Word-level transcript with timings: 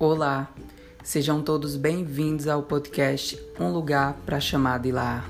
Olá, 0.00 0.48
sejam 1.02 1.42
todos 1.42 1.74
bem-vindos 1.74 2.46
ao 2.46 2.62
podcast 2.62 3.36
Um 3.58 3.72
Lugar 3.72 4.14
para 4.24 4.38
Chamar 4.38 4.78
de 4.78 4.92
Lar. 4.92 5.28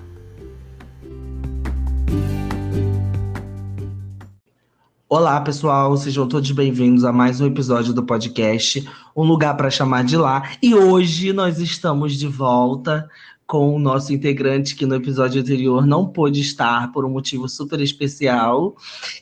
Olá, 5.09 5.41
pessoal, 5.41 5.97
sejam 5.97 6.29
todos 6.29 6.51
bem-vindos 6.51 7.03
a 7.03 7.11
mais 7.11 7.41
um 7.41 7.47
episódio 7.47 7.95
do 7.95 8.05
podcast 8.05 8.87
Um 9.17 9.23
Lugar 9.23 9.57
para 9.57 9.71
Chamar 9.71 10.05
de 10.05 10.19
Lá. 10.19 10.51
E 10.63 10.75
hoje 10.75 11.33
nós 11.33 11.59
estamos 11.59 12.13
de 12.13 12.29
volta 12.29 13.09
com 13.47 13.75
o 13.75 13.79
nosso 13.79 14.13
integrante 14.13 14.77
que 14.77 14.85
no 14.85 14.97
episódio 14.97 15.41
anterior 15.41 15.87
não 15.87 16.07
pôde 16.07 16.43
estar 16.43 16.93
por 16.93 17.07
um 17.07 17.11
motivo 17.11 17.49
super 17.49 17.81
especial, 17.81 18.77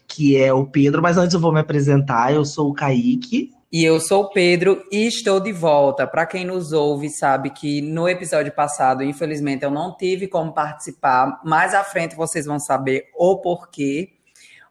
que 0.08 0.36
é 0.36 0.52
o 0.52 0.66
Pedro. 0.66 1.00
Mas 1.00 1.16
antes 1.16 1.34
eu 1.34 1.40
vou 1.40 1.52
me 1.52 1.60
apresentar, 1.60 2.34
eu 2.34 2.44
sou 2.44 2.68
o 2.68 2.74
Kaique. 2.74 3.54
E 3.78 3.84
eu 3.84 4.00
sou 4.00 4.22
o 4.22 4.30
Pedro 4.30 4.82
e 4.90 5.06
estou 5.06 5.38
de 5.38 5.52
volta. 5.52 6.06
Para 6.06 6.24
quem 6.24 6.46
nos 6.46 6.72
ouve, 6.72 7.10
sabe 7.10 7.50
que 7.50 7.82
no 7.82 8.08
episódio 8.08 8.50
passado, 8.50 9.02
infelizmente, 9.02 9.64
eu 9.64 9.70
não 9.70 9.94
tive 9.94 10.26
como 10.26 10.50
participar. 10.50 11.42
Mais 11.44 11.74
à 11.74 11.84
frente 11.84 12.16
vocês 12.16 12.46
vão 12.46 12.58
saber 12.58 13.10
o 13.14 13.36
porquê. 13.36 14.14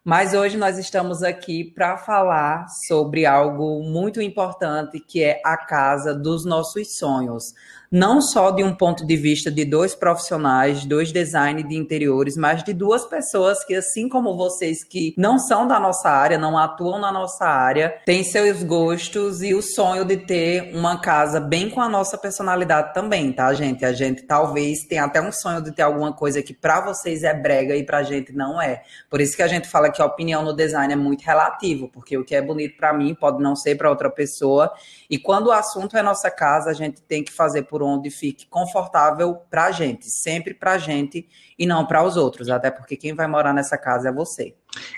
Mas 0.04 0.34
hoje 0.34 0.58
nós 0.58 0.80
estamos 0.80 1.22
aqui 1.22 1.63
para 1.63 1.99
falar 1.99 2.66
sobre 2.88 3.27
algo 3.27 3.84
muito 3.84 4.20
importante, 4.20 4.99
que 4.99 5.24
é 5.24 5.40
a 5.46 5.55
casa 5.55 6.12
dos 6.12 6.44
nossos 6.44 6.98
sonhos 6.98 7.54
não 7.91 8.21
só 8.21 8.52
de 8.52 8.63
um 8.63 8.73
ponto 8.73 9.05
de 9.05 9.16
vista 9.16 9.52
de 9.52 9.66
dois 9.66 9.95
profissionais, 9.95 10.85
dois 10.85 11.12
designers 11.12 11.67
de 11.67 11.76
interiores, 11.76 12.35
mas 12.38 12.63
de 12.63 12.73
duas 12.73 13.05
pessoas 13.05 13.63
que, 13.63 13.76
assim 13.76 14.09
como 14.09 14.35
vocês, 14.35 14.84
que 14.84 15.13
não 15.17 15.39
são 15.39 15.67
da 15.67 15.80
nossa 15.80 16.09
área, 16.09 16.38
não 16.38 16.57
atuam 16.57 16.99
na 16.99 17.12
nossa 17.12 17.45
área, 17.45 17.95
têm 18.05 18.23
seus 18.23 18.63
gostos 18.63 19.41
e 19.41 19.54
o 19.54 19.62
sonho 19.62 20.05
de 20.05 20.18
ter 20.18 20.76
uma 20.76 20.99
casa 20.99 21.40
bem 21.40 21.70
com 21.70 21.82
a 21.82 21.90
nossa 21.90 22.18
personalidade 22.18 22.93
também, 22.93 23.32
tá, 23.32 23.54
gente? 23.54 23.85
A 23.85 23.93
gente 23.93 24.23
talvez 24.23 24.84
tenha 24.84 25.05
até 25.05 25.21
um 25.21 25.32
sonho 25.32 25.62
de 25.62 25.71
ter 25.71 25.84
alguma 25.84 26.13
coisa 26.13 26.41
que 26.41 26.54
para 26.54 26.82
vocês 26.82 27.23
é 27.23 27.34
brega 27.34 27.76
e 27.76 27.84
pra 27.84 28.04
gente 28.04 28.34
não 28.34 28.62
é. 28.62 28.84
Por 29.10 29.21
isso 29.21 29.35
que 29.35 29.43
a 29.43 29.48
gente 29.48 29.67
fala 29.67 29.91
que 29.91 30.01
a 30.01 30.05
opinião 30.05 30.43
no 30.43 30.55
design 30.55 30.91
é 30.91 30.95
muito 30.95 31.21
relativo, 31.23 31.90
porque 31.90 32.17
o 32.17 32.23
que 32.23 32.35
é 32.35 32.41
bonito 32.41 32.77
para 32.77 32.93
mim 32.93 33.13
pode 33.15 33.41
não 33.41 33.55
ser 33.55 33.76
para 33.76 33.90
outra 33.90 34.10
pessoa. 34.10 34.71
E 35.10 35.17
quando 35.17 35.48
o 35.48 35.51
assunto 35.51 35.98
é 35.98 36.01
nossa 36.01 36.29
casa, 36.29 36.70
a 36.70 36.73
gente 36.73 37.01
tem 37.01 37.23
que 37.23 37.32
fazer 37.32 37.63
por 37.63 37.74
onde 37.81 38.09
fique 38.09 38.45
confortável 38.48 39.37
para 39.49 39.65
a 39.65 39.71
gente, 39.71 40.09
sempre 40.09 40.54
para 40.54 40.73
a 40.73 40.77
gente 40.77 41.27
e 41.57 41.65
não 41.65 41.85
para 41.85 42.04
os 42.04 42.17
outros, 42.17 42.49
até 42.49 42.70
porque 42.70 42.95
quem 42.95 43.13
vai 43.13 43.27
morar 43.27 43.54
nessa 43.54 43.77
casa 43.77 44.09
é 44.09 44.12
você. 44.12 44.54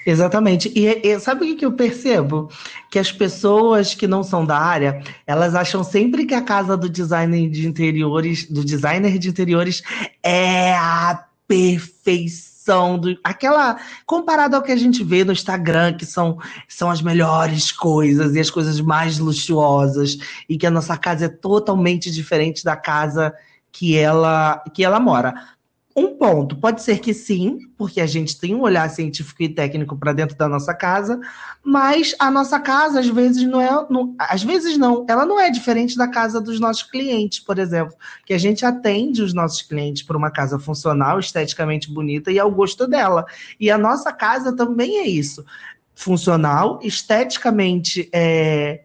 Exatamente. 0.05 0.71
E, 0.75 0.87
e 1.07 1.19
sabe 1.19 1.51
o 1.51 1.55
que 1.55 1.65
eu 1.65 1.73
percebo? 1.73 2.49
Que 2.89 2.97
as 2.97 3.11
pessoas 3.11 3.93
que 3.93 4.07
não 4.07 4.23
são 4.23 4.45
da 4.45 4.57
área, 4.57 5.03
elas 5.25 5.53
acham 5.53 5.83
sempre 5.83 6.25
que 6.25 6.33
a 6.33 6.41
casa 6.41 6.75
do 6.75 6.89
designer 6.89 7.49
de 7.49 7.67
interiores, 7.67 8.49
do 8.49 8.65
designer 8.65 9.19
de 9.19 9.29
interiores 9.29 9.83
é 10.23 10.73
a 10.73 11.25
perfeição 11.47 12.56
do, 12.99 13.17
aquela 13.23 13.77
comparado 14.05 14.55
ao 14.55 14.61
que 14.61 14.71
a 14.71 14.75
gente 14.75 15.03
vê 15.03 15.23
no 15.23 15.31
Instagram, 15.31 15.93
que 15.93 16.05
são, 16.05 16.37
são 16.67 16.89
as 16.89 17.01
melhores 17.01 17.71
coisas 17.71 18.35
e 18.35 18.39
as 18.39 18.49
coisas 18.49 18.79
mais 18.81 19.19
luxuosas, 19.19 20.17
e 20.47 20.57
que 20.57 20.67
a 20.67 20.71
nossa 20.71 20.97
casa 20.97 21.25
é 21.25 21.29
totalmente 21.29 22.11
diferente 22.11 22.63
da 22.63 22.75
casa 22.75 23.33
que 23.71 23.97
ela 23.97 24.63
que 24.73 24.83
ela 24.83 24.99
mora. 24.99 25.56
Um 25.99 26.15
ponto, 26.15 26.55
pode 26.55 26.83
ser 26.83 26.99
que 26.99 27.11
sim, 27.11 27.57
porque 27.75 27.99
a 27.99 28.05
gente 28.05 28.39
tem 28.39 28.53
um 28.53 28.61
olhar 28.61 28.87
científico 28.87 29.41
e 29.41 29.49
técnico 29.49 29.97
para 29.97 30.13
dentro 30.13 30.37
da 30.37 30.47
nossa 30.47 30.71
casa, 30.71 31.19
mas 31.63 32.13
a 32.19 32.29
nossa 32.29 32.59
casa 32.59 32.99
às 32.99 33.07
vezes 33.07 33.41
não 33.41 33.59
é, 33.59 33.87
não, 33.89 34.13
às 34.19 34.43
vezes 34.43 34.77
não, 34.77 35.07
ela 35.09 35.25
não 35.25 35.39
é 35.39 35.49
diferente 35.49 35.97
da 35.97 36.07
casa 36.07 36.39
dos 36.39 36.59
nossos 36.59 36.83
clientes, 36.83 37.39
por 37.39 37.57
exemplo, 37.57 37.95
que 38.27 38.33
a 38.35 38.37
gente 38.37 38.63
atende 38.63 39.23
os 39.23 39.33
nossos 39.33 39.63
clientes 39.63 40.03
por 40.03 40.15
uma 40.15 40.29
casa 40.29 40.59
funcional, 40.59 41.17
esteticamente 41.17 41.91
bonita 41.91 42.31
e 42.31 42.37
ao 42.37 42.51
gosto 42.51 42.85
dela. 42.87 43.25
E 43.59 43.71
a 43.71 43.77
nossa 43.77 44.13
casa 44.13 44.55
também 44.55 44.99
é 44.99 45.07
isso, 45.07 45.43
funcional, 45.95 46.79
esteticamente 46.83 48.07
é, 48.13 48.83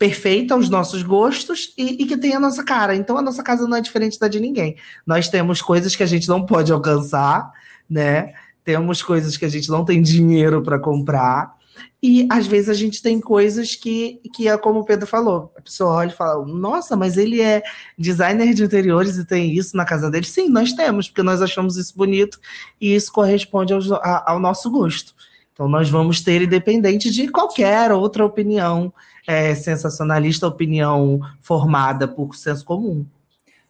perfeita 0.00 0.54
aos 0.54 0.70
nossos 0.70 1.02
gostos 1.02 1.74
e, 1.76 2.02
e, 2.02 2.06
que 2.06 2.16
tem 2.16 2.34
a 2.34 2.40
nossa 2.40 2.64
cara. 2.64 2.96
Então 2.96 3.18
a 3.18 3.22
nossa 3.22 3.42
casa 3.42 3.68
não 3.68 3.76
é 3.76 3.82
diferente 3.82 4.18
da 4.18 4.28
de 4.28 4.40
ninguém. 4.40 4.76
Nós 5.06 5.28
temos 5.28 5.60
coisas 5.60 5.94
que 5.94 6.02
a 6.02 6.06
gente 6.06 6.26
não 6.26 6.46
pode 6.46 6.72
alcançar, 6.72 7.52
né? 7.88 8.32
Temos 8.64 9.02
coisas 9.02 9.36
que 9.36 9.44
a 9.44 9.48
gente 9.50 9.68
não 9.68 9.84
tem 9.84 10.00
dinheiro 10.00 10.62
para 10.62 10.78
comprar. 10.78 11.54
E 12.02 12.26
às 12.30 12.46
vezes 12.46 12.70
a 12.70 12.74
gente 12.74 13.02
tem 13.02 13.20
coisas 13.20 13.74
que, 13.74 14.22
que 14.34 14.48
é 14.48 14.56
como 14.56 14.80
o 14.80 14.84
Pedro 14.86 15.06
falou. 15.06 15.52
A 15.54 15.60
pessoa 15.60 15.92
olha 15.96 16.08
e 16.08 16.16
fala: 16.16 16.46
Nossa, 16.46 16.96
mas 16.96 17.18
ele 17.18 17.42
é 17.42 17.62
designer 17.98 18.54
de 18.54 18.64
interiores 18.64 19.18
e 19.18 19.24
tem 19.26 19.52
isso 19.52 19.76
na 19.76 19.84
casa 19.84 20.10
dele. 20.10 20.24
Sim, 20.24 20.48
nós 20.48 20.72
temos, 20.72 21.08
porque 21.08 21.22
nós 21.22 21.42
achamos 21.42 21.76
isso 21.76 21.94
bonito 21.94 22.40
e 22.80 22.94
isso 22.94 23.12
corresponde 23.12 23.74
ao, 23.74 23.80
ao 24.02 24.40
nosso 24.40 24.70
gosto. 24.70 25.14
Então 25.52 25.68
nós 25.68 25.90
vamos 25.90 26.22
ter, 26.22 26.40
independente 26.40 27.10
de 27.10 27.28
qualquer 27.28 27.92
outra 27.92 28.24
opinião 28.24 28.90
é, 29.26 29.54
sensacionalista, 29.54 30.46
opinião 30.46 31.20
formada 31.40 32.06
por 32.08 32.34
senso 32.34 32.64
comum. 32.64 33.04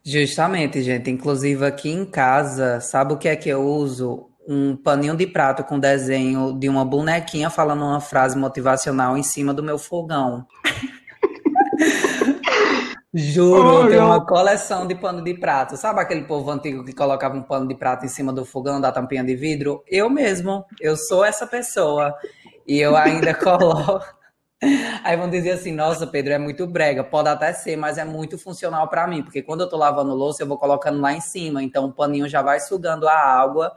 Justamente, 0.04 0.82
gente. 0.82 1.10
Inclusive 1.10 1.64
aqui 1.64 1.90
em 1.90 2.04
casa, 2.04 2.80
sabe 2.80 3.12
o 3.12 3.18
que 3.18 3.28
é 3.28 3.36
que 3.36 3.48
eu 3.48 3.62
uso? 3.62 4.26
Um 4.48 4.74
paninho 4.74 5.16
de 5.16 5.26
prato 5.26 5.62
com 5.62 5.78
desenho 5.78 6.58
de 6.58 6.68
uma 6.68 6.84
bonequinha 6.84 7.50
falando 7.50 7.84
uma 7.84 8.00
frase 8.00 8.36
motivacional 8.36 9.16
em 9.16 9.22
cima 9.22 9.52
do 9.52 9.62
meu 9.62 9.78
fogão. 9.78 10.46
Juro, 13.12 13.86
oh, 13.86 13.88
tem 13.88 13.98
uma 13.98 14.24
coleção 14.24 14.86
de 14.86 14.94
pano 14.94 15.22
de 15.22 15.34
prato. 15.34 15.76
Sabe 15.76 16.00
aquele 16.00 16.22
povo 16.22 16.48
antigo 16.48 16.84
que 16.84 16.92
colocava 16.92 17.36
um 17.36 17.42
pano 17.42 17.66
de 17.66 17.74
prato 17.74 18.04
em 18.04 18.08
cima 18.08 18.32
do 18.32 18.44
fogão 18.44 18.80
da 18.80 18.92
tampinha 18.92 19.24
de 19.24 19.34
vidro? 19.34 19.82
Eu 19.88 20.08
mesmo, 20.08 20.64
eu 20.80 20.96
sou 20.96 21.24
essa 21.24 21.44
pessoa. 21.44 22.14
E 22.66 22.78
eu 22.78 22.96
ainda 22.96 23.34
coloco. 23.34 24.04
Aí 25.02 25.16
vão 25.16 25.28
dizer 25.28 25.52
assim: 25.52 25.72
nossa, 25.72 26.06
Pedro, 26.06 26.32
é 26.32 26.38
muito 26.38 26.66
brega. 26.66 27.02
Pode 27.02 27.28
até 27.28 27.52
ser, 27.52 27.76
mas 27.76 27.98
é 27.98 28.04
muito 28.04 28.38
funcional 28.38 28.88
para 28.88 29.06
mim, 29.06 29.22
porque 29.22 29.42
quando 29.42 29.62
eu 29.62 29.68
tô 29.68 29.76
lavando 29.76 30.14
louça, 30.14 30.42
eu 30.42 30.46
vou 30.46 30.58
colocando 30.58 31.00
lá 31.00 31.12
em 31.12 31.20
cima, 31.20 31.62
então 31.62 31.86
o 31.86 31.92
paninho 31.92 32.28
já 32.28 32.42
vai 32.42 32.60
sugando 32.60 33.08
a 33.08 33.14
água. 33.14 33.72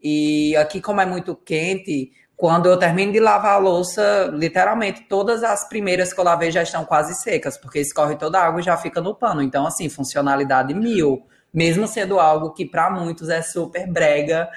E 0.00 0.54
aqui, 0.56 0.80
como 0.80 1.00
é 1.00 1.06
muito 1.06 1.34
quente, 1.34 2.12
quando 2.36 2.66
eu 2.66 2.76
termino 2.78 3.12
de 3.12 3.18
lavar 3.18 3.54
a 3.54 3.58
louça, 3.58 4.30
literalmente 4.32 5.02
todas 5.08 5.42
as 5.42 5.68
primeiras 5.68 6.12
que 6.12 6.20
eu 6.20 6.24
lavei 6.24 6.50
já 6.52 6.62
estão 6.62 6.84
quase 6.84 7.14
secas, 7.14 7.58
porque 7.58 7.80
escorre 7.80 8.16
toda 8.16 8.38
a 8.38 8.46
água 8.46 8.60
e 8.60 8.64
já 8.64 8.76
fica 8.76 9.00
no 9.00 9.14
pano. 9.14 9.42
Então, 9.42 9.66
assim, 9.66 9.88
funcionalidade 9.88 10.72
mil, 10.74 11.26
mesmo 11.52 11.88
sendo 11.88 12.20
algo 12.20 12.52
que 12.52 12.64
para 12.64 12.90
muitos 12.90 13.28
é 13.28 13.42
super 13.42 13.90
brega. 13.90 14.48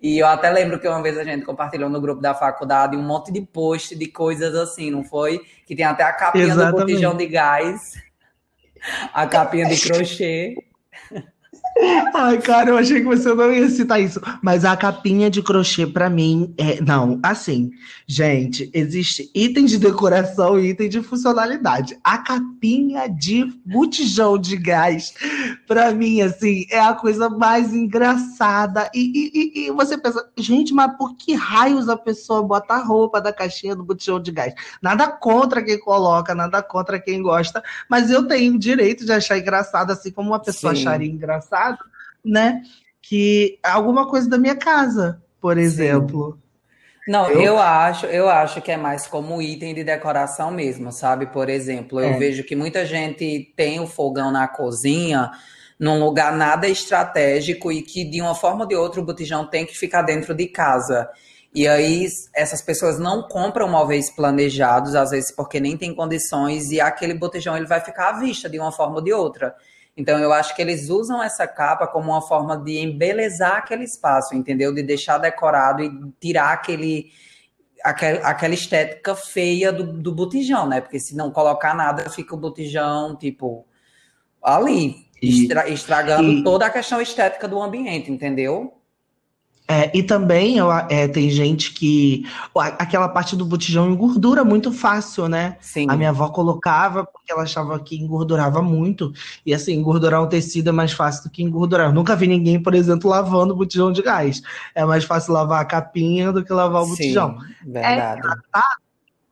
E 0.00 0.18
eu 0.18 0.26
até 0.26 0.50
lembro 0.50 0.78
que 0.78 0.86
uma 0.86 1.02
vez 1.02 1.16
a 1.16 1.24
gente 1.24 1.44
compartilhou 1.44 1.88
no 1.88 2.00
grupo 2.00 2.20
da 2.20 2.34
faculdade 2.34 2.96
um 2.96 3.02
monte 3.02 3.32
de 3.32 3.40
post 3.40 3.96
de 3.96 4.06
coisas 4.06 4.54
assim, 4.54 4.90
não 4.90 5.02
foi? 5.02 5.40
Que 5.66 5.74
tem 5.74 5.84
até 5.84 6.02
a 6.02 6.12
capinha 6.12 6.44
Exatamente. 6.44 6.72
do 6.72 6.80
botijão 6.80 7.16
de 7.16 7.26
gás, 7.26 7.94
a 9.12 9.26
capinha 9.26 9.66
de 9.66 9.80
crochê. 9.80 10.54
Ai, 12.14 12.40
cara, 12.40 12.70
eu 12.70 12.78
achei 12.78 13.00
que 13.00 13.06
você 13.06 13.34
não 13.34 13.52
ia 13.52 13.68
citar 13.68 14.00
isso. 14.00 14.20
Mas 14.40 14.64
a 14.64 14.74
capinha 14.76 15.28
de 15.28 15.42
crochê, 15.42 15.86
para 15.86 16.08
mim, 16.08 16.54
é. 16.56 16.80
Não, 16.80 17.20
assim, 17.22 17.70
gente, 18.06 18.70
existe 18.72 19.30
item 19.34 19.66
de 19.66 19.78
decoração 19.78 20.58
e 20.58 20.70
item 20.70 20.88
de 20.88 21.02
funcionalidade. 21.02 21.98
A 22.02 22.18
capinha 22.18 23.08
de 23.08 23.44
botijão 23.64 24.38
de 24.38 24.56
gás, 24.56 25.12
para 25.66 25.92
mim, 25.92 26.22
assim, 26.22 26.64
é 26.70 26.80
a 26.80 26.94
coisa 26.94 27.28
mais 27.28 27.74
engraçada. 27.74 28.90
E, 28.94 29.30
e, 29.34 29.66
e, 29.66 29.70
você 29.70 29.98
pensa, 29.98 30.26
gente, 30.38 30.72
mas 30.72 30.96
por 30.96 31.14
que 31.14 31.34
raios 31.34 31.88
a 31.90 31.96
pessoa 31.96 32.42
bota 32.42 32.74
a 32.74 32.82
roupa 32.82 33.20
da 33.20 33.32
caixinha 33.32 33.76
do 33.76 33.84
botijão 33.84 34.20
de 34.20 34.32
gás? 34.32 34.54
Nada 34.80 35.08
contra 35.08 35.62
quem 35.62 35.78
coloca, 35.78 36.34
nada 36.34 36.62
contra 36.62 36.98
quem 36.98 37.20
gosta, 37.20 37.62
mas 37.88 38.10
eu 38.10 38.26
tenho 38.26 38.54
o 38.54 38.58
direito 38.58 39.04
de 39.04 39.12
achar 39.12 39.36
engraçado, 39.38 39.90
assim 39.90 40.10
como 40.10 40.30
uma 40.30 40.40
pessoa 40.40 40.74
Sim. 40.74 40.80
acharia 40.80 41.10
engraçado 41.10 41.65
né? 42.24 42.62
Que 43.00 43.58
alguma 43.62 44.08
coisa 44.08 44.28
da 44.28 44.36
minha 44.36 44.56
casa, 44.56 45.22
por 45.40 45.56
exemplo. 45.56 46.32
Sim. 46.32 46.46
Não, 47.08 47.30
eu... 47.30 47.40
eu... 47.40 47.58
acho, 47.58 48.06
eu 48.06 48.28
acho 48.28 48.60
que 48.60 48.72
é 48.72 48.76
mais 48.76 49.06
como 49.06 49.40
item 49.40 49.74
de 49.74 49.84
decoração 49.84 50.50
mesmo, 50.50 50.90
sabe? 50.90 51.26
Por 51.26 51.48
exemplo, 51.48 52.00
eu 52.00 52.10
é. 52.10 52.18
vejo 52.18 52.42
que 52.42 52.56
muita 52.56 52.84
gente 52.84 53.52
tem 53.56 53.78
o 53.78 53.86
fogão 53.86 54.32
na 54.32 54.48
cozinha 54.48 55.30
num 55.78 56.02
lugar 56.02 56.34
nada 56.34 56.66
estratégico 56.66 57.70
e 57.70 57.82
que 57.82 58.02
de 58.02 58.20
uma 58.20 58.34
forma 58.34 58.62
ou 58.62 58.68
de 58.68 58.74
outra 58.74 59.00
o 59.00 59.04
botijão 59.04 59.46
tem 59.46 59.64
que 59.64 59.76
ficar 59.76 60.02
dentro 60.02 60.34
de 60.34 60.46
casa. 60.46 61.08
E 61.54 61.66
aí 61.68 62.06
essas 62.34 62.60
pessoas 62.60 62.98
não 62.98 63.22
compram 63.28 63.68
móveis 63.68 64.10
planejados, 64.10 64.94
às 64.94 65.10
vezes 65.10 65.34
porque 65.34 65.60
nem 65.60 65.76
tem 65.76 65.94
condições 65.94 66.70
e 66.70 66.80
aquele 66.80 67.14
botijão 67.14 67.56
ele 67.56 67.66
vai 67.66 67.80
ficar 67.80 68.10
à 68.10 68.18
vista 68.18 68.48
de 68.48 68.58
uma 68.58 68.72
forma 68.72 68.96
ou 68.96 69.02
de 69.02 69.12
outra. 69.12 69.54
Então, 69.96 70.18
eu 70.18 70.32
acho 70.32 70.54
que 70.54 70.60
eles 70.60 70.90
usam 70.90 71.22
essa 71.22 71.46
capa 71.46 71.86
como 71.86 72.10
uma 72.10 72.20
forma 72.20 72.56
de 72.56 72.78
embelezar 72.78 73.56
aquele 73.56 73.84
espaço, 73.84 74.34
entendeu? 74.34 74.74
De 74.74 74.82
deixar 74.82 75.16
decorado 75.18 75.82
e 75.82 75.90
tirar 76.20 76.52
aquele 76.52 77.10
aquela, 77.82 78.18
aquela 78.28 78.54
estética 78.54 79.14
feia 79.14 79.72
do, 79.72 79.84
do 79.84 80.12
botijão, 80.14 80.68
né? 80.68 80.80
Porque 80.80 80.98
se 80.98 81.16
não 81.16 81.30
colocar 81.30 81.74
nada, 81.74 82.10
fica 82.10 82.34
o 82.34 82.38
botijão, 82.38 83.16
tipo, 83.16 83.66
ali, 84.42 85.06
estra, 85.22 85.68
estragando 85.68 86.30
e, 86.30 86.44
toda 86.44 86.66
a 86.66 86.70
questão 86.70 87.00
estética 87.00 87.48
do 87.48 87.60
ambiente, 87.62 88.10
entendeu? 88.10 88.74
É, 89.68 89.90
e 89.96 90.02
também 90.02 90.58
é, 90.88 91.08
tem 91.08 91.28
gente 91.28 91.72
que. 91.72 92.24
Aquela 92.54 93.08
parte 93.08 93.34
do 93.34 93.44
botijão 93.44 93.90
engordura 93.90 94.44
muito 94.44 94.72
fácil, 94.72 95.28
né? 95.28 95.56
Sim. 95.60 95.86
A 95.88 95.96
minha 95.96 96.10
avó 96.10 96.28
colocava 96.28 97.04
porque 97.04 97.32
ela 97.32 97.42
achava 97.42 97.78
que 97.80 97.96
engordurava 97.96 98.62
muito. 98.62 99.12
E 99.44 99.52
assim, 99.52 99.74
engordurar 99.74 100.22
um 100.22 100.28
tecido 100.28 100.68
é 100.68 100.72
mais 100.72 100.92
fácil 100.92 101.24
do 101.24 101.30
que 101.30 101.42
engordurar. 101.42 101.88
Eu 101.88 101.92
nunca 101.92 102.14
vi 102.14 102.28
ninguém, 102.28 102.62
por 102.62 102.74
exemplo, 102.74 103.10
lavando 103.10 103.54
o 103.54 103.56
botijão 103.56 103.90
de 103.90 104.02
gás. 104.02 104.40
É 104.72 104.84
mais 104.84 105.04
fácil 105.04 105.32
lavar 105.32 105.62
a 105.62 105.64
capinha 105.64 106.32
do 106.32 106.44
que 106.44 106.52
lavar 106.52 106.82
o 106.82 106.84
Sim, 106.84 106.90
botijão. 106.90 107.38
Verdade. 107.66 108.20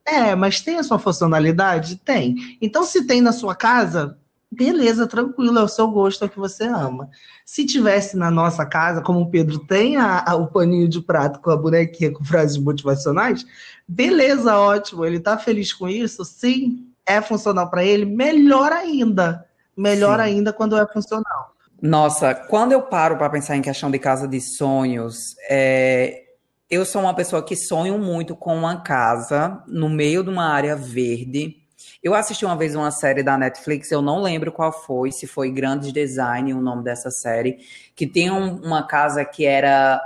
É, 0.06 0.30
é, 0.30 0.34
mas 0.34 0.60
tem 0.60 0.78
a 0.78 0.82
sua 0.82 0.98
funcionalidade? 0.98 1.96
Tem. 1.96 2.34
Então, 2.60 2.82
se 2.82 3.06
tem 3.06 3.20
na 3.20 3.32
sua 3.32 3.54
casa, 3.54 4.18
beleza, 4.54 5.06
tranquilo, 5.06 5.58
é 5.58 5.62
o 5.62 5.68
seu 5.68 5.88
gosto, 5.88 6.24
é 6.24 6.26
o 6.26 6.30
que 6.30 6.38
você 6.38 6.64
ama. 6.64 7.08
Se 7.44 7.66
tivesse 7.66 8.16
na 8.16 8.30
nossa 8.30 8.64
casa, 8.64 9.02
como 9.02 9.20
o 9.20 9.30
Pedro 9.30 9.58
tem 9.58 9.96
a, 9.96 10.24
a, 10.26 10.34
o 10.34 10.46
paninho 10.46 10.88
de 10.88 11.00
prato 11.00 11.40
com 11.40 11.50
a 11.50 11.56
bonequinha 11.56 12.12
com 12.12 12.24
frases 12.24 12.56
motivacionais, 12.56 13.44
beleza, 13.86 14.56
ótimo, 14.56 15.04
ele 15.04 15.20
tá 15.20 15.36
feliz 15.36 15.72
com 15.72 15.88
isso, 15.88 16.24
sim, 16.24 16.86
é 17.06 17.20
funcional 17.20 17.70
para 17.70 17.84
ele, 17.84 18.04
melhor 18.04 18.72
ainda. 18.72 19.46
Melhor 19.76 20.18
sim. 20.18 20.24
ainda 20.24 20.52
quando 20.52 20.76
é 20.76 20.86
funcional. 20.86 21.54
Nossa, 21.82 22.34
quando 22.34 22.72
eu 22.72 22.82
paro 22.82 23.18
para 23.18 23.28
pensar 23.28 23.56
em 23.56 23.62
questão 23.62 23.90
de 23.90 23.98
casa 23.98 24.26
de 24.26 24.40
sonhos, 24.40 25.34
é, 25.50 26.22
eu 26.70 26.84
sou 26.84 27.02
uma 27.02 27.14
pessoa 27.14 27.42
que 27.42 27.56
sonho 27.56 27.98
muito 27.98 28.34
com 28.34 28.56
uma 28.56 28.80
casa 28.80 29.62
no 29.66 29.88
meio 29.88 30.22
de 30.22 30.30
uma 30.30 30.46
área 30.46 30.74
verde 30.74 31.63
eu 32.04 32.14
assisti 32.14 32.44
uma 32.44 32.54
vez 32.54 32.74
uma 32.74 32.90
série 32.90 33.22
da 33.22 33.38
Netflix, 33.38 33.90
eu 33.90 34.02
não 34.02 34.20
lembro 34.20 34.52
qual 34.52 34.70
foi, 34.70 35.10
se 35.10 35.26
foi 35.26 35.50
Grandes 35.50 35.90
Design, 35.90 36.52
o 36.52 36.60
nome 36.60 36.84
dessa 36.84 37.10
série, 37.10 37.60
que 37.96 38.06
tem 38.06 38.30
um, 38.30 38.56
uma 38.56 38.86
casa 38.86 39.24
que 39.24 39.46
era 39.46 39.98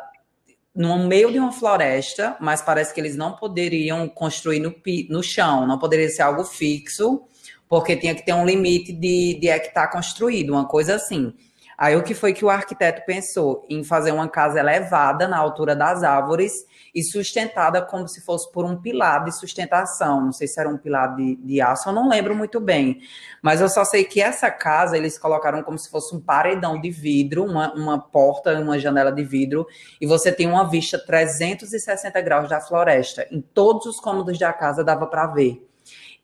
no 0.72 1.08
meio 1.08 1.32
de 1.32 1.40
uma 1.40 1.50
floresta, 1.50 2.36
mas 2.40 2.62
parece 2.62 2.94
que 2.94 3.00
eles 3.00 3.16
não 3.16 3.34
poderiam 3.34 4.08
construir 4.08 4.60
no, 4.60 4.72
no 5.10 5.22
chão, 5.24 5.66
não 5.66 5.76
poderia 5.76 6.08
ser 6.08 6.22
algo 6.22 6.44
fixo, 6.44 7.24
porque 7.68 7.96
tinha 7.96 8.14
que 8.14 8.24
ter 8.24 8.32
um 8.32 8.46
limite 8.46 8.92
de, 8.92 9.36
de 9.40 9.48
hectare 9.48 9.90
construído, 9.90 10.52
uma 10.52 10.68
coisa 10.68 10.94
assim. 10.94 11.34
Aí 11.78 11.94
o 11.94 12.02
que 12.02 12.12
foi 12.12 12.32
que 12.32 12.44
o 12.44 12.50
arquiteto 12.50 13.02
pensou? 13.06 13.64
Em 13.70 13.84
fazer 13.84 14.10
uma 14.10 14.28
casa 14.28 14.58
elevada 14.58 15.28
na 15.28 15.38
altura 15.38 15.76
das 15.76 16.02
árvores 16.02 16.66
e 16.92 17.04
sustentada 17.04 17.80
como 17.80 18.08
se 18.08 18.20
fosse 18.20 18.50
por 18.50 18.64
um 18.64 18.82
pilar 18.82 19.24
de 19.24 19.30
sustentação. 19.30 20.20
Não 20.20 20.32
sei 20.32 20.48
se 20.48 20.58
era 20.58 20.68
um 20.68 20.76
pilar 20.76 21.14
de, 21.14 21.36
de 21.36 21.60
aço, 21.60 21.88
eu 21.88 21.92
não 21.92 22.08
lembro 22.08 22.34
muito 22.34 22.58
bem. 22.58 22.98
Mas 23.40 23.60
eu 23.60 23.68
só 23.68 23.84
sei 23.84 24.02
que 24.02 24.20
essa 24.20 24.50
casa 24.50 24.96
eles 24.96 25.16
colocaram 25.16 25.62
como 25.62 25.78
se 25.78 25.88
fosse 25.88 26.12
um 26.16 26.20
paredão 26.20 26.80
de 26.80 26.90
vidro, 26.90 27.44
uma, 27.44 27.72
uma 27.72 27.96
porta, 27.96 28.58
uma 28.58 28.76
janela 28.76 29.12
de 29.12 29.22
vidro, 29.22 29.64
e 30.00 30.06
você 30.06 30.32
tem 30.32 30.48
uma 30.48 30.68
vista 30.68 30.98
360 30.98 32.20
graus 32.22 32.48
da 32.48 32.60
floresta. 32.60 33.24
Em 33.30 33.40
todos 33.40 33.86
os 33.86 34.00
cômodos 34.00 34.36
da 34.36 34.52
casa 34.52 34.82
dava 34.82 35.06
para 35.06 35.28
ver. 35.28 35.64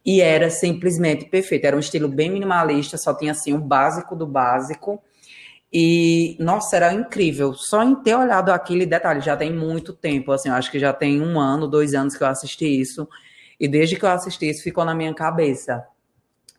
E 0.05 0.21
era 0.21 0.51
simplesmente 0.51 1.27
perfeito. 1.27 1.65
Era 1.65 1.77
um 1.77 1.81
estilo 1.81 2.09
bem 2.09 2.29
minimalista, 2.29 2.99
só 2.99 3.15
tinha 3.15 3.31
assim 3.31 3.55
o 3.55 3.59
básico 3.59 4.17
do 4.17 4.27
básico 4.27 5.01
e, 5.77 6.37
nossa, 6.39 6.77
era 6.77 6.95
incrível. 6.95 7.53
Só 7.53 7.83
em 7.83 7.97
ter 7.97 8.15
olhado 8.15 8.51
aquele 8.51 8.87
detalhe, 8.87 9.21
já 9.21 9.37
tem 9.37 9.53
muito 9.53 9.93
tempo, 9.93 10.31
assim, 10.31 10.49
eu 10.49 10.55
acho 10.55 10.71
que 10.71 10.79
já 10.79 10.93
tem 10.93 11.21
um 11.21 11.41
ano, 11.41 11.67
dois 11.67 11.95
anos 11.95 12.17
que 12.17 12.23
eu 12.23 12.29
assisti 12.29 12.81
isso. 12.81 13.09
E 13.59 13.67
desde 13.67 13.97
que 13.97 14.05
eu 14.05 14.09
assisti 14.09 14.49
isso, 14.49 14.63
ficou 14.63 14.85
na 14.85 14.95
minha 14.95 15.13
cabeça. 15.13 15.85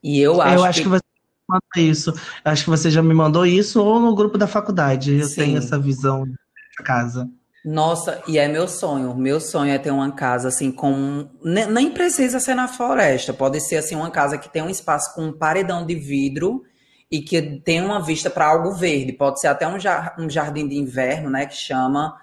E 0.04 0.20
eu 0.20 0.42
acho, 0.42 0.56
eu 0.56 0.64
acho 0.66 0.80
que... 0.80 0.84
que 0.84 0.90
você 0.90 1.04
mandou 1.48 1.90
isso. 1.90 2.14
Acho 2.44 2.66
que 2.66 2.70
você 2.70 2.92
já 2.92 3.02
me 3.02 3.14
mandou 3.14 3.46
isso 3.46 3.82
ou 3.82 4.02
no 4.02 4.14
grupo 4.14 4.38
da 4.38 4.48
faculdade. 4.48 5.18
Eu 5.18 5.28
Sim. 5.28 5.36
tenho 5.36 5.58
essa 5.60 5.80
visão 5.80 6.26
da 6.26 6.84
casa. 6.84 7.30
Nossa, 7.64 8.22
e 8.28 8.38
é 8.38 8.50
meu 8.50 8.68
sonho. 8.68 9.16
Meu 9.16 9.40
sonho 9.40 9.72
é 9.72 9.78
ter 9.78 9.92
uma 9.92 10.12
casa 10.12 10.50
assim 10.50 10.72
com. 10.72 11.30
Nem 11.42 11.90
precisa 11.90 12.42
ser 12.42 12.54
na 12.54 12.68
floresta. 12.68 13.34
Pode 13.34 13.62
ser 13.62 13.78
assim 13.78 13.96
uma 13.96 14.12
casa 14.12 14.38
que 14.38 14.52
tem 14.52 14.62
um 14.62 14.70
espaço 14.70 15.16
com 15.16 15.28
um 15.28 15.34
paredão 15.34 15.86
de 15.86 15.96
vidro 15.96 16.64
e 17.12 17.22
que 17.22 17.60
tem 17.60 17.81
uma 17.81 18.02
vista 18.02 18.30
para 18.30 18.48
algo 18.48 18.74
verde. 18.74 19.13
Pode 19.13 19.40
ser 19.40 19.48
até 19.48 19.68
um, 19.68 19.80
jardim 20.30 20.68
de 20.68 20.75
inverno, 20.75 21.30
né? 21.30 21.46
Que 21.46 21.56
chama 21.56 22.19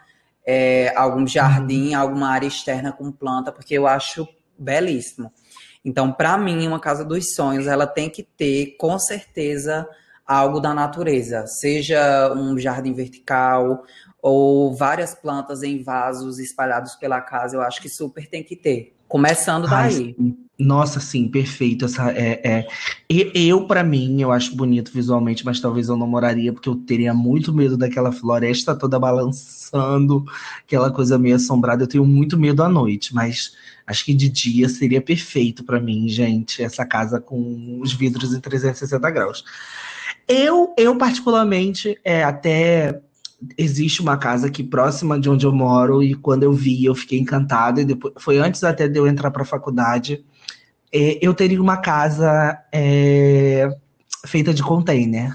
é, 0.47 0.93
algum 0.97 1.27
jardim, 1.27 1.95
uhum. 1.95 2.01
alguma 2.01 2.29
área 2.31 2.47
externa 2.47 2.93
com 2.93 3.11
planta, 3.13 3.53
porque 3.53 3.75
eu 3.75 3.87
acho 3.87 4.27
belíssimo. 4.59 5.33
Então, 5.85 6.13
para 6.13 6.39
mim, 6.39 6.67
uma 6.67 6.79
casa 6.79 7.05
dos 7.05 7.35
sonhos, 7.35 7.67
ela 7.67 7.87
tem 7.87 8.09
que 8.09 8.23
ter, 8.23 8.77
com 8.79 8.99
certeza, 8.99 9.89
algo 10.25 10.61
da 10.61 10.73
natureza, 10.73 11.47
seja 11.47 12.33
um 12.35 12.57
jardim 12.59 12.93
vertical 12.93 13.83
ou 14.21 14.73
várias 14.75 15.15
plantas 15.15 15.65
em 15.65 15.83
vasos 15.83 16.39
espalhados 16.39 16.95
pela 16.95 17.21
casa, 17.21 17.57
eu 17.57 17.63
acho 17.63 17.83
que 17.83 17.89
super 17.89 18.29
tem 18.29 18.43
que 18.43 18.55
ter. 18.55 18.95
Começando 19.09 19.69
daí. 19.69 20.15
Ai, 20.19 20.35
nossa, 20.63 21.01
sim, 21.01 21.29
perfeito. 21.29 21.85
Essa 21.85 22.11
é, 22.13 22.41
é... 22.45 22.67
Eu, 23.35 23.67
para 23.67 23.83
mim, 23.83 24.21
eu 24.21 24.31
acho 24.31 24.55
bonito 24.55 24.93
visualmente, 24.93 25.45
mas 25.45 25.61
talvez 25.61 25.89
eu 25.89 25.97
não 25.97 26.07
moraria, 26.07 26.53
porque 26.53 26.69
eu 26.69 26.77
teria 26.77 27.13
muito 27.13 27.53
medo 27.53 27.77
daquela 27.77 28.13
floresta 28.13 28.75
toda 28.75 28.99
balançando, 28.99 30.25
aquela 30.65 30.91
coisa 30.91 31.19
meio 31.19 31.37
assombrada. 31.37 31.83
Eu 31.83 31.89
tenho 31.89 32.07
muito 32.07 32.39
medo 32.39 32.63
à 32.63 32.69
noite, 32.69 33.15
mas 33.15 33.53
acho 33.87 34.05
que 34.05 34.15
de 34.15 34.29
dia 34.29 34.69
seria 34.69 35.01
perfeito 35.01 35.65
para 35.65 35.81
mim, 35.81 36.09
gente, 36.09 36.63
essa 36.63 36.87
casa 36.87 37.21
com 37.21 37.81
os 37.81 37.93
vidros 37.93 38.33
em 38.33 38.41
360 38.41 39.11
graus. 39.11 39.45
Eu, 40.29 40.73
eu 40.79 40.97
particularmente, 40.97 41.99
é, 42.05 42.23
até 42.23 43.03
existe 43.59 44.01
uma 44.01 44.17
casa 44.17 44.47
aqui 44.47 44.63
próxima 44.63 45.19
de 45.19 45.29
onde 45.29 45.45
eu 45.45 45.53
moro 45.53 46.03
e 46.03 46.15
quando 46.15 46.45
eu 46.45 46.53
vi 46.53 46.85
eu 46.85 46.95
fiquei 46.95 47.19
encantada 47.19 47.81
e 47.81 47.85
depois 47.85 48.15
foi 48.19 48.39
antes 48.39 48.63
até 48.63 48.87
de 48.87 48.99
eu 48.99 49.07
entrar 49.07 49.31
para 49.31 49.43
a 49.43 49.47
faculdade 49.47 50.25
é, 50.93 51.19
eu 51.21 51.33
teria 51.33 51.61
uma 51.61 51.79
casa 51.79 52.59
é, 52.71 53.69
feita 54.27 54.53
de 54.53 54.63
container. 54.63 55.33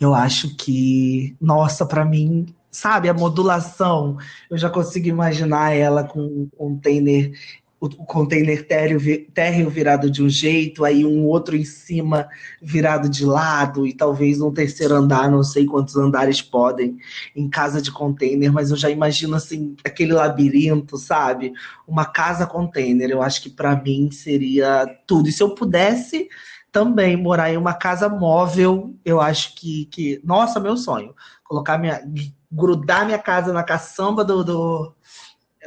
Eu 0.00 0.14
acho 0.14 0.56
que 0.56 1.36
nossa 1.40 1.84
para 1.86 2.04
mim 2.04 2.46
sabe 2.70 3.08
a 3.08 3.14
modulação 3.14 4.18
eu 4.50 4.58
já 4.58 4.68
consigo 4.68 5.08
imaginar 5.08 5.72
ela 5.72 6.04
com 6.04 6.20
um 6.20 6.48
container 6.54 7.32
o, 7.78 7.88
container 7.88 8.66
térreo, 8.66 9.00
térreo 9.34 9.68
virado 9.68 10.10
de 10.10 10.22
um 10.22 10.28
jeito, 10.28 10.84
aí 10.84 11.04
um 11.04 11.24
outro 11.24 11.56
em 11.56 11.64
cima 11.64 12.28
virado 12.60 13.08
de 13.08 13.24
lado, 13.24 13.86
e 13.86 13.92
talvez 13.92 14.40
um 14.40 14.52
terceiro 14.52 14.94
andar, 14.94 15.30
não 15.30 15.42
sei 15.42 15.66
quantos 15.66 15.96
andares 15.96 16.40
podem, 16.40 16.96
em 17.34 17.48
casa 17.48 17.80
de 17.82 17.92
container, 17.92 18.52
mas 18.52 18.70
eu 18.70 18.76
já 18.76 18.88
imagino 18.88 19.36
assim, 19.36 19.76
aquele 19.84 20.12
labirinto, 20.12 20.96
sabe? 20.96 21.52
Uma 21.86 22.06
casa 22.06 22.46
container, 22.46 23.10
eu 23.10 23.22
acho 23.22 23.42
que 23.42 23.50
para 23.50 23.76
mim 23.76 24.10
seria 24.10 24.86
tudo. 25.06 25.28
E 25.28 25.32
se 25.32 25.42
eu 25.42 25.54
pudesse 25.54 26.28
também 26.72 27.16
morar 27.16 27.50
em 27.50 27.56
uma 27.56 27.74
casa 27.74 28.08
móvel, 28.08 28.94
eu 29.04 29.20
acho 29.20 29.54
que, 29.54 29.86
que 29.86 30.20
nossa, 30.24 30.58
meu 30.58 30.76
sonho, 30.76 31.14
colocar 31.44 31.78
minha, 31.78 32.02
grudar 32.50 33.04
minha 33.04 33.18
casa 33.18 33.52
na 33.52 33.62
caçamba 33.62 34.24
do, 34.24 34.42
do, 34.42 34.94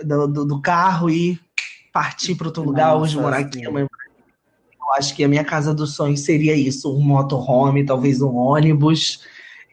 do, 0.04 0.46
do 0.46 0.62
carro 0.62 1.10
e 1.10 1.40
partir 1.92 2.36
para 2.36 2.48
outro 2.48 2.64
lugar, 2.64 2.88
Nossa, 2.88 3.04
hoje 3.04 3.18
morar 3.18 3.40
aqui. 3.40 3.64
Eu 3.64 4.96
acho 4.98 5.16
que 5.16 5.24
a 5.24 5.28
minha 5.28 5.44
casa 5.44 5.74
dos 5.74 5.96
sonhos 5.96 6.22
seria 6.22 6.56
isso: 6.56 6.96
um 6.96 7.02
motorhome, 7.02 7.86
talvez 7.86 8.22
um 8.22 8.36
ônibus. 8.36 9.22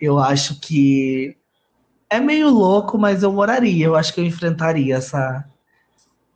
Eu 0.01 0.19
acho 0.19 0.61
que 0.61 1.37
é 2.11 2.21
meio 2.21 2.51
louco, 2.51 2.99
mas 2.99 3.23
eu 3.23 3.33
moraria. 3.33 3.87
Eu 3.87 3.97
acho 3.97 4.13
que 4.13 4.21
eu 4.21 4.25
enfrentaria 4.25 4.97
essa, 4.97 5.45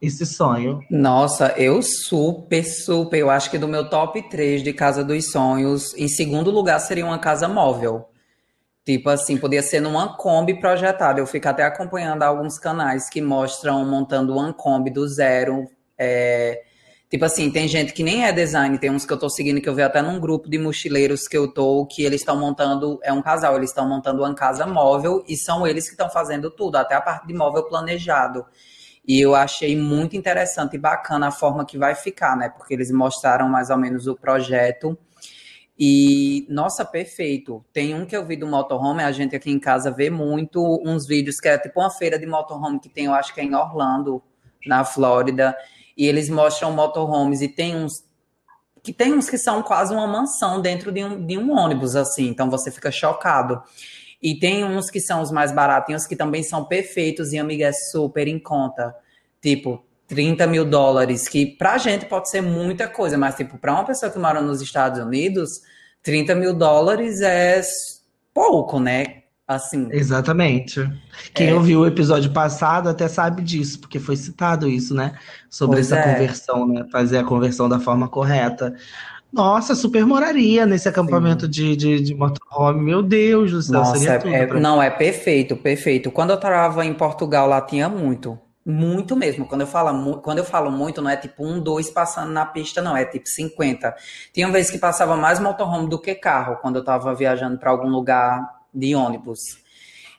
esse 0.01 0.25
sonho. 0.25 0.81
Nossa, 0.91 1.49
eu 1.57 1.83
super, 1.83 2.65
super. 2.65 3.19
Eu 3.19 3.31
acho 3.31 3.51
que 3.51 3.59
do 3.59 3.69
meu 3.69 3.89
top 3.89 4.23
3 4.29 4.63
de 4.63 4.73
casa 4.73 5.05
dos 5.05 5.31
sonhos, 5.31 5.95
em 5.95 6.09
segundo 6.09 6.51
lugar 6.51 6.81
seria 6.81 7.05
uma 7.05 7.19
casa 7.19 7.47
móvel. 7.47 8.10
Tipo 8.90 9.09
assim, 9.09 9.37
podia 9.37 9.62
ser 9.62 9.78
numa 9.78 10.16
Kombi 10.16 10.59
projetada. 10.59 11.20
Eu 11.20 11.26
fico 11.26 11.49
até 11.49 11.62
acompanhando 11.62 12.25
alguns 12.25 12.59
canais 12.59 13.09
que 13.09 13.23
mostram 13.23 13.85
montando 13.85 14.32
uma 14.32 14.52
Kombi 14.52 14.90
do 14.90 15.06
zero. 15.06 15.70
É, 15.97 16.61
tipo 17.09 17.25
assim, 17.25 17.52
tem 17.52 17.68
gente 17.68 17.92
que 17.92 18.02
nem 18.02 18.25
é 18.25 18.32
design, 18.32 18.76
tem 18.78 18.90
uns 18.90 19.06
que 19.06 19.12
eu 19.12 19.16
tô 19.16 19.30
seguindo 19.30 19.61
que 19.61 19.68
eu 19.68 19.76
vejo 19.76 19.87
até 19.87 20.02
num 20.02 20.18
grupo 20.18 20.50
de 20.50 20.59
mochileiros 20.59 21.28
que 21.28 21.38
eu 21.38 21.54
tô, 21.54 21.87
que 21.87 22.02
eles 22.02 22.23
estão 22.23 22.37
montando, 22.37 22.99
é 23.04 23.12
um 23.12 23.23
casal, 23.23 23.56
eles 23.56 23.70
estão 23.70 23.88
montando 23.88 24.25
uma 24.25 24.35
casa 24.35 24.66
móvel 24.66 25.23
e 25.28 25.37
são 25.37 25.64
eles 25.64 25.85
que 25.85 25.92
estão 25.92 26.11
fazendo 26.11 26.50
tudo, 26.50 26.75
até 26.75 26.97
a 26.97 27.00
parte 27.00 27.28
de 27.28 27.32
móvel 27.32 27.68
planejado. 27.68 28.44
E 29.06 29.20
eu 29.25 29.37
achei 29.37 29.76
muito 29.76 30.16
interessante 30.16 30.75
e 30.75 30.78
bacana 30.80 31.28
a 31.28 31.30
forma 31.30 31.64
que 31.64 31.78
vai 31.78 31.94
ficar, 31.94 32.37
né? 32.37 32.49
Porque 32.49 32.75
eles 32.75 32.90
mostraram 32.90 33.49
mais 33.49 33.70
ou 33.70 33.76
menos 33.76 34.09
o 34.09 34.16
projeto 34.16 34.99
e, 35.83 36.47
nossa, 36.51 36.85
perfeito. 36.85 37.65
Tem 37.73 37.95
um 37.95 38.05
que 38.05 38.15
eu 38.15 38.27
vi 38.27 38.37
do 38.37 38.47
motorhome, 38.47 39.03
a 39.03 39.11
gente 39.11 39.35
aqui 39.35 39.51
em 39.51 39.59
casa 39.59 39.91
vê 39.91 40.11
muito 40.11 40.63
uns 40.85 41.07
vídeos 41.07 41.41
que 41.41 41.49
é 41.49 41.57
tipo 41.57 41.81
uma 41.81 41.91
feira 41.91 42.19
de 42.19 42.27
motorhome 42.27 42.79
que 42.79 42.91
tem, 42.91 43.07
eu 43.07 43.15
acho 43.15 43.33
que 43.33 43.41
é 43.41 43.45
em 43.45 43.55
Orlando, 43.55 44.23
na 44.67 44.85
Flórida, 44.85 45.57
e 45.97 46.07
eles 46.07 46.29
mostram 46.29 46.71
motorhomes 46.73 47.41
e 47.41 47.49
tem 47.49 47.75
uns 47.75 48.05
que 48.83 48.93
tem 48.93 49.15
uns 49.15 49.31
que 49.31 49.39
são 49.39 49.63
quase 49.63 49.95
uma 49.95 50.07
mansão 50.07 50.61
dentro 50.61 50.93
de 50.93 51.03
um, 51.03 51.27
de 51.27 51.39
um 51.39 51.51
ônibus, 51.51 51.97
assim, 51.97 52.29
então 52.29 52.51
você 52.51 52.71
fica 52.71 52.91
chocado. 52.91 53.63
E 54.23 54.39
tem 54.39 54.65
uns 54.65 54.91
que 54.91 55.01
são 55.01 55.23
os 55.23 55.31
mais 55.31 55.51
baratinhos 55.51 56.07
que 56.07 56.17
também 56.17 56.43
são 56.43 56.65
perfeitos 56.65 57.33
e, 57.33 57.39
amiga, 57.39 57.67
é 57.67 57.73
super 57.73 58.29
em 58.29 58.39
conta. 58.39 58.95
Tipo, 59.41 59.83
30 60.11 60.45
mil 60.49 60.64
dólares, 60.64 61.29
que 61.29 61.47
pra 61.47 61.79
gente 61.79 62.05
pode 62.05 62.29
ser 62.29 62.40
muita 62.40 62.88
coisa, 62.88 63.17
mas, 63.17 63.37
tipo, 63.37 63.57
pra 63.57 63.73
uma 63.73 63.85
pessoa 63.85 64.11
que 64.11 64.19
mora 64.19 64.43
nos 64.43 64.61
Estados 64.61 65.00
Unidos, 65.00 65.61
30 66.02 66.35
mil 66.35 66.52
dólares 66.52 67.21
é 67.21 67.62
pouco, 68.35 68.81
né? 68.81 69.21
Assim. 69.47 69.88
Exatamente. 69.93 70.81
Quem 71.33 71.50
é... 71.50 71.55
ouviu 71.55 71.81
o 71.81 71.87
episódio 71.87 72.33
passado 72.33 72.88
até 72.88 73.07
sabe 73.07 73.40
disso, 73.40 73.79
porque 73.81 74.00
foi 74.00 74.17
citado 74.17 74.69
isso, 74.69 74.95
né? 74.95 75.17
Sobre 75.49 75.76
pois 75.76 75.93
essa 75.93 76.00
é. 76.00 76.12
conversão, 76.12 76.67
né? 76.67 76.85
Fazer 76.90 77.19
a 77.19 77.25
conversão 77.25 77.69
da 77.69 77.79
forma 77.79 78.09
correta. 78.09 78.75
Nossa, 79.33 79.76
super 79.76 80.05
moraria 80.05 80.67
nesse 80.67 80.88
acampamento 80.88 81.47
de, 81.47 81.76
de, 81.76 82.00
de, 82.00 82.14
motorhome. 82.17 82.83
Meu 82.83 83.00
Deus 83.00 83.52
do 83.52 83.62
céu, 83.62 83.75
Nossa, 83.79 83.97
seria 83.97 84.37
é, 84.37 84.43
é 84.43 84.55
Não, 84.59 84.83
é 84.83 84.90
perfeito, 84.90 85.57
perfeito. 85.57 86.11
Quando 86.11 86.31
eu 86.31 86.37
estava 86.37 86.85
em 86.85 86.95
Portugal, 86.95 87.49
lá 87.49 87.61
tinha 87.61 87.88
muito. 87.88 88.37
Muito 88.64 89.17
mesmo. 89.17 89.47
Quando 89.47 89.62
eu, 89.62 89.67
falo, 89.67 90.21
quando 90.21 90.38
eu 90.38 90.45
falo 90.45 90.71
muito, 90.71 91.00
não 91.00 91.11
é 91.11 91.17
tipo 91.17 91.45
um, 91.45 91.61
dois 91.61 91.90
passando 91.90 92.31
na 92.31 92.45
pista, 92.45 92.83
não. 92.83 92.97
É 92.97 93.05
tipo 93.05 93.29
50. 93.29 93.95
Tinha 94.33 94.50
vezes 94.50 94.71
que 94.71 94.79
passava 94.79 95.17
mais 95.17 95.40
motorhome 95.40 95.88
do 95.88 95.99
que 95.99 96.14
carro, 96.14 96.57
quando 96.57 96.76
eu 96.76 96.81
estava 96.81 97.14
viajando 97.14 97.59
para 97.59 97.71
algum 97.71 97.88
lugar 97.88 98.61
de 98.73 98.95
ônibus. 98.95 99.59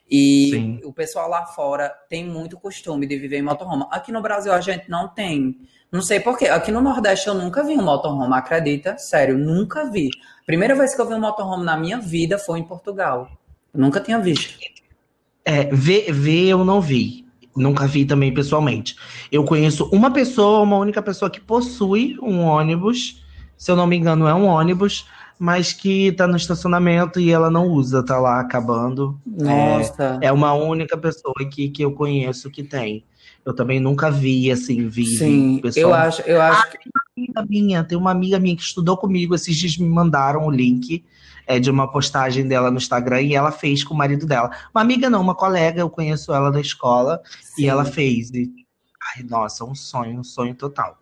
E 0.10 0.50
Sim. 0.50 0.82
o 0.84 0.92
pessoal 0.92 1.30
lá 1.30 1.46
fora 1.46 1.90
tem 2.10 2.26
muito 2.26 2.60
costume 2.60 3.08
de 3.08 3.18
viver 3.18 3.38
em 3.38 3.44
motorhome. 3.44 3.86
Aqui 3.92 4.12
no 4.12 4.22
Brasil 4.22 4.52
a 4.52 4.60
gente 4.60 4.90
não 4.90 5.08
tem. 5.08 5.58
Não 5.90 6.02
sei 6.02 6.20
porquê. 6.20 6.48
Aqui 6.48 6.72
no 6.72 6.82
Nordeste 6.82 7.28
eu 7.28 7.34
nunca 7.34 7.64
vi 7.64 7.74
um 7.76 7.84
motorhome, 7.84 8.34
acredita? 8.34 8.98
Sério, 8.98 9.38
nunca 9.38 9.90
vi. 9.90 10.10
Primeira 10.46 10.76
vez 10.76 10.94
que 10.94 11.00
eu 11.00 11.08
vi 11.08 11.14
um 11.14 11.20
motorhome 11.20 11.64
na 11.64 11.78
minha 11.78 11.98
vida 11.98 12.38
foi 12.38 12.60
em 12.60 12.64
Portugal. 12.64 13.30
Eu 13.74 13.80
nunca 13.80 14.02
tinha 14.02 14.20
visto. 14.20 14.60
É, 15.46 15.66
ver, 15.66 16.12
ver 16.12 16.50
eu 16.50 16.66
não 16.66 16.82
vi. 16.82 17.26
Nunca 17.56 17.86
vi 17.88 18.06
também 18.06 18.34
pessoalmente. 18.34 18.96
Eu 19.32 19.44
conheço 19.44 19.90
uma 19.92 20.12
pessoa, 20.12 20.62
uma 20.62 20.78
única 20.78 21.02
pessoa 21.02 21.30
que 21.30 21.40
possui 21.40 22.18
um 22.22 22.42
ônibus. 22.42 23.24
Se 23.58 23.72
eu 23.72 23.76
não 23.76 23.86
me 23.86 23.98
engano, 23.98 24.28
é 24.28 24.34
um 24.34 24.46
ônibus 24.46 25.06
mas 25.42 25.74
que 25.74 26.12
tá 26.12 26.28
no 26.28 26.38
estacionamento 26.38 27.20
e 27.20 27.32
ela 27.32 27.50
não 27.50 27.68
usa, 27.68 28.06
tá 28.06 28.20
lá 28.20 28.40
acabando. 28.40 29.20
Nossa. 29.26 30.20
É, 30.22 30.28
é 30.28 30.32
uma 30.32 30.54
única 30.54 30.96
pessoa 30.96 31.34
aqui 31.42 31.68
que 31.68 31.84
eu 31.84 31.94
conheço 31.94 32.52
que 32.52 32.62
tem. 32.62 33.04
Eu 33.44 33.52
também 33.52 33.80
nunca 33.80 34.12
vi, 34.12 34.52
assim, 34.52 34.88
vi. 34.88 35.18
Sim, 35.18 35.58
pessoal. 35.58 35.90
eu 35.90 35.94
acho, 35.96 36.22
eu 36.28 36.40
acho 36.40 36.62
ah, 36.62 36.68
que. 36.68 36.78
Tem 36.78 36.92
uma 36.94 37.42
amiga 37.42 37.50
minha, 37.50 37.84
tem 37.84 37.98
uma 37.98 38.12
amiga 38.12 38.40
minha 38.40 38.56
que 38.56 38.62
estudou 38.62 38.96
comigo, 38.96 39.34
esses 39.34 39.56
dias 39.56 39.76
me 39.78 39.90
mandaram 39.90 40.46
o 40.46 40.52
link 40.52 41.04
é, 41.52 41.60
de 41.60 41.70
uma 41.70 41.92
postagem 41.92 42.48
dela 42.48 42.72
no 42.72 42.78
Instagram 42.78 43.22
e 43.22 43.36
ela 43.36 43.52
fez 43.52 43.84
com 43.84 43.94
o 43.94 43.98
marido 43.98 44.26
dela. 44.26 44.50
Uma 44.74 44.82
amiga 44.82 45.10
não, 45.10 45.20
uma 45.20 45.36
colega, 45.36 45.82
eu 45.82 45.90
conheço 45.90 46.34
ela 46.34 46.50
da 46.50 46.62
escola 46.62 47.22
Sim. 47.42 47.64
e 47.64 47.68
ela 47.68 47.84
fez. 47.84 48.30
E, 48.32 48.50
ai, 49.16 49.24
nossa, 49.24 49.66
um 49.66 49.76
sonho, 49.76 50.20
um 50.20 50.24
sonho 50.24 50.56
total. 50.56 50.98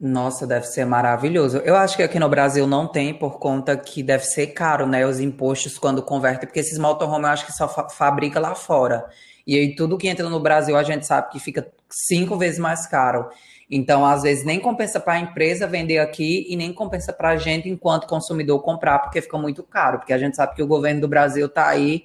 Nossa, 0.00 0.48
deve 0.48 0.66
ser 0.66 0.84
maravilhoso. 0.84 1.58
Eu 1.58 1.76
acho 1.76 1.96
que 1.96 2.02
aqui 2.02 2.18
no 2.18 2.28
Brasil 2.28 2.66
não 2.66 2.88
tem, 2.88 3.14
por 3.14 3.38
conta 3.38 3.76
que 3.76 4.02
deve 4.02 4.24
ser 4.24 4.48
caro, 4.48 4.84
né? 4.84 5.06
Os 5.06 5.20
impostos 5.20 5.78
quando 5.78 6.02
convertem, 6.02 6.48
porque 6.48 6.58
esses 6.58 6.76
motorhome 6.76 7.24
eu 7.24 7.30
acho 7.30 7.46
que 7.46 7.52
só 7.52 7.68
fa 7.68 7.88
fabrica 7.88 8.40
lá 8.40 8.56
fora. 8.56 9.06
E 9.46 9.56
aí 9.56 9.76
tudo 9.76 9.96
que 9.96 10.08
entra 10.08 10.28
no 10.28 10.40
Brasil 10.40 10.76
a 10.76 10.82
gente 10.82 11.06
sabe 11.06 11.30
que 11.30 11.38
fica 11.38 11.70
cinco 11.88 12.36
vezes 12.36 12.58
mais 12.58 12.84
caro. 12.84 13.28
Então, 13.74 14.04
às 14.04 14.22
vezes, 14.22 14.44
nem 14.44 14.60
compensa 14.60 15.00
para 15.00 15.14
a 15.14 15.18
empresa 15.18 15.66
vender 15.66 15.96
aqui 15.96 16.44
e 16.46 16.54
nem 16.56 16.74
compensa 16.74 17.10
para 17.10 17.30
a 17.30 17.36
gente, 17.38 17.70
enquanto 17.70 18.06
consumidor, 18.06 18.60
comprar, 18.62 18.98
porque 18.98 19.22
fica 19.22 19.38
muito 19.38 19.62
caro. 19.62 19.98
Porque 19.98 20.12
a 20.12 20.18
gente 20.18 20.36
sabe 20.36 20.54
que 20.54 20.62
o 20.62 20.66
governo 20.66 21.00
do 21.00 21.08
Brasil 21.08 21.46
está 21.46 21.68
aí 21.68 22.04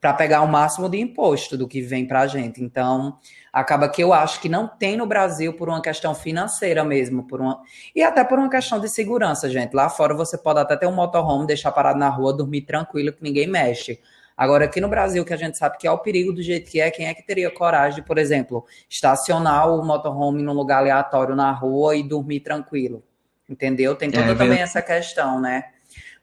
para 0.00 0.14
pegar 0.14 0.42
o 0.42 0.46
máximo 0.46 0.88
de 0.88 0.96
imposto 1.00 1.58
do 1.58 1.66
que 1.66 1.80
vem 1.80 2.06
para 2.06 2.20
a 2.20 2.26
gente. 2.28 2.62
Então, 2.62 3.18
acaba 3.52 3.88
que 3.88 4.00
eu 4.00 4.12
acho 4.12 4.40
que 4.40 4.48
não 4.48 4.68
tem 4.68 4.96
no 4.96 5.06
Brasil 5.06 5.54
por 5.54 5.68
uma 5.68 5.82
questão 5.82 6.14
financeira 6.14 6.84
mesmo, 6.84 7.26
por 7.26 7.40
uma 7.40 7.60
e 7.96 8.00
até 8.00 8.22
por 8.22 8.38
uma 8.38 8.48
questão 8.48 8.78
de 8.78 8.88
segurança, 8.88 9.50
gente. 9.50 9.74
Lá 9.74 9.88
fora 9.88 10.14
você 10.14 10.38
pode 10.38 10.60
até 10.60 10.76
ter 10.76 10.86
um 10.86 10.94
motorhome, 10.94 11.48
deixar 11.48 11.72
parado 11.72 11.98
na 11.98 12.08
rua, 12.08 12.32
dormir 12.32 12.60
tranquilo 12.60 13.12
que 13.12 13.24
ninguém 13.24 13.48
mexe. 13.48 14.00
Agora 14.38 14.66
aqui 14.66 14.80
no 14.80 14.88
Brasil, 14.88 15.24
que 15.24 15.34
a 15.34 15.36
gente 15.36 15.58
sabe 15.58 15.76
que 15.78 15.86
é 15.88 15.90
o 15.90 15.98
perigo 15.98 16.32
do 16.32 16.40
jeito 16.40 16.70
que 16.70 16.80
é, 16.80 16.88
quem 16.92 17.06
é 17.06 17.12
que 17.12 17.26
teria 17.26 17.50
coragem 17.50 17.96
de, 17.96 18.06
por 18.06 18.18
exemplo, 18.18 18.64
estacionar 18.88 19.68
o 19.68 19.84
motorhome 19.84 20.44
num 20.44 20.52
lugar 20.52 20.78
aleatório 20.78 21.34
na 21.34 21.50
rua 21.50 21.96
e 21.96 22.04
dormir 22.04 22.38
tranquilo? 22.38 23.02
Entendeu? 23.50 23.96
Tem 23.96 24.08
toda 24.08 24.30
é, 24.30 24.34
também 24.36 24.60
essa 24.60 24.80
questão, 24.80 25.40
né? 25.40 25.64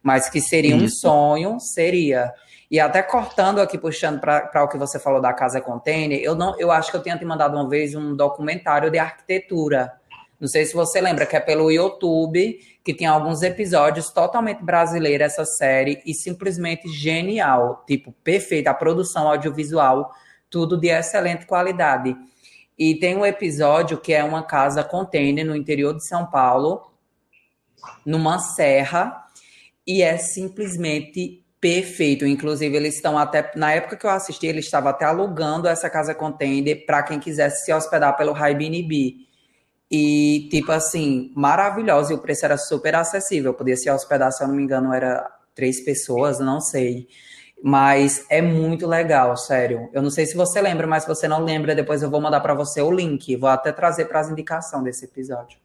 Mas 0.01 0.29
que 0.29 0.39
seria 0.39 0.77
Isso. 0.77 0.85
um 0.85 0.89
sonho, 0.89 1.59
seria. 1.59 2.31
E 2.71 2.79
até 2.79 3.03
cortando 3.03 3.59
aqui, 3.59 3.77
puxando 3.77 4.21
para 4.21 4.63
o 4.63 4.69
que 4.69 4.77
você 4.77 4.97
falou 4.97 5.19
da 5.19 5.33
casa 5.33 5.59
container, 5.59 6.21
eu 6.21 6.35
não, 6.35 6.57
eu 6.57 6.71
acho 6.71 6.91
que 6.91 6.95
eu 6.95 7.03
tinha 7.03 7.17
te 7.17 7.25
mandado 7.25 7.57
uma 7.57 7.67
vez 7.67 7.95
um 7.95 8.15
documentário 8.15 8.89
de 8.89 8.97
arquitetura. 8.97 9.91
Não 10.39 10.47
sei 10.47 10.65
se 10.65 10.73
você 10.73 10.99
lembra, 10.99 11.25
que 11.25 11.35
é 11.35 11.39
pelo 11.39 11.71
YouTube, 11.71 12.59
que 12.83 12.93
tem 12.93 13.07
alguns 13.07 13.41
episódios 13.41 14.09
totalmente 14.09 14.63
brasileira 14.63 15.25
essa 15.25 15.45
série 15.45 16.01
e 16.05 16.13
simplesmente 16.13 16.89
genial, 16.89 17.83
tipo, 17.87 18.11
perfeita, 18.23 18.69
a 18.69 18.73
produção 18.73 19.27
audiovisual, 19.27 20.11
tudo 20.49 20.77
de 20.77 20.89
excelente 20.89 21.45
qualidade. 21.45 22.15
E 22.77 22.95
tem 22.95 23.15
um 23.15 23.25
episódio 23.25 23.97
que 23.97 24.13
é 24.13 24.23
uma 24.23 24.43
casa 24.43 24.83
container 24.83 25.45
no 25.45 25.55
interior 25.55 25.95
de 25.95 26.05
São 26.05 26.25
Paulo, 26.25 26.91
numa 28.05 28.39
serra, 28.39 29.25
e 29.87 30.01
é 30.01 30.17
simplesmente 30.17 31.45
Perfeito. 31.65 32.27
Inclusive, 32.27 32.75
eles 32.75 32.93
estão 32.93 33.17
até. 33.17 33.51
Na 33.55 33.73
época 33.73 33.97
que 33.97 34.05
eu 34.05 34.09
assisti, 34.11 34.45
eles 34.45 34.65
estavam 34.65 34.91
até 34.91 35.03
alugando 35.03 35.67
essa 35.67 35.89
casa 35.89 36.13
container 36.13 36.85
para 36.85 37.01
quem 37.01 37.19
quisesse 37.19 37.65
se 37.65 37.73
hospedar 37.73 38.15
pelo 38.15 38.35
Airbnb. 38.35 39.24
E, 39.89 40.47
tipo 40.49 40.71
assim, 40.71 41.31
maravilhosa. 41.35 42.13
E 42.13 42.15
o 42.15 42.19
preço 42.19 42.45
era 42.45 42.57
super 42.57 42.95
acessível. 42.95 43.53
Podia 43.53 43.77
se 43.77 43.89
hospedar, 43.89 44.31
se 44.31 44.43
eu 44.43 44.47
não 44.47 44.55
me 44.55 44.63
engano, 44.63 44.93
era 44.93 45.29
três 45.53 45.83
pessoas, 45.83 46.39
não 46.39 46.59
sei. 46.59 47.07
Mas 47.63 48.25
é 48.29 48.41
muito 48.41 48.85
legal, 48.85 49.35
sério. 49.37 49.89
Eu 49.93 50.01
não 50.01 50.09
sei 50.09 50.25
se 50.25 50.35
você 50.35 50.61
lembra, 50.61 50.85
mas 50.85 51.03
se 51.03 51.09
você 51.09 51.27
não 51.27 51.43
lembra, 51.43 51.73
depois 51.73 52.03
eu 52.03 52.09
vou 52.09 52.21
mandar 52.21 52.41
para 52.41 52.53
você 52.53 52.81
o 52.81 52.91
link. 52.91 53.35
Vou 53.35 53.49
até 53.49 53.71
trazer 53.71 54.05
para 54.05 54.19
as 54.19 54.29
indicações 54.29 54.83
desse 54.83 55.05
episódio. 55.05 55.57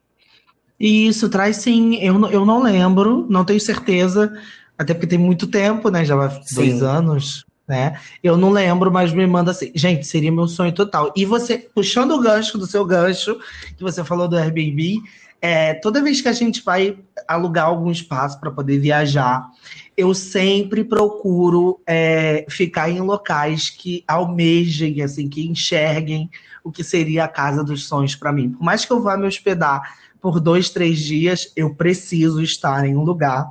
Isso, 0.79 1.29
traz 1.29 1.57
sim. 1.57 1.95
Eu, 1.97 2.27
eu 2.29 2.45
não 2.45 2.63
lembro, 2.63 3.27
não 3.29 3.45
tenho 3.45 3.59
certeza, 3.59 4.33
até 4.77 4.93
porque 4.93 5.05
tem 5.05 5.19
muito 5.19 5.45
tempo, 5.45 5.89
né? 5.89 6.03
Já 6.03 6.15
vai 6.15 6.41
dois 6.55 6.81
anos, 6.81 7.45
né? 7.71 7.97
Eu 8.21 8.35
não 8.35 8.49
lembro, 8.49 8.91
mas 8.91 9.13
me 9.13 9.25
manda 9.25 9.51
assim. 9.51 9.71
Gente, 9.73 10.05
seria 10.05 10.29
meu 10.29 10.45
sonho 10.45 10.73
total. 10.73 11.13
E 11.15 11.25
você, 11.25 11.57
puxando 11.57 12.11
o 12.11 12.19
gancho 12.19 12.57
do 12.57 12.67
seu 12.67 12.85
gancho, 12.85 13.39
que 13.77 13.81
você 13.81 14.03
falou 14.03 14.27
do 14.27 14.37
Airbnb, 14.37 15.01
é, 15.41 15.73
toda 15.75 16.03
vez 16.03 16.19
que 16.19 16.27
a 16.27 16.33
gente 16.33 16.61
vai 16.63 16.97
alugar 17.25 17.65
algum 17.65 17.89
espaço 17.89 18.37
para 18.41 18.51
poder 18.51 18.77
viajar, 18.77 19.49
eu 19.95 20.13
sempre 20.13 20.83
procuro 20.83 21.79
é, 21.87 22.45
ficar 22.49 22.89
em 22.89 22.99
locais 22.99 23.69
que 23.69 24.03
almejem, 24.05 25.01
assim, 25.01 25.29
que 25.29 25.47
enxerguem 25.47 26.29
o 26.63 26.71
que 26.71 26.83
seria 26.83 27.23
a 27.23 27.29
casa 27.29 27.63
dos 27.63 27.87
sonhos 27.87 28.15
para 28.15 28.33
mim. 28.33 28.49
Por 28.49 28.63
mais 28.63 28.83
que 28.83 28.91
eu 28.91 29.01
vá 29.01 29.15
me 29.15 29.25
hospedar 29.25 29.81
por 30.19 30.41
dois, 30.41 30.69
três 30.69 30.99
dias, 30.99 31.51
eu 31.55 31.73
preciso 31.73 32.43
estar 32.43 32.85
em 32.85 32.97
um 32.97 33.03
lugar 33.03 33.47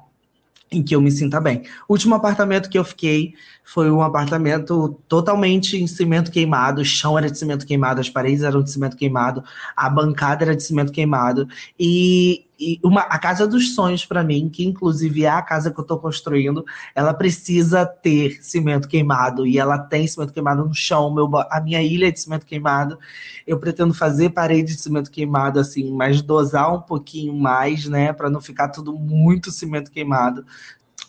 em 0.71 0.83
que 0.83 0.95
eu 0.95 1.01
me 1.01 1.11
sinta 1.11 1.41
bem. 1.41 1.63
O 1.89 1.95
último 1.95 2.15
apartamento 2.15 2.71
que 2.71 2.79
eu 2.79 2.85
fiquei 2.85 3.35
foi 3.73 3.89
um 3.89 4.03
apartamento 4.03 5.01
totalmente 5.07 5.81
em 5.81 5.87
cimento 5.87 6.33
queimado, 6.33 6.81
o 6.81 6.85
chão 6.85 7.17
era 7.17 7.31
de 7.31 7.39
cimento 7.39 7.65
queimado, 7.65 8.01
as 8.01 8.11
paredes 8.11 8.43
eram 8.43 8.65
de 8.65 8.71
cimento 8.73 8.97
queimado, 8.97 9.45
a 9.77 9.89
bancada 9.89 10.43
era 10.43 10.57
de 10.57 10.63
cimento 10.65 10.91
queimado 10.91 11.47
e, 11.79 12.47
e 12.59 12.81
uma, 12.83 13.03
a 13.03 13.17
casa 13.17 13.47
dos 13.47 13.77
sonhos 13.77 14.05
para 14.05 14.25
mim, 14.25 14.49
que 14.49 14.65
inclusive 14.65 15.23
é 15.23 15.29
a 15.29 15.41
casa 15.41 15.71
que 15.71 15.79
eu 15.79 15.83
estou 15.83 16.01
construindo, 16.01 16.65
ela 16.97 17.15
precisa 17.15 17.87
ter 17.87 18.43
cimento 18.43 18.89
queimado 18.89 19.47
e 19.47 19.57
ela 19.57 19.79
tem 19.79 20.05
cimento 20.05 20.33
queimado 20.33 20.65
no 20.65 20.75
chão, 20.75 21.15
meu, 21.15 21.31
a 21.49 21.61
minha 21.61 21.81
ilha 21.81 22.09
é 22.09 22.11
de 22.11 22.19
cimento 22.19 22.47
queimado. 22.47 22.99
Eu 23.47 23.61
pretendo 23.61 23.95
fazer 23.95 24.31
parede 24.31 24.75
de 24.75 24.81
cimento 24.81 25.13
queimado 25.13 25.61
assim, 25.61 25.93
mas 25.93 26.21
dosar 26.21 26.75
um 26.75 26.81
pouquinho 26.81 27.35
mais, 27.35 27.87
né, 27.87 28.13
para 28.13 28.29
não 28.29 28.41
ficar 28.41 28.71
tudo 28.71 28.93
muito 28.93 29.53
cimento 29.53 29.93
queimado. 29.93 30.45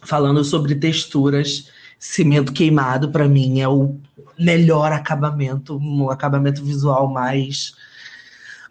Falando 0.03 0.43
sobre 0.43 0.75
texturas, 0.75 1.65
cimento 2.01 2.51
queimado 2.51 3.11
para 3.11 3.27
mim 3.27 3.61
é 3.61 3.67
o 3.67 3.95
melhor 4.37 4.91
acabamento, 4.91 5.77
um 5.77 6.09
acabamento 6.09 6.65
visual 6.65 7.07
mais 7.07 7.73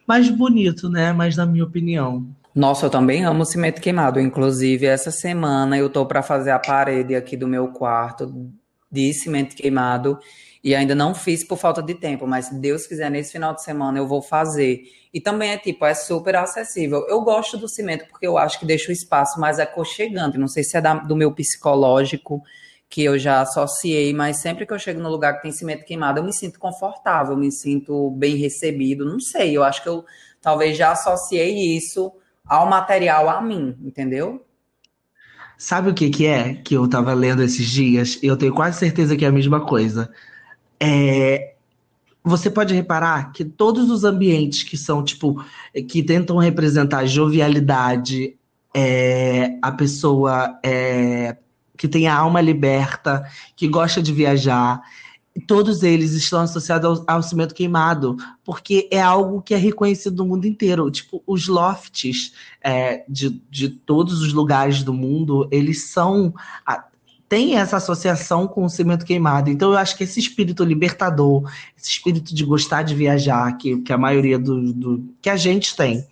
mais 0.05 0.29
bonito, 0.29 0.91
né? 0.91 1.13
Mas 1.13 1.37
na 1.37 1.47
minha 1.47 1.63
opinião. 1.63 2.27
Nossa, 2.53 2.87
eu 2.87 2.91
também 2.91 3.25
amo 3.25 3.45
cimento 3.45 3.81
queimado. 3.81 4.19
Inclusive, 4.19 4.85
essa 4.85 5.13
semana 5.13 5.79
eu 5.79 5.89
tô 5.89 6.05
para 6.05 6.21
fazer 6.21 6.51
a 6.51 6.59
parede 6.59 7.15
aqui 7.15 7.37
do 7.37 7.47
meu 7.47 7.69
quarto 7.69 8.51
de 8.91 9.15
cimento 9.15 9.55
queimado 9.55 10.19
e 10.65 10.75
ainda 10.75 10.97
não 10.97 11.15
fiz 11.15 11.45
por 11.45 11.57
falta 11.57 11.81
de 11.81 11.95
tempo, 11.95 12.27
mas 12.27 12.47
se 12.47 12.55
Deus 12.57 12.85
quiser, 12.85 13.09
nesse 13.09 13.31
final 13.31 13.55
de 13.55 13.63
semana 13.63 13.97
eu 13.99 14.09
vou 14.09 14.21
fazer. 14.21 14.83
E 15.15 15.21
também 15.21 15.51
é 15.51 15.57
tipo, 15.57 15.85
é 15.85 15.95
super 15.95 16.35
acessível. 16.35 17.07
Eu 17.09 17.21
gosto 17.21 17.57
do 17.57 17.69
cimento 17.69 18.07
porque 18.11 18.27
eu 18.27 18.37
acho 18.37 18.59
que 18.59 18.67
deixa 18.67 18.91
o 18.91 18.93
espaço 18.93 19.39
mais 19.39 19.61
aconchegante. 19.61 20.37
Não 20.37 20.49
sei 20.49 20.65
se 20.65 20.77
é 20.77 20.81
da, 20.81 20.95
do 20.95 21.15
meu 21.15 21.33
psicológico 21.33 22.43
que 22.91 23.05
eu 23.05 23.17
já 23.17 23.41
associei, 23.41 24.13
mas 24.13 24.39
sempre 24.39 24.67
que 24.67 24.73
eu 24.73 24.79
chego 24.79 25.01
no 25.01 25.09
lugar 25.09 25.37
que 25.37 25.43
tem 25.43 25.53
cimento 25.53 25.85
queimado, 25.85 26.19
eu 26.19 26.25
me 26.25 26.33
sinto 26.33 26.59
confortável, 26.59 27.37
me 27.37 27.53
sinto 27.53 28.11
bem 28.11 28.35
recebido. 28.35 29.05
Não 29.05 29.21
sei, 29.21 29.57
eu 29.57 29.63
acho 29.63 29.81
que 29.81 29.89
eu 29.89 30.05
talvez 30.43 30.77
já 30.77 30.91
associei 30.91 31.77
isso 31.77 32.13
ao 32.45 32.69
material 32.69 33.31
a 33.31 33.41
mim, 33.41 33.77
entendeu? 33.81 34.45
Sabe 35.57 35.91
o 35.91 35.95
que, 35.95 36.11
que 36.11 36.27
é 36.27 36.55
que 36.55 36.75
eu 36.75 36.89
tava 36.89 37.15
lendo 37.15 37.45
esses 37.45 37.69
dias? 37.69 38.19
Eu 38.23 38.37
tenho 38.37 38.53
quase 38.53 38.79
certeza 38.79 39.17
que 39.17 39.25
é 39.25 39.29
a 39.29 39.33
mesma 39.33 39.65
coisa. 39.65 40.11
É, 40.81 41.55
você 42.25 42.51
pode 42.51 42.75
reparar 42.75 43.31
que 43.31 43.45
todos 43.45 43.89
os 43.89 44.03
ambientes 44.03 44.65
que 44.65 44.77
são, 44.77 45.05
tipo, 45.05 45.45
que 45.89 46.03
tentam 46.03 46.39
representar 46.39 47.07
jovialidade, 47.07 48.37
é, 48.75 49.59
a 49.63 49.71
pessoa 49.71 50.59
é, 50.65 51.37
que 51.81 51.89
tem 51.89 52.07
a 52.07 52.15
alma 52.15 52.43
liberta, 52.43 53.25
que 53.57 53.67
gosta 53.67 54.03
de 54.03 54.13
viajar, 54.13 54.83
todos 55.47 55.83
eles 55.83 56.13
estão 56.13 56.43
associados 56.43 57.01
ao, 57.09 57.17
ao, 57.17 57.23
cimento 57.23 57.55
queimado, 57.55 58.19
porque 58.45 58.87
é 58.93 59.01
algo 59.01 59.41
que 59.41 59.55
é 59.55 59.57
reconhecido 59.57 60.19
no 60.19 60.29
mundo 60.29 60.47
inteiro. 60.47 60.91
Tipo, 60.91 61.23
os 61.27 61.49
lofts 61.49 62.35
é, 62.63 63.03
de, 63.09 63.31
de 63.49 63.71
todos 63.71 64.21
os 64.21 64.35
lugares 64.35 64.83
do 64.83 64.93
mundo, 64.93 65.49
eles 65.51 65.85
são. 65.85 66.35
Tem 67.31 67.57
essa 67.57 67.77
associação 67.77 68.49
com 68.49 68.65
o 68.65 68.69
cimento 68.69 69.07
queimado. 69.07 69.51
Então, 69.51 69.71
eu 69.71 69.79
acho 69.79 69.97
que 69.97 70.03
esse 70.03 70.19
espírito 70.19 70.65
libertador, 70.65 71.49
esse 71.79 71.89
espírito 71.89 72.35
de 72.35 72.45
gostar 72.45 72.83
de 72.83 72.93
viajar, 72.93 73.57
que, 73.57 73.79
que 73.83 73.93
a 73.93 73.97
maioria 73.97 74.37
do, 74.37 74.73
do 74.73 75.05
que 75.23 75.31
a 75.31 75.37
gente 75.37 75.77
tem, 75.77 76.05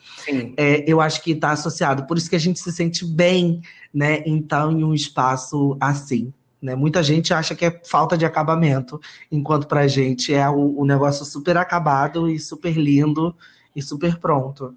é, 0.56 0.84
eu 0.86 1.00
acho 1.00 1.20
que 1.20 1.32
está 1.32 1.50
associado. 1.50 2.06
Por 2.06 2.16
isso 2.16 2.30
que 2.30 2.36
a 2.36 2.38
gente 2.38 2.60
se 2.60 2.70
sente 2.70 3.04
bem, 3.04 3.60
né, 3.92 4.22
então, 4.24 4.70
em 4.70 4.84
um 4.84 4.94
espaço 4.94 5.76
assim. 5.80 6.32
Né? 6.62 6.76
Muita 6.76 7.02
gente 7.02 7.34
acha 7.34 7.52
que 7.52 7.64
é 7.64 7.80
falta 7.84 8.16
de 8.16 8.24
acabamento, 8.24 9.00
enquanto 9.28 9.66
para 9.66 9.80
a 9.80 9.88
gente 9.88 10.32
é 10.32 10.48
o, 10.48 10.78
o, 10.78 10.84
negócio 10.84 11.24
super 11.24 11.56
acabado 11.56 12.30
e 12.30 12.38
super 12.38 12.76
lindo 12.76 13.34
e 13.74 13.82
super 13.82 14.18
pronto. 14.18 14.72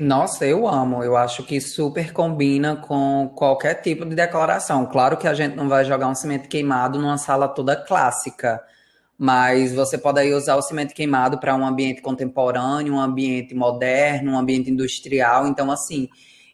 Nossa, 0.00 0.46
eu 0.46 0.66
amo. 0.66 1.04
Eu 1.04 1.14
acho 1.14 1.42
que 1.44 1.60
super 1.60 2.10
combina 2.10 2.74
com 2.74 3.30
qualquer 3.36 3.74
tipo 3.82 4.06
de 4.06 4.14
decoração. 4.16 4.86
Claro 4.86 5.18
que 5.18 5.28
a 5.28 5.34
gente 5.34 5.54
não 5.54 5.68
vai 5.68 5.84
jogar 5.84 6.08
um 6.08 6.14
cimento 6.14 6.48
queimado 6.48 6.98
numa 6.98 7.18
sala 7.18 7.46
toda 7.46 7.76
clássica, 7.76 8.62
mas 9.18 9.74
você 9.74 9.98
pode 9.98 10.18
aí 10.18 10.32
usar 10.32 10.56
o 10.56 10.62
cimento 10.62 10.94
queimado 10.94 11.38
para 11.38 11.54
um 11.54 11.66
ambiente 11.66 12.00
contemporâneo, 12.00 12.94
um 12.94 13.00
ambiente 13.00 13.54
moderno, 13.54 14.32
um 14.32 14.38
ambiente 14.38 14.70
industrial. 14.70 15.46
Então, 15.46 15.70
assim, 15.70 16.08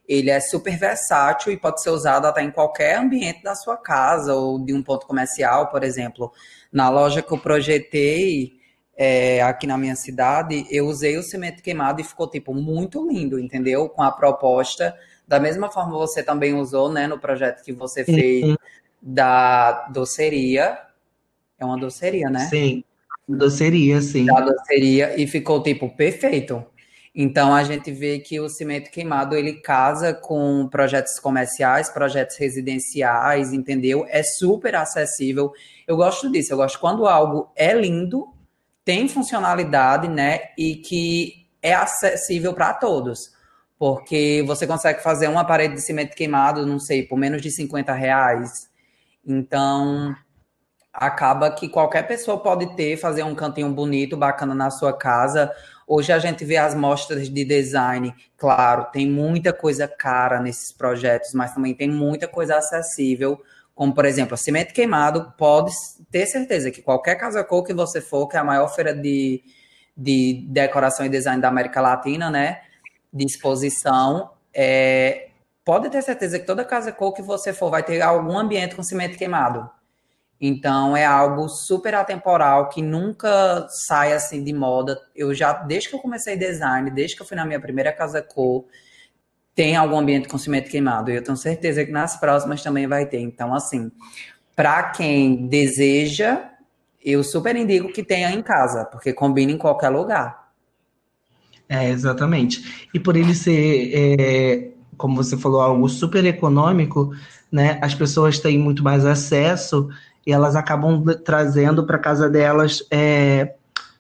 ele 0.09 0.29
é 0.29 0.41
super 0.41 0.76
versátil 0.76 1.53
e 1.53 1.57
pode 1.57 1.81
ser 1.81 1.91
usado 1.91 2.26
até 2.26 2.43
em 2.43 2.50
qualquer 2.50 2.99
ambiente 2.99 3.45
da 3.45 3.55
sua 3.55 3.76
casa 3.76 4.35
ou 4.35 4.59
de 4.59 4.75
um 4.75 4.83
ponto 4.83 5.07
comercial, 5.07 5.69
por 5.69 5.85
exemplo. 5.85 6.33
Na 6.73 6.88
loja 6.88 7.23
que 7.23 7.33
eu 7.33 7.38
projetei 7.38 8.55
é, 8.97 9.43
aqui 9.43 9.67
na 9.67 9.76
minha 9.76 9.95
cidade, 9.95 10.67
eu 10.71 10.87
usei 10.87 11.19
o 11.19 11.23
cimento 11.23 11.62
queimado 11.62 12.00
e 12.00 12.05
ficou 12.05 12.29
tipo 12.29 12.55
muito 12.55 13.07
lindo, 13.07 13.38
entendeu? 13.38 13.88
Com 13.88 14.03
a 14.03 14.11
proposta. 14.11 14.97
Da 15.29 15.38
mesma 15.38 15.71
forma 15.71 15.93
você 15.99 16.23
também 16.23 16.55
usou, 16.55 16.91
né, 16.91 17.07
no 17.07 17.19
projeto 17.19 17.62
que 17.62 17.73
você 17.73 18.05
fez 18.05 18.45
uhum. 18.45 18.57
da 19.03 19.88
doceria. 19.88 20.79
É 21.59 21.65
uma 21.65 21.79
doceria, 21.79 22.31
né? 22.31 22.47
Sim. 22.49 22.83
Doceria, 23.29 24.00
sim. 24.00 24.25
Da 24.25 24.41
doceria 24.41 25.21
e 25.21 25.26
ficou 25.26 25.62
tipo 25.62 25.91
perfeito. 25.91 26.65
Então 27.15 27.55
a 27.55 27.65
gente 27.65 27.91
vê 27.91 28.19
que 28.19 28.38
o 28.38 28.49
cimento 28.49 28.91
queimado 28.91 29.35
ele 29.35 29.55
casa 29.55 30.15
com 30.15 30.69
projetos 30.71 31.19
comerciais, 31.19 31.89
projetos 31.89 32.37
residenciais, 32.37 33.52
entendeu? 33.52 34.06
É 34.09 34.23
super 34.23 34.75
acessível. 34.75 35.50
Eu 35.87 35.97
gosto 35.97 36.30
disso. 36.30 36.52
Eu 36.52 36.59
gosto 36.59 36.78
quando 36.78 37.06
algo 37.06 37.50
é 37.56 37.75
lindo, 37.75 38.28
tem 38.86 39.06
funcionalidade, 39.06 40.08
né? 40.08 40.52
E 40.56 40.76
que 40.76 41.46
é 41.60 41.75
acessível 41.75 42.54
para 42.54 42.72
todos. 42.72 43.32
Porque 43.78 44.42
você 44.46 44.66
consegue 44.66 45.02
fazer 45.02 45.28
uma 45.28 45.44
parede 45.44 45.75
de 45.75 45.82
cimento 45.82 46.16
queimado, 46.16 46.64
não 46.64 46.78
sei, 46.78 47.02
por 47.02 47.18
menos 47.18 47.42
de 47.42 47.50
50 47.50 47.92
reais. 47.92 48.70
Então, 49.26 50.16
acaba 50.90 51.50
que 51.50 51.68
qualquer 51.68 52.06
pessoa 52.06 52.42
pode 52.42 52.75
ter, 52.76 52.96
fazer 52.96 53.25
um 53.25 53.34
cantinho 53.34 53.70
bonito, 53.70 54.16
bacana 54.16 54.54
na 54.54 54.70
sua 54.70 54.96
casa, 54.96 55.52
Hoje 55.88 56.12
a 56.12 56.18
gente 56.18 56.44
vê 56.44 56.56
as 56.56 56.75
mostras 56.75 57.28
de 57.28 57.44
design, 57.44 58.12
claro, 58.36 58.86
tem 58.90 59.08
muita 59.08 59.52
coisa 59.52 59.86
cara 59.86 60.40
nesses 60.40 60.72
projetos, 60.72 61.32
mas 61.32 61.54
também 61.54 61.75
tem 61.75 61.88
muita 61.88 62.26
coisa 62.26 62.56
acessível, 62.56 63.40
como 63.72 63.94
por 63.94 64.04
exemplo, 64.04 64.36
cimento 64.36 64.75
queimado, 64.75 65.32
pode 65.38 65.70
ter 66.17 66.25
certeza 66.25 66.71
que 66.71 66.81
qualquer 66.81 67.17
casa 67.17 67.45
cor 67.45 67.63
que 67.63 67.75
você 67.75 68.00
for, 68.00 68.26
que 68.26 68.39
é 68.39 68.41
a 68.41 68.45
maior 68.45 68.69
feira 68.69 68.95
de, 68.95 69.45
de 69.95 70.47
decoração 70.49 71.05
e 71.05 71.11
design 71.11 71.43
da 71.43 71.49
América 71.49 71.79
Latina, 71.79 72.31
né, 72.31 72.63
de 73.13 73.26
exposição, 73.26 74.31
é, 74.55 75.29
pode 75.63 75.91
ter 75.91 76.00
certeza 76.00 76.39
que 76.39 76.47
toda 76.47 76.65
casa 76.65 76.91
cor 76.91 77.13
que 77.13 77.21
você 77.21 77.52
for 77.52 77.71
vai 77.71 77.83
ter 77.83 78.00
algum 78.00 78.39
ambiente 78.39 78.75
com 78.75 78.83
cimento 78.83 79.19
queimado. 79.19 79.69
Então 80.41 80.97
é 80.97 81.05
algo 81.05 81.50
super 81.50 81.95
atemporal 81.95 82.71
que 82.71 82.81
nunca 82.81 83.67
sai 83.87 84.15
assim 84.15 84.43
de 84.43 84.55
moda. 84.55 84.99
Eu 85.15 85.35
já, 85.35 85.52
desde 85.52 85.91
que 85.91 85.97
eu 85.97 86.00
comecei 86.00 86.35
design, 86.35 86.91
desde 86.91 87.15
que 87.15 87.21
eu 87.21 87.26
fui 87.26 87.37
na 87.37 87.45
minha 87.45 87.61
primeira 87.61 87.93
casa 87.93 88.23
cor, 88.23 88.65
tem 89.55 89.76
algum 89.76 89.99
ambiente 89.99 90.29
com 90.29 90.39
cimento 90.39 90.71
queimado. 90.71 91.11
E 91.11 91.17
eu 91.17 91.23
tenho 91.23 91.37
certeza 91.37 91.85
que 91.85 91.93
nas 91.93 92.19
próximas 92.19 92.63
também 92.63 92.87
vai 92.87 93.05
ter. 93.05 93.21
Então, 93.21 93.52
assim, 93.52 93.91
para 94.56 94.84
quem 94.84 95.47
deseja, 95.47 96.49
eu 97.04 97.23
super 97.23 97.54
indico 97.54 97.92
que 97.92 98.02
tenha 98.02 98.32
em 98.32 98.42
casa, 98.42 98.86
porque 98.86 99.12
combina 99.12 99.52
em 99.52 99.58
qualquer 99.58 99.90
lugar. 99.90 100.47
É, 101.69 101.90
exatamente. 101.90 102.88
E 102.95 102.99
por 102.99 103.16
ele 103.16 103.34
ser, 103.34 103.92
é, 103.95 104.71
como 104.97 105.14
você 105.16 105.36
falou, 105.36 105.60
algo 105.60 105.88
super 105.88 106.25
econômico, 106.25 107.14
né? 107.52 107.78
As 107.82 107.95
pessoas 107.95 108.38
têm 108.38 108.58
muito 108.58 108.82
mais 108.82 109.04
acesso 109.04 109.88
e 110.26 110.32
elas 110.32 110.56
acabam 110.56 111.04
trazendo 111.25 111.84
para 111.84 111.99
casa 111.99 112.28
delas 112.28 112.82
é, 112.90 113.54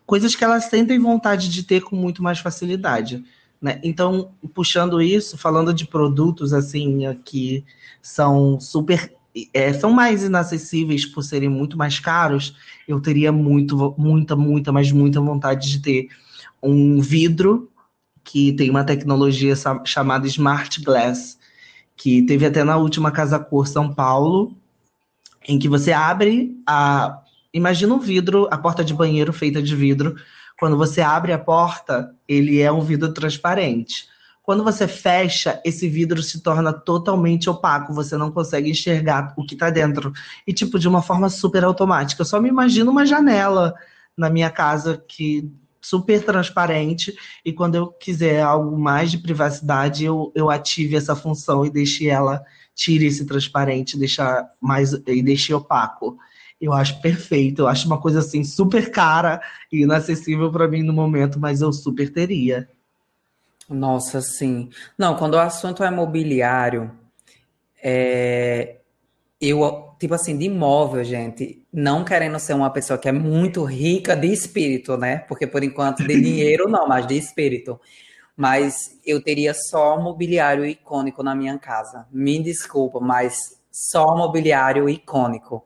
coisas 0.06 0.34
que 0.34 0.44
elas 0.44 0.64
sentem 0.64 0.98
vontade 0.98 1.50
de 1.50 1.62
ter 1.64 1.82
com 1.82 1.94
muito 1.94 2.22
mais 2.22 2.38
facilidade. 2.38 3.24
Né? 3.60 3.80
Então, 3.82 4.32
puxando 4.54 5.02
isso, 5.02 5.36
falando 5.36 5.72
de 5.72 5.86
produtos 5.86 6.52
assim 6.52 7.18
que 7.24 7.64
são 8.02 8.60
super 8.60 9.15
é, 9.52 9.72
são 9.72 9.90
mais 9.90 10.22
inacessíveis 10.22 11.04
por 11.04 11.22
serem 11.22 11.48
muito 11.48 11.76
mais 11.76 11.98
caros, 11.98 12.56
eu 12.88 13.00
teria 13.00 13.30
muito, 13.30 13.94
muita, 13.98 14.34
muita, 14.34 14.72
mas 14.72 14.90
muita 14.90 15.20
vontade 15.20 15.68
de 15.70 15.80
ter 15.80 16.08
um 16.62 17.00
vidro 17.00 17.70
que 18.24 18.52
tem 18.52 18.70
uma 18.70 18.84
tecnologia 18.84 19.54
chamada 19.84 20.26
Smart 20.26 20.82
Glass, 20.82 21.38
que 21.96 22.22
teve 22.22 22.44
até 22.44 22.64
na 22.64 22.76
última 22.76 23.10
Casa 23.10 23.38
Cor 23.38 23.66
São 23.66 23.92
Paulo, 23.92 24.56
em 25.46 25.58
que 25.58 25.68
você 25.68 25.92
abre 25.92 26.56
a. 26.66 27.22
Imagina 27.54 27.94
um 27.94 28.00
vidro, 28.00 28.48
a 28.50 28.58
porta 28.58 28.84
de 28.84 28.92
banheiro 28.92 29.32
feita 29.32 29.62
de 29.62 29.74
vidro. 29.74 30.16
Quando 30.58 30.76
você 30.76 31.00
abre 31.00 31.32
a 31.32 31.38
porta, 31.38 32.14
ele 32.28 32.60
é 32.60 32.70
um 32.70 32.80
vidro 32.80 33.12
transparente. 33.12 34.08
Quando 34.46 34.62
você 34.62 34.86
fecha, 34.86 35.60
esse 35.64 35.88
vidro 35.88 36.22
se 36.22 36.40
torna 36.40 36.72
totalmente 36.72 37.50
opaco, 37.50 37.92
você 37.92 38.16
não 38.16 38.30
consegue 38.30 38.70
enxergar 38.70 39.34
o 39.36 39.44
que 39.44 39.54
está 39.54 39.70
dentro. 39.70 40.12
E, 40.46 40.52
tipo, 40.52 40.78
de 40.78 40.86
uma 40.86 41.02
forma 41.02 41.28
super 41.28 41.64
automática. 41.64 42.22
Eu 42.22 42.26
só 42.26 42.40
me 42.40 42.48
imagino 42.48 42.92
uma 42.92 43.04
janela 43.04 43.74
na 44.16 44.30
minha 44.30 44.48
casa 44.48 45.02
que 45.08 45.50
super 45.80 46.24
transparente 46.24 47.12
e 47.44 47.52
quando 47.52 47.74
eu 47.74 47.88
quiser 47.88 48.40
algo 48.40 48.78
mais 48.78 49.10
de 49.10 49.18
privacidade, 49.18 50.04
eu, 50.04 50.30
eu 50.32 50.48
ative 50.48 50.94
essa 50.94 51.16
função 51.16 51.66
e 51.66 51.70
deixe 51.70 52.08
ela 52.08 52.40
tire 52.72 53.06
esse 53.06 53.26
transparente 53.26 53.98
deixar 53.98 54.48
mais, 54.60 54.92
e 54.92 55.22
deixe 55.22 55.52
opaco. 55.52 56.16
Eu 56.60 56.72
acho 56.72 57.00
perfeito, 57.00 57.62
eu 57.62 57.68
acho 57.68 57.84
uma 57.88 58.00
coisa 58.00 58.20
assim 58.20 58.44
super 58.44 58.92
cara 58.92 59.40
e 59.72 59.82
inacessível 59.82 60.52
para 60.52 60.68
mim 60.68 60.84
no 60.84 60.92
momento, 60.92 61.40
mas 61.40 61.62
eu 61.62 61.72
super 61.72 62.12
teria. 62.12 62.68
Nossa, 63.68 64.20
sim. 64.20 64.70
Não, 64.96 65.16
quando 65.16 65.34
o 65.34 65.40
assunto 65.40 65.82
é 65.82 65.90
mobiliário, 65.90 66.90
é... 67.82 68.76
eu, 69.40 69.94
tipo 69.98 70.14
assim, 70.14 70.36
de 70.36 70.44
imóvel, 70.44 71.04
gente, 71.04 71.66
não 71.72 72.04
querendo 72.04 72.38
ser 72.38 72.54
uma 72.54 72.70
pessoa 72.70 72.98
que 72.98 73.08
é 73.08 73.12
muito 73.12 73.64
rica 73.64 74.16
de 74.16 74.32
espírito, 74.32 74.96
né? 74.96 75.18
Porque 75.28 75.46
por 75.46 75.64
enquanto 75.64 76.06
de 76.06 76.14
dinheiro 76.20 76.68
não, 76.68 76.86
mas 76.86 77.06
de 77.06 77.16
espírito 77.16 77.80
mas 78.36 79.00
eu 79.04 79.22
teria 79.22 79.54
só 79.54 79.98
mobiliário 79.98 80.66
icônico 80.66 81.22
na 81.22 81.34
minha 81.34 81.58
casa. 81.58 82.06
Me 82.12 82.38
desculpa, 82.42 83.00
mas 83.00 83.58
só 83.72 84.14
mobiliário 84.14 84.88
icônico. 84.90 85.64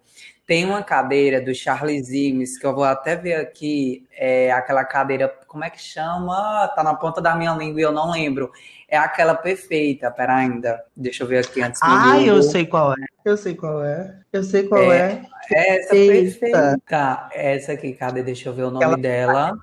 Tem 0.51 0.65
uma 0.65 0.83
cadeira 0.83 1.41
do 1.41 1.55
Charles 1.55 2.09
Imes, 2.09 2.59
que 2.59 2.67
eu 2.67 2.75
vou 2.75 2.83
até 2.83 3.15
ver 3.15 3.35
aqui, 3.35 4.05
é 4.11 4.51
aquela 4.51 4.85
cadeira, 4.85 5.33
como 5.47 5.63
é 5.63 5.71
que 5.71 5.81
chama? 5.81 6.67
Tá 6.75 6.83
na 6.83 6.93
ponta 6.93 7.21
da 7.21 7.37
minha 7.37 7.55
língua 7.55 7.79
e 7.79 7.85
eu 7.85 7.93
não 7.93 8.11
lembro. 8.11 8.51
É 8.89 8.99
aquela 8.99 9.37
perfeita, 9.37 10.11
pera 10.11 10.35
ainda. 10.35 10.83
Deixa 10.97 11.23
eu 11.23 11.29
ver 11.29 11.47
aqui 11.47 11.63
antes. 11.63 11.81
Ah, 11.85 12.21
eu 12.21 12.43
sei 12.43 12.67
qual 12.67 12.95
é. 12.95 12.97
Eu 13.25 13.37
sei 13.37 13.55
qual 13.55 13.85
é. 13.85 14.19
Eu 14.33 14.43
sei 14.43 14.65
qual 14.65 14.91
é. 14.91 15.23
é. 15.53 15.79
Essa 15.79 15.91
perfeita. 15.91 17.29
Essa 17.33 17.73
aqui, 17.75 17.93
cadê? 17.93 18.21
Deixa 18.21 18.49
eu 18.49 18.53
ver 18.53 18.65
o 18.65 18.73
nome 18.73 18.97
dela. 19.01 19.57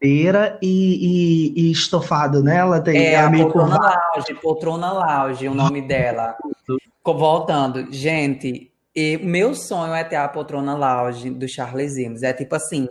Cadeira 0.00 0.58
e, 0.62 1.52
e, 1.52 1.68
e, 1.68 1.70
estofado, 1.70 2.42
né? 2.42 2.56
Ela 2.56 2.80
tem 2.80 2.96
é, 2.96 3.20
a 3.20 3.30
poltrona 3.30 3.78
lounge, 3.78 4.34
poltrona 4.40 4.90
lounge, 4.90 5.46
o 5.46 5.54
nome 5.54 5.82
dela. 5.82 6.34
Voltando, 7.04 7.92
gente, 7.92 8.69
e 9.00 9.16
meu 9.16 9.54
sonho 9.54 9.94
é 9.94 10.04
ter 10.04 10.16
a 10.16 10.28
poltrona 10.28 10.74
lounge 10.74 11.30
do 11.30 11.48
Charles 11.48 11.96
Imes. 11.96 12.22
É 12.22 12.34
tipo 12.34 12.54
assim, 12.54 12.86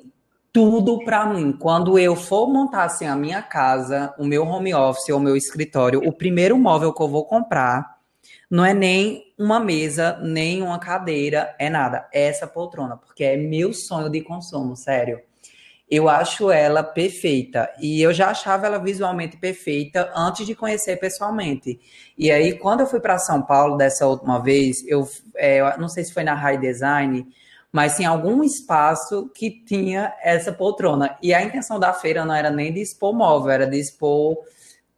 tudo 0.52 1.04
para 1.06 1.24
mim. 1.28 1.52
Quando 1.52 2.00
eu 2.00 2.16
for 2.16 2.48
montar 2.48 2.86
assim 2.86 3.06
a 3.06 3.16
minha 3.16 3.44
casa, 3.44 4.12
o 4.18 4.26
meu 4.26 4.44
home 4.44 4.74
office 4.74 5.10
ou 5.10 5.20
o 5.20 5.22
meu 5.22 5.38
escritório, 5.38 6.02
o 6.04 6.12
primeiro 6.12 6.58
móvel 6.58 6.92
que 6.92 7.04
eu 7.04 7.08
vou 7.08 7.26
comprar 7.26 8.00
não 8.50 8.66
é 8.66 8.74
nem 8.74 9.24
uma 9.38 9.60
mesa, 9.60 10.18
nem 10.24 10.64
uma 10.64 10.80
cadeira, 10.80 11.56
é 11.60 11.70
nada. 11.70 12.10
É 12.12 12.24
essa 12.24 12.48
poltrona, 12.48 12.98
porque 12.98 13.24
é 13.24 13.38
meu 13.38 13.72
sonho 13.72 14.10
de 14.10 14.22
consumo, 14.22 14.76
sério. 14.76 15.22
Eu 15.90 16.08
acho 16.08 16.52
ela 16.52 16.84
perfeita. 16.84 17.70
E 17.80 18.02
eu 18.02 18.14
já 18.14 18.30
achava 18.30 18.68
ela 18.68 18.78
visualmente 18.78 19.38
perfeita 19.38 20.12
antes 20.16 20.46
de 20.46 20.54
conhecer 20.54 20.98
pessoalmente. 20.98 21.80
E 22.18 22.30
aí, 22.32 22.58
quando 22.58 22.82
eu 22.82 22.88
fui 22.88 23.00
para 23.00 23.18
São 23.18 23.42
Paulo 23.42 23.76
dessa 23.76 24.06
última 24.06 24.40
vez, 24.40 24.86
eu, 24.88 25.08
é, 25.36 25.78
não 25.78 25.90
sei 25.90 26.04
se 26.04 26.14
foi 26.14 26.24
na 26.24 26.36
High 26.36 26.60
Design, 26.60 27.28
mas 27.72 27.96
tinha 27.96 28.10
algum 28.10 28.44
espaço 28.44 29.30
que 29.34 29.50
tinha 29.64 30.14
essa 30.22 30.52
poltrona. 30.52 31.18
E 31.22 31.34
a 31.34 31.42
intenção 31.42 31.80
da 31.80 31.94
feira 31.94 32.24
não 32.24 32.36
era 32.36 32.52
nem 32.52 32.72
de 32.72 32.82
expor 32.82 33.14
móvel, 33.14 33.52
era 33.52 33.68
de 33.68 33.80
expor 33.80 34.38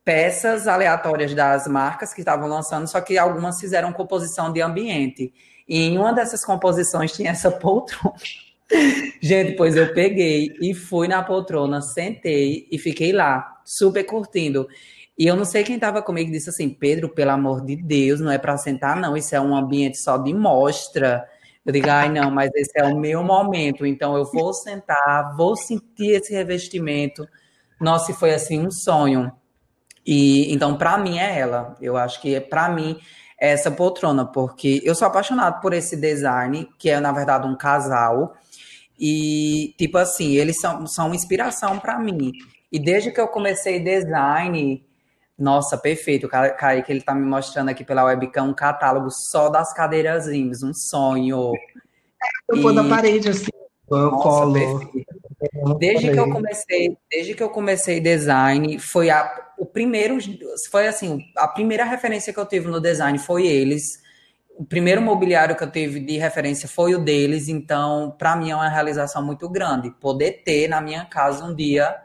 peças 0.04 0.68
aleatórias 0.68 1.34
das 1.34 1.68
marcas 1.68 2.14
que 2.14 2.22
estavam 2.22 2.48
lançando, 2.48 2.88
só 2.88 3.00
que 3.00 3.18
algumas 3.18 3.60
fizeram 3.60 3.94
composição 3.94 4.52
de 4.52 4.62
ambiente. 4.62 5.34
E 5.68 5.80
em 5.84 5.98
uma 5.98 6.12
dessas 6.12 6.44
composições 6.44 7.14
tinha 7.14 7.32
essa 7.32 7.52
poltrona. 7.52 8.16
Gente, 9.22 9.56
pois 9.56 9.76
eu 9.76 9.94
peguei 9.94 10.54
e 10.62 10.74
fui 10.74 11.08
na 11.08 11.22
poltrona, 11.22 11.82
sentei 11.82 12.68
e 12.72 12.78
fiquei 12.78 13.12
lá, 13.12 13.62
super 13.66 14.04
curtindo. 14.04 14.68
E 15.18 15.28
eu 15.28 15.36
não 15.36 15.46
sei 15.46 15.64
quem 15.64 15.76
estava 15.76 16.02
comigo 16.02 16.30
e 16.30 16.34
disse 16.34 16.50
assim: 16.50 16.70
Pedro, 16.70 17.10
pelo 17.10 17.32
amor 17.32 17.64
de 17.64 17.76
Deus, 17.76 18.20
não 18.20 18.32
é 18.32 18.38
para 18.38 18.58
sentar, 18.58 18.96
não. 19.00 19.16
Isso 19.16 19.36
é 19.36 19.42
um 19.42 19.56
ambiente 19.56 19.98
só 19.98 20.18
de 20.18 20.34
mostra. 20.34 21.28
Eu 21.64 21.72
digo, 21.72 21.90
ai, 21.90 22.10
não, 22.10 22.32
mas 22.32 22.50
esse 22.56 22.72
é 22.76 22.84
o 22.84 22.98
meu 22.98 23.24
momento. 23.24 23.86
Então 23.86 24.18
eu 24.18 24.26
vou 24.26 24.54
sentar, 24.54 25.36
vou 25.36 25.56
sentir 25.56 26.14
esse 26.14 26.34
revestimento. 26.34 27.28
Nossa, 27.80 28.12
e 28.12 28.16
foi 28.16 28.34
assim 28.34 28.66
um 28.66 28.72
sonho. 28.72 29.32
E 30.06 30.52
então, 30.52 30.78
para 30.78 30.98
mim, 30.98 31.20
é 31.20 31.40
ela. 31.40 31.76
Eu 31.80 31.98
acho 31.98 32.20
que 32.22 32.40
para 32.40 32.70
mim 32.70 32.98
é 33.40 33.52
essa 33.52 33.70
poltrona, 33.70 34.26
porque 34.26 34.82
eu 34.84 34.96
sou 34.96 35.08
apaixonado 35.08 35.62
por 35.62 35.74
esse 35.74 35.96
design, 35.96 36.68
que 36.80 36.90
é, 36.90 37.00
na 37.00 37.12
verdade, 37.12 37.48
um 37.48 37.56
casal. 37.56 38.36
E, 39.02 39.74
tipo 39.80 39.98
assim, 39.98 40.36
eles 40.36 40.60
são, 40.60 40.86
são 40.86 41.12
inspiração 41.12 41.80
para 41.80 41.98
mim. 41.98 42.32
E 42.72 42.78
desde 42.78 43.12
que 43.12 43.20
eu 43.20 43.28
comecei 43.28 43.80
design, 43.80 44.86
nossa, 45.38 45.76
perfeito. 45.76 46.28
O 46.28 46.30
Kaique, 46.30 46.92
ele 46.92 47.02
tá 47.02 47.16
me 47.16 47.26
mostrando 47.26 47.70
aqui 47.70 47.84
pela 47.84 48.04
webcam 48.04 48.50
um 48.50 48.54
catálogo 48.54 49.10
só 49.10 49.50
das 49.50 49.74
cadeiras 49.74 50.28
IMS, 50.28 50.64
um 50.64 50.72
sonho. 50.72 51.52
Eu 52.48 52.72
e... 52.72 52.76
da 52.76 52.84
parede, 52.84 53.30
assim, 53.30 53.50
eu 53.90 54.12
nossa, 54.12 54.24
colo. 54.24 54.54
Perfeito. 54.54 55.22
Desde 55.80 56.12
que 56.12 56.20
eu 56.20 56.30
comecei, 56.30 56.98
desde 57.10 57.34
que 57.34 57.42
eu 57.42 57.50
comecei 57.50 58.00
design, 58.00 58.78
foi 58.78 59.10
a, 59.10 59.52
o 59.58 59.66
primeiro, 59.66 60.20
foi 60.70 60.88
assim, 60.88 61.26
a 61.36 61.48
primeira 61.48 61.84
referência 61.84 62.32
que 62.32 62.40
eu 62.40 62.46
tive 62.46 62.68
no 62.68 62.80
design 62.80 63.18
foi 63.18 63.48
eles. 63.48 64.00
O 64.56 64.66
primeiro 64.66 65.02
mobiliário 65.02 65.56
que 65.56 65.64
eu 65.64 65.72
tive 65.72 66.00
de 66.00 66.18
referência 66.18 66.68
foi 66.68 66.94
o 66.94 67.00
deles, 67.00 67.48
então 67.48 68.16
para 68.18 68.36
mim 68.36 68.52
é 68.52 68.56
uma 68.56 68.70
realização 68.70 69.24
muito 69.26 69.50
grande 69.50 69.90
poder 69.92 70.44
ter 70.44 70.68
na 70.68 70.80
minha 70.80 71.06
casa 71.06 71.44
um 71.44 71.56
dia 71.56 71.96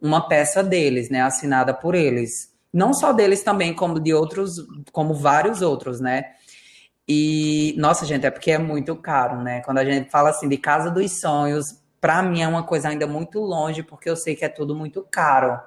uma 0.00 0.28
peça 0.28 0.62
deles, 0.62 1.10
né, 1.10 1.22
assinada 1.22 1.74
por 1.74 1.94
eles. 1.94 2.54
Não 2.72 2.92
só 2.94 3.12
deles 3.12 3.42
também, 3.42 3.74
como 3.74 3.98
de 3.98 4.14
outros, 4.14 4.56
como 4.92 5.14
vários 5.14 5.62
outros, 5.62 6.00
né? 6.00 6.34
E 7.08 7.74
nossa, 7.78 8.04
gente, 8.04 8.26
é 8.26 8.30
porque 8.30 8.50
é 8.50 8.58
muito 8.58 8.94
caro, 8.94 9.40
né? 9.42 9.62
Quando 9.62 9.78
a 9.78 9.84
gente 9.84 10.10
fala 10.10 10.30
assim 10.30 10.48
de 10.48 10.58
casa 10.58 10.90
dos 10.90 11.20
sonhos, 11.20 11.64
para 12.00 12.22
mim 12.22 12.42
é 12.42 12.48
uma 12.48 12.62
coisa 12.62 12.88
ainda 12.88 13.06
muito 13.06 13.40
longe, 13.40 13.82
porque 13.82 14.08
eu 14.08 14.16
sei 14.16 14.36
que 14.36 14.44
é 14.44 14.48
tudo 14.48 14.74
muito 14.74 15.06
caro. 15.10 15.58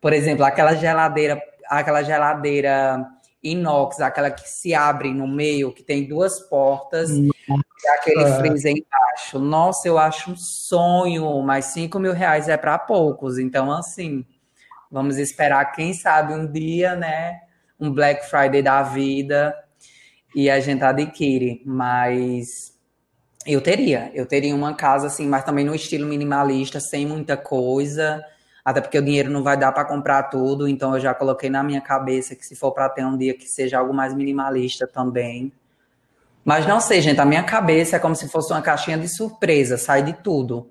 Por 0.00 0.12
exemplo, 0.12 0.44
aquela 0.44 0.74
geladeira, 0.74 1.40
aquela 1.68 2.02
geladeira 2.02 3.06
inox, 3.42 4.00
aquela 4.00 4.30
que 4.30 4.48
se 4.48 4.72
abre 4.72 5.12
no 5.12 5.26
meio, 5.26 5.72
que 5.72 5.82
tem 5.82 6.06
duas 6.06 6.40
portas 6.40 7.10
Nossa. 7.10 7.62
e 7.84 7.88
aquele 7.88 8.26
freezer 8.34 8.72
embaixo. 8.76 9.38
Nossa, 9.38 9.88
eu 9.88 9.98
acho 9.98 10.30
um 10.30 10.36
sonho, 10.36 11.42
mas 11.42 11.66
5 11.66 11.98
mil 11.98 12.12
reais 12.12 12.48
é 12.48 12.56
para 12.56 12.78
poucos. 12.78 13.38
Então, 13.38 13.72
assim, 13.72 14.24
vamos 14.90 15.18
esperar, 15.18 15.72
quem 15.72 15.92
sabe, 15.92 16.34
um 16.34 16.46
dia, 16.46 16.94
né? 16.94 17.40
Um 17.80 17.90
Black 17.90 18.24
Friday 18.30 18.62
da 18.62 18.82
vida 18.82 19.54
e 20.34 20.48
a 20.48 20.60
gente 20.60 20.84
adquire. 20.84 21.62
Mas 21.66 22.72
eu 23.44 23.60
teria, 23.60 24.10
eu 24.14 24.24
teria 24.24 24.54
uma 24.54 24.74
casa 24.74 25.08
assim, 25.08 25.26
mas 25.26 25.44
também 25.44 25.64
no 25.64 25.74
estilo 25.74 26.06
minimalista, 26.06 26.78
sem 26.78 27.06
muita 27.06 27.36
coisa, 27.36 28.24
até 28.64 28.80
porque 28.80 28.98
o 28.98 29.04
dinheiro 29.04 29.30
não 29.30 29.42
vai 29.42 29.56
dar 29.56 29.72
para 29.72 29.84
comprar 29.84 30.24
tudo, 30.24 30.68
então 30.68 30.94
eu 30.94 31.00
já 31.00 31.12
coloquei 31.12 31.50
na 31.50 31.62
minha 31.62 31.80
cabeça 31.80 32.36
que 32.36 32.46
se 32.46 32.54
for 32.54 32.72
para 32.72 32.88
ter 32.88 33.04
um 33.04 33.16
dia 33.16 33.34
que 33.34 33.48
seja 33.48 33.78
algo 33.78 33.92
mais 33.92 34.14
minimalista 34.14 34.86
também. 34.86 35.52
Mas 36.44 36.66
não 36.66 36.80
sei, 36.80 37.00
gente, 37.00 37.20
a 37.20 37.24
minha 37.24 37.42
cabeça 37.42 37.96
é 37.96 37.98
como 37.98 38.14
se 38.14 38.28
fosse 38.28 38.52
uma 38.52 38.62
caixinha 38.62 38.98
de 38.98 39.08
surpresa, 39.08 39.76
sai 39.76 40.02
de 40.02 40.12
tudo. 40.12 40.70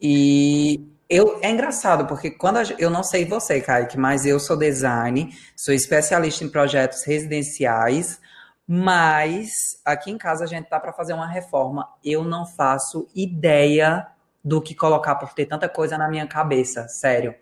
E 0.00 0.84
eu, 1.08 1.38
é 1.42 1.50
engraçado, 1.50 2.06
porque 2.06 2.30
quando 2.30 2.58
a, 2.58 2.62
eu 2.78 2.90
não 2.90 3.02
sei 3.02 3.24
você, 3.24 3.60
Kaique, 3.60 3.98
mas 3.98 4.24
eu 4.24 4.38
sou 4.38 4.56
design, 4.56 5.34
sou 5.56 5.74
especialista 5.74 6.44
em 6.44 6.48
projetos 6.48 7.04
residenciais, 7.04 8.20
mas 8.66 9.50
aqui 9.84 10.10
em 10.10 10.18
casa 10.18 10.44
a 10.44 10.46
gente 10.46 10.68
tá 10.68 10.78
para 10.78 10.92
fazer 10.92 11.12
uma 11.12 11.26
reforma. 11.26 11.88
Eu 12.04 12.22
não 12.22 12.46
faço 12.46 13.08
ideia 13.14 14.06
do 14.42 14.60
que 14.60 14.74
colocar 14.74 15.16
por 15.16 15.32
ter 15.32 15.46
tanta 15.46 15.68
coisa 15.68 15.98
na 15.98 16.08
minha 16.08 16.26
cabeça, 16.26 16.88
sério. 16.88 17.34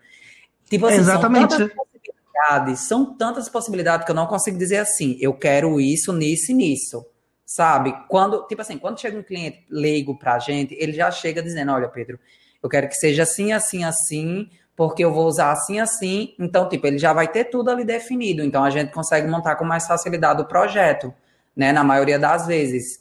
Tipo 0.68 0.86
assim, 0.86 0.98
Exatamente. 0.98 1.54
São 1.54 1.58
tantas 1.58 1.74
possibilidades, 1.74 2.80
são 2.80 3.16
tantas 3.16 3.48
possibilidades 3.48 4.04
que 4.04 4.10
eu 4.10 4.16
não 4.16 4.26
consigo 4.26 4.58
dizer 4.58 4.78
assim, 4.78 5.16
eu 5.20 5.32
quero 5.34 5.80
isso, 5.80 6.12
nisso 6.12 6.52
e 6.52 6.54
nisso. 6.54 7.06
Sabe? 7.46 7.94
Quando, 8.08 8.46
tipo 8.46 8.60
assim, 8.60 8.76
quando 8.76 9.00
chega 9.00 9.18
um 9.18 9.22
cliente 9.22 9.64
leigo 9.70 10.18
pra 10.18 10.38
gente, 10.38 10.74
ele 10.78 10.92
já 10.92 11.10
chega 11.10 11.42
dizendo: 11.42 11.72
"Olha, 11.72 11.88
Pedro, 11.88 12.18
eu 12.62 12.68
quero 12.68 12.88
que 12.88 12.94
seja 12.94 13.22
assim, 13.22 13.52
assim, 13.52 13.84
assim, 13.84 14.50
porque 14.76 15.04
eu 15.04 15.12
vou 15.12 15.26
usar 15.26 15.52
assim, 15.52 15.80
assim. 15.80 16.34
Então, 16.38 16.68
tipo, 16.68 16.86
ele 16.86 16.98
já 16.98 17.12
vai 17.12 17.26
ter 17.26 17.44
tudo 17.44 17.70
ali 17.70 17.84
definido. 17.84 18.42
Então, 18.42 18.62
a 18.62 18.70
gente 18.70 18.92
consegue 18.92 19.26
montar 19.26 19.56
com 19.56 19.64
mais 19.64 19.86
facilidade 19.86 20.42
o 20.42 20.44
projeto, 20.44 21.12
né? 21.56 21.72
Na 21.72 21.82
maioria 21.82 22.18
das 22.18 22.46
vezes. 22.46 23.00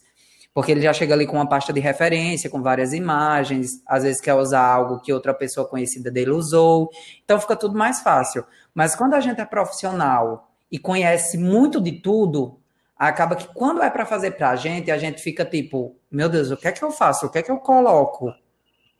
Porque 0.58 0.72
ele 0.72 0.80
já 0.80 0.92
chega 0.92 1.14
ali 1.14 1.24
com 1.24 1.36
uma 1.36 1.48
pasta 1.48 1.72
de 1.72 1.78
referência, 1.78 2.50
com 2.50 2.60
várias 2.60 2.92
imagens, 2.92 3.80
às 3.86 4.02
vezes 4.02 4.20
quer 4.20 4.34
usar 4.34 4.60
algo 4.60 4.98
que 4.98 5.12
outra 5.12 5.32
pessoa 5.32 5.68
conhecida 5.68 6.10
dele 6.10 6.32
usou. 6.32 6.90
Então, 7.24 7.38
fica 7.38 7.54
tudo 7.54 7.78
mais 7.78 8.00
fácil. 8.00 8.44
Mas 8.74 8.96
quando 8.96 9.14
a 9.14 9.20
gente 9.20 9.40
é 9.40 9.44
profissional 9.44 10.50
e 10.68 10.76
conhece 10.76 11.38
muito 11.38 11.80
de 11.80 11.92
tudo, 11.92 12.58
acaba 12.96 13.36
que 13.36 13.46
quando 13.54 13.84
é 13.84 13.88
para 13.88 14.04
fazer 14.04 14.32
para 14.32 14.50
a 14.50 14.56
gente, 14.56 14.90
a 14.90 14.98
gente 14.98 15.22
fica 15.22 15.44
tipo, 15.44 15.94
meu 16.10 16.28
Deus, 16.28 16.50
o 16.50 16.56
que 16.56 16.66
é 16.66 16.72
que 16.72 16.82
eu 16.82 16.90
faço? 16.90 17.26
O 17.26 17.30
que 17.30 17.38
é 17.38 17.42
que 17.44 17.52
eu 17.52 17.58
coloco? 17.58 18.34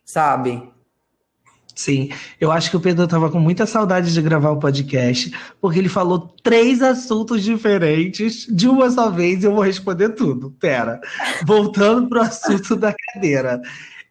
Sabe? 0.04 0.72
Sim, 1.78 2.10
eu 2.40 2.50
acho 2.50 2.70
que 2.70 2.76
o 2.76 2.80
Pedro 2.80 3.04
estava 3.04 3.30
com 3.30 3.38
muita 3.38 3.64
saudade 3.64 4.12
de 4.12 4.20
gravar 4.20 4.50
o 4.50 4.58
podcast, 4.58 5.32
porque 5.60 5.78
ele 5.78 5.88
falou 5.88 6.34
três 6.42 6.82
assuntos 6.82 7.40
diferentes 7.44 8.48
de 8.50 8.68
uma 8.68 8.90
só 8.90 9.08
vez 9.08 9.44
e 9.44 9.46
eu 9.46 9.54
vou 9.54 9.62
responder 9.62 10.08
tudo. 10.08 10.50
Pera, 10.58 11.00
voltando 11.46 12.08
para 12.08 12.18
o 12.18 12.22
assunto 12.22 12.74
da 12.74 12.92
cadeira. 12.92 13.62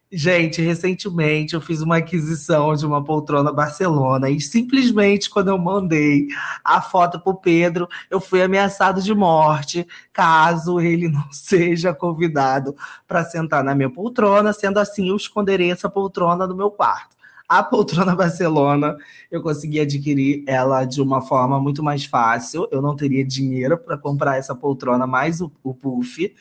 Gente, 0.09 0.61
recentemente 0.61 1.55
eu 1.55 1.59
fiz 1.59 1.81
uma 1.81 1.97
aquisição 1.97 2.73
de 2.73 2.85
uma 2.85 3.03
poltrona 3.03 3.51
Barcelona 3.51 4.29
e 4.29 4.39
simplesmente 4.39 5.29
quando 5.29 5.49
eu 5.49 5.57
mandei 5.57 6.27
a 6.63 6.81
foto 6.81 7.19
pro 7.19 7.35
Pedro, 7.35 7.85
eu 8.09 8.21
fui 8.21 8.41
ameaçado 8.41 9.01
de 9.01 9.13
morte 9.13 9.85
caso 10.13 10.79
ele 10.79 11.09
não 11.11 11.29
seja 11.33 11.93
convidado 11.93 12.73
para 13.05 13.25
sentar 13.25 13.61
na 13.61 13.75
minha 13.75 13.89
poltrona, 13.89 14.53
sendo 14.53 14.77
assim 14.77 15.09
eu 15.09 15.17
esconderei 15.17 15.69
essa 15.69 15.89
poltrona 15.89 16.47
no 16.47 16.55
meu 16.55 16.71
quarto. 16.71 17.16
A 17.47 17.63
poltrona 17.63 18.13
Barcelona, 18.15 18.97
eu 19.31 19.41
consegui 19.41 19.79
adquirir 19.79 20.43
ela 20.47 20.83
de 20.85 21.01
uma 21.01 21.21
forma 21.21 21.59
muito 21.59 21.81
mais 21.83 22.05
fácil. 22.05 22.67
Eu 22.71 22.81
não 22.81 22.95
teria 22.95 23.25
dinheiro 23.25 23.77
para 23.77 23.97
comprar 23.97 24.37
essa 24.37 24.55
poltrona 24.55 25.07
mais 25.07 25.41
o, 25.41 25.51
o 25.63 25.73
puff. 25.73 26.33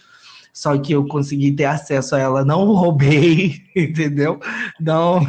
só 0.53 0.77
que 0.79 0.93
eu 0.93 1.07
consegui 1.07 1.53
ter 1.53 1.67
acesso 1.67 2.17
a 2.17 2.19
ela, 2.19 2.45
não 2.45 2.65
roubei, 2.73 3.63
entendeu? 3.77 4.41
Não 4.81 5.21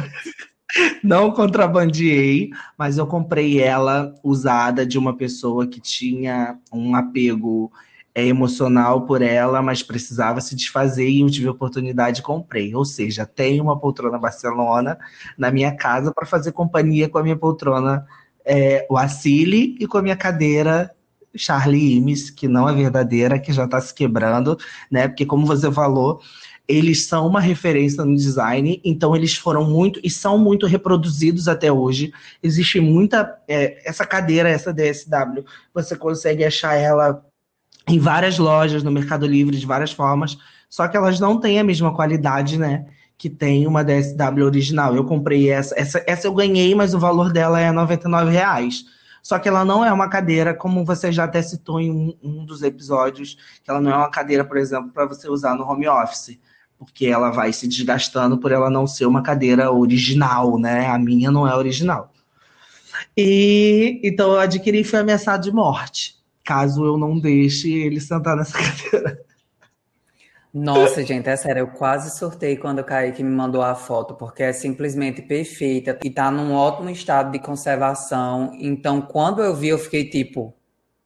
não 1.02 1.30
contrabandeei, 1.30 2.50
mas 2.76 2.98
eu 2.98 3.06
comprei 3.06 3.60
ela 3.60 4.14
usada 4.22 4.84
de 4.84 4.98
uma 4.98 5.16
pessoa 5.16 5.66
que 5.66 5.80
tinha 5.80 6.58
um 6.72 6.94
apego 6.94 7.72
é, 8.18 8.26
emocional 8.26 9.06
por 9.06 9.22
ela, 9.22 9.62
mas 9.62 9.80
precisava 9.80 10.40
se 10.40 10.56
desfazer 10.56 11.08
e 11.08 11.20
eu 11.20 11.30
tive 11.30 11.46
a 11.46 11.52
oportunidade 11.52 12.18
e 12.18 12.22
comprei. 12.24 12.74
Ou 12.74 12.84
seja, 12.84 13.24
tenho 13.24 13.62
uma 13.62 13.78
poltrona 13.78 14.18
Barcelona 14.18 14.98
na 15.38 15.52
minha 15.52 15.70
casa 15.76 16.12
para 16.12 16.26
fazer 16.26 16.50
companhia 16.50 17.08
com 17.08 17.18
a 17.18 17.22
minha 17.22 17.36
poltrona 17.36 18.04
é, 18.44 18.84
Acile 18.90 19.76
e 19.78 19.86
com 19.86 19.98
a 19.98 20.02
minha 20.02 20.16
cadeira 20.16 20.90
Charlie 21.36 21.94
Imes, 21.96 22.28
que 22.28 22.48
não 22.48 22.68
é 22.68 22.74
verdadeira, 22.74 23.38
que 23.38 23.52
já 23.52 23.66
está 23.66 23.80
se 23.80 23.94
quebrando, 23.94 24.58
né? 24.90 25.06
Porque 25.06 25.24
como 25.24 25.46
você 25.46 25.70
falou, 25.70 26.20
eles 26.66 27.06
são 27.06 27.24
uma 27.24 27.40
referência 27.40 28.04
no 28.04 28.16
design, 28.16 28.80
então 28.84 29.14
eles 29.14 29.36
foram 29.36 29.64
muito 29.64 30.00
e 30.02 30.10
são 30.10 30.36
muito 30.36 30.66
reproduzidos 30.66 31.46
até 31.46 31.70
hoje. 31.70 32.12
Existe 32.42 32.80
muita 32.80 33.40
é, 33.46 33.80
essa 33.88 34.04
cadeira, 34.04 34.48
essa 34.48 34.72
DSW, 34.72 35.44
você 35.72 35.94
consegue 35.94 36.44
achar 36.44 36.74
ela 36.74 37.24
em 37.88 37.98
várias 37.98 38.38
lojas 38.38 38.82
no 38.82 38.90
Mercado 38.90 39.26
Livre 39.26 39.56
de 39.56 39.66
várias 39.66 39.92
formas, 39.92 40.38
só 40.68 40.86
que 40.86 40.96
elas 40.96 41.18
não 41.18 41.40
têm 41.40 41.58
a 41.58 41.64
mesma 41.64 41.94
qualidade, 41.94 42.58
né? 42.58 42.86
Que 43.16 43.28
tem 43.28 43.66
uma 43.66 43.82
DSW 43.82 44.44
original. 44.44 44.94
Eu 44.94 45.04
comprei 45.04 45.50
essa, 45.50 45.74
essa, 45.78 46.04
essa 46.06 46.26
eu 46.26 46.34
ganhei, 46.34 46.74
mas 46.74 46.94
o 46.94 46.98
valor 46.98 47.32
dela 47.32 47.60
é 47.60 47.70
R$ 47.70 48.30
reais. 48.30 48.84
Só 49.22 49.38
que 49.38 49.48
ela 49.48 49.64
não 49.64 49.84
é 49.84 49.92
uma 49.92 50.08
cadeira, 50.08 50.54
como 50.54 50.84
você 50.84 51.10
já 51.10 51.24
até 51.24 51.42
citou 51.42 51.80
em 51.80 51.90
um, 51.90 52.14
um 52.22 52.44
dos 52.44 52.62
episódios, 52.62 53.36
que 53.64 53.70
ela 53.70 53.80
não 53.80 53.90
é 53.90 53.96
uma 53.96 54.10
cadeira, 54.10 54.44
por 54.44 54.56
exemplo, 54.56 54.90
para 54.90 55.06
você 55.06 55.28
usar 55.28 55.54
no 55.56 55.64
home 55.64 55.88
office 55.88 56.38
porque 56.78 57.06
ela 57.06 57.30
vai 57.30 57.52
se 57.52 57.66
desgastando 57.66 58.38
por 58.38 58.52
ela 58.52 58.70
não 58.70 58.86
ser 58.86 59.04
uma 59.04 59.22
cadeira 59.22 59.72
original, 59.72 60.58
né? 60.58 60.86
A 60.86 60.98
minha 60.98 61.30
não 61.30 61.46
é 61.46 61.54
original. 61.54 62.12
E 63.16 64.00
então 64.04 64.32
eu 64.32 64.38
adquiri 64.38 64.80
e 64.80 64.84
fui 64.84 64.98
ameaçado 64.98 65.42
de 65.42 65.52
morte, 65.52 66.16
caso 66.48 66.82
eu 66.82 66.96
não 66.96 67.20
deixe 67.20 67.70
ele 67.74 68.00
sentar 68.00 68.34
nessa 68.34 68.56
cadeira. 68.56 69.20
Nossa, 70.54 71.04
gente, 71.04 71.28
é 71.28 71.36
sério, 71.36 71.60
eu 71.60 71.66
quase 71.66 72.18
surtei 72.18 72.56
quando 72.56 72.78
o 72.78 72.84
Kaique 72.84 73.22
me 73.22 73.30
mandou 73.30 73.60
a 73.60 73.74
foto, 73.74 74.14
porque 74.14 74.42
é 74.42 74.52
simplesmente 74.54 75.20
perfeita 75.20 75.98
e 76.02 76.08
tá 76.08 76.30
num 76.30 76.54
ótimo 76.54 76.88
estado 76.88 77.30
de 77.30 77.38
conservação. 77.38 78.50
Então, 78.58 79.02
quando 79.02 79.42
eu 79.42 79.54
vi, 79.54 79.68
eu 79.68 79.78
fiquei 79.78 80.08
tipo, 80.08 80.54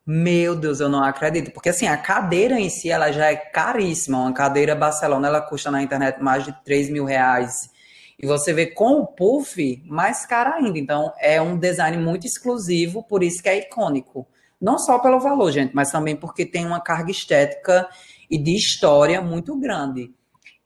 meu 0.07 0.55
Deus, 0.55 0.78
eu 0.78 0.88
não 0.88 1.02
acredito. 1.02 1.50
Porque 1.50 1.70
assim, 1.70 1.88
a 1.88 1.96
cadeira 1.96 2.61
em 2.61 2.70
si, 2.70 2.88
ela 2.88 3.11
já 3.11 3.33
é 3.33 3.35
caríssima. 3.35 4.18
Uma 4.18 4.33
cadeira 4.33 4.76
Barcelona, 4.76 5.26
ela 5.26 5.40
custa 5.40 5.72
na 5.72 5.83
internet 5.83 6.22
mais 6.22 6.44
de 6.44 6.52
3 6.64 6.88
mil 6.88 7.05
reais. 7.05 7.68
E 8.16 8.24
você 8.24 8.52
vê 8.52 8.66
com 8.66 9.00
o 9.00 9.07
puff, 9.09 9.83
mais 9.87 10.24
cara 10.24 10.55
ainda. 10.55 10.78
Então, 10.78 11.12
é 11.18 11.42
um 11.42 11.59
design 11.59 11.96
muito 11.96 12.28
exclusivo, 12.28 13.02
por 13.02 13.24
isso 13.24 13.42
que 13.42 13.48
é 13.48 13.59
icônico. 13.59 14.24
Não 14.62 14.79
só 14.79 15.01
pelo 15.01 15.18
valor, 15.18 15.51
gente, 15.51 15.75
mas 15.75 15.90
também 15.90 16.14
porque 16.14 16.46
tem 16.46 16.64
uma 16.64 16.81
carga 16.81 17.11
estética 17.11 17.88
e 18.31 18.38
de 18.38 18.55
história 18.55 19.20
muito 19.20 19.59
grande. 19.59 20.14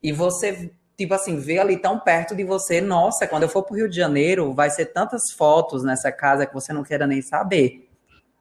E 0.03 0.11
você, 0.11 0.71
tipo 0.95 1.15
assim, 1.15 1.39
vê 1.39 1.57
ali 1.57 1.77
tão 1.77 1.99
perto 1.99 2.35
de 2.35 2.43
você, 2.43 2.79
nossa, 2.79 3.25
quando 3.25 3.43
eu 3.43 3.49
for 3.49 3.63
para 3.63 3.73
o 3.73 3.77
Rio 3.77 3.89
de 3.89 3.95
Janeiro, 3.95 4.53
vai 4.53 4.69
ser 4.69 4.93
tantas 4.93 5.31
fotos 5.31 5.83
nessa 5.83 6.11
casa 6.11 6.45
que 6.45 6.53
você 6.53 6.71
não 6.71 6.83
queira 6.83 7.07
nem 7.07 7.23
saber. 7.23 7.89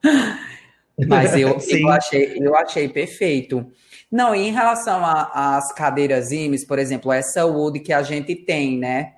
Mas 1.09 1.35
eu, 1.35 1.59
eu, 1.69 1.89
achei, 1.89 2.37
eu 2.39 2.55
achei 2.55 2.89
perfeito. 2.89 3.67
Não, 4.13 4.35
e 4.35 4.49
em 4.49 4.53
relação 4.53 5.03
às 5.05 5.73
cadeiras 5.73 6.31
IMES, 6.33 6.65
por 6.65 6.79
exemplo, 6.79 7.11
essa 7.13 7.47
Wood 7.47 7.81
que 7.81 7.93
a 7.95 8.03
gente 8.03 8.35
tem, 8.35 8.79
né? 8.79 9.16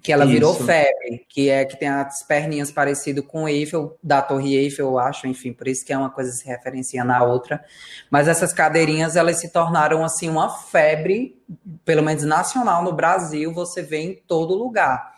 Que 0.00 0.12
ela 0.12 0.24
Isso. 0.24 0.32
virou 0.32 0.54
febre, 0.54 1.26
que 1.28 1.50
é 1.50 1.64
que 1.64 1.76
tem 1.76 1.88
as 1.88 2.22
perninhas 2.22 2.70
parecido 2.70 3.22
com 3.22 3.48
Eiffel, 3.48 3.98
da 4.02 4.22
Torre 4.22 4.56
Eiffel, 4.56 4.86
eu 4.86 4.98
acho, 4.98 5.26
enfim, 5.26 5.52
por 5.52 5.66
isso 5.66 5.84
que 5.84 5.92
é 5.92 5.98
uma 5.98 6.08
coisa 6.08 6.30
se 6.30 6.46
referencia 6.46 7.02
na 7.02 7.22
outra. 7.24 7.64
Mas 8.08 8.28
essas 8.28 8.52
cadeirinhas, 8.52 9.16
elas 9.16 9.38
se 9.38 9.52
tornaram, 9.52 10.04
assim, 10.04 10.28
uma 10.28 10.48
febre, 10.48 11.36
pelo 11.84 12.02
menos 12.02 12.22
nacional 12.22 12.82
no 12.82 12.92
Brasil, 12.92 13.52
você 13.52 13.82
vê 13.82 13.98
em 13.98 14.14
todo 14.14 14.54
lugar. 14.54 15.17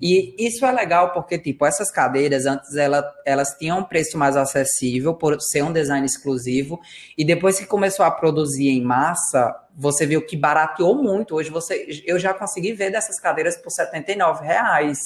E 0.00 0.34
isso 0.38 0.64
é 0.64 0.72
legal 0.72 1.12
porque, 1.12 1.38
tipo, 1.38 1.66
essas 1.66 1.90
cadeiras, 1.90 2.46
antes 2.46 2.74
ela, 2.74 3.04
elas 3.26 3.54
tinham 3.58 3.80
um 3.80 3.84
preço 3.84 4.16
mais 4.16 4.34
acessível 4.34 5.14
por 5.14 5.38
ser 5.40 5.62
um 5.62 5.72
design 5.72 6.06
exclusivo, 6.06 6.80
e 7.18 7.24
depois 7.24 7.58
que 7.58 7.66
começou 7.66 8.04
a 8.06 8.10
produzir 8.10 8.70
em 8.70 8.82
massa, 8.82 9.54
você 9.76 10.06
viu 10.06 10.24
que 10.24 10.36
barateou 10.36 11.02
muito. 11.02 11.34
Hoje 11.34 11.50
você, 11.50 12.02
eu 12.06 12.18
já 12.18 12.32
consegui 12.32 12.72
ver 12.72 12.90
dessas 12.90 13.20
cadeiras 13.20 13.58
por 13.58 13.70
79 13.70 14.44
reais. 14.44 14.98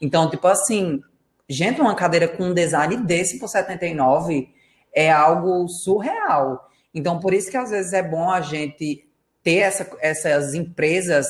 Então, 0.00 0.30
tipo 0.30 0.46
assim, 0.46 1.02
gente, 1.48 1.80
uma 1.80 1.96
cadeira 1.96 2.28
com 2.28 2.44
um 2.44 2.54
design 2.54 2.98
desse 2.98 3.38
por 3.40 3.48
79 3.48 4.48
é 4.94 5.10
algo 5.10 5.66
surreal. 5.68 6.70
Então, 6.94 7.18
por 7.18 7.34
isso 7.34 7.50
que 7.50 7.56
às 7.56 7.70
vezes 7.70 7.92
é 7.92 8.02
bom 8.02 8.30
a 8.30 8.40
gente 8.40 9.04
ter 9.42 9.58
essa, 9.58 9.90
essas 10.00 10.54
empresas 10.54 11.26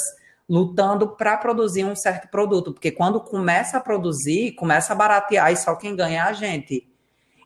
lutando 0.51 1.07
para 1.17 1.37
produzir 1.37 1.85
um 1.85 1.95
certo 1.95 2.29
produto, 2.29 2.73
porque 2.73 2.91
quando 2.91 3.21
começa 3.21 3.77
a 3.77 3.81
produzir, 3.81 4.51
começa 4.57 4.93
a 4.93 4.97
baratear 4.97 5.53
e 5.53 5.57
só 5.57 5.77
quem 5.77 5.95
ganha 5.95 6.19
é 6.19 6.21
a 6.23 6.33
gente. 6.33 6.91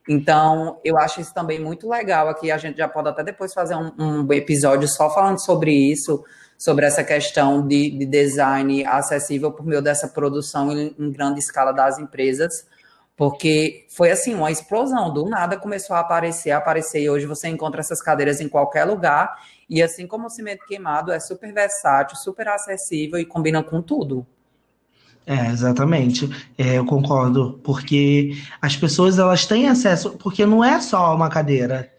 Então, 0.08 0.80
eu 0.82 0.96
acho 0.96 1.20
isso 1.20 1.32
também 1.34 1.60
muito 1.60 1.86
legal 1.86 2.28
aqui. 2.28 2.50
A 2.50 2.56
gente 2.56 2.78
já 2.78 2.88
pode 2.88 3.10
até 3.10 3.22
depois 3.22 3.52
fazer 3.52 3.74
um, 3.74 3.92
um 3.98 4.32
episódio 4.32 4.88
só 4.88 5.10
falando 5.10 5.38
sobre 5.38 5.70
isso, 5.70 6.24
sobre 6.56 6.86
essa 6.86 7.04
questão 7.04 7.66
de, 7.66 7.90
de, 7.90 8.06
design 8.06 8.86
acessível 8.86 9.52
por 9.52 9.66
meio 9.66 9.82
dessa 9.82 10.08
produção 10.08 10.72
em, 10.72 10.94
em 10.98 11.12
grande 11.12 11.40
escala 11.40 11.72
das 11.72 11.98
empresas, 11.98 12.66
porque 13.16 13.86
foi 13.88 14.10
assim, 14.10 14.34
uma 14.34 14.50
explosão. 14.50 15.12
Do 15.12 15.28
nada 15.28 15.56
começou 15.56 15.94
a 15.96 16.00
aparecer, 16.00 16.50
a 16.50 16.58
aparecer, 16.58 17.02
e 17.02 17.10
hoje 17.10 17.26
você 17.26 17.48
encontra 17.48 17.80
essas 17.80 18.02
cadeiras 18.02 18.40
em 18.40 18.48
qualquer 18.48 18.84
lugar 18.84 19.36
e 19.68 19.82
assim 19.82 20.06
como 20.06 20.26
o 20.26 20.30
cimento 20.30 20.66
queimado 20.66 21.12
é 21.12 21.18
super 21.18 21.52
versátil, 21.52 22.16
super 22.16 22.48
acessível 22.48 23.18
e 23.18 23.24
combina 23.24 23.62
com 23.62 23.80
tudo. 23.80 24.26
É, 25.26 25.46
exatamente. 25.46 26.28
É, 26.58 26.76
eu 26.78 26.84
concordo, 26.84 27.58
porque 27.64 28.32
as 28.60 28.76
pessoas 28.76 29.18
elas 29.18 29.46
têm 29.46 29.68
acesso, 29.68 30.10
porque 30.18 30.44
não 30.44 30.62
é 30.62 30.80
só 30.80 31.14
uma 31.14 31.30
cadeira, 31.30 31.90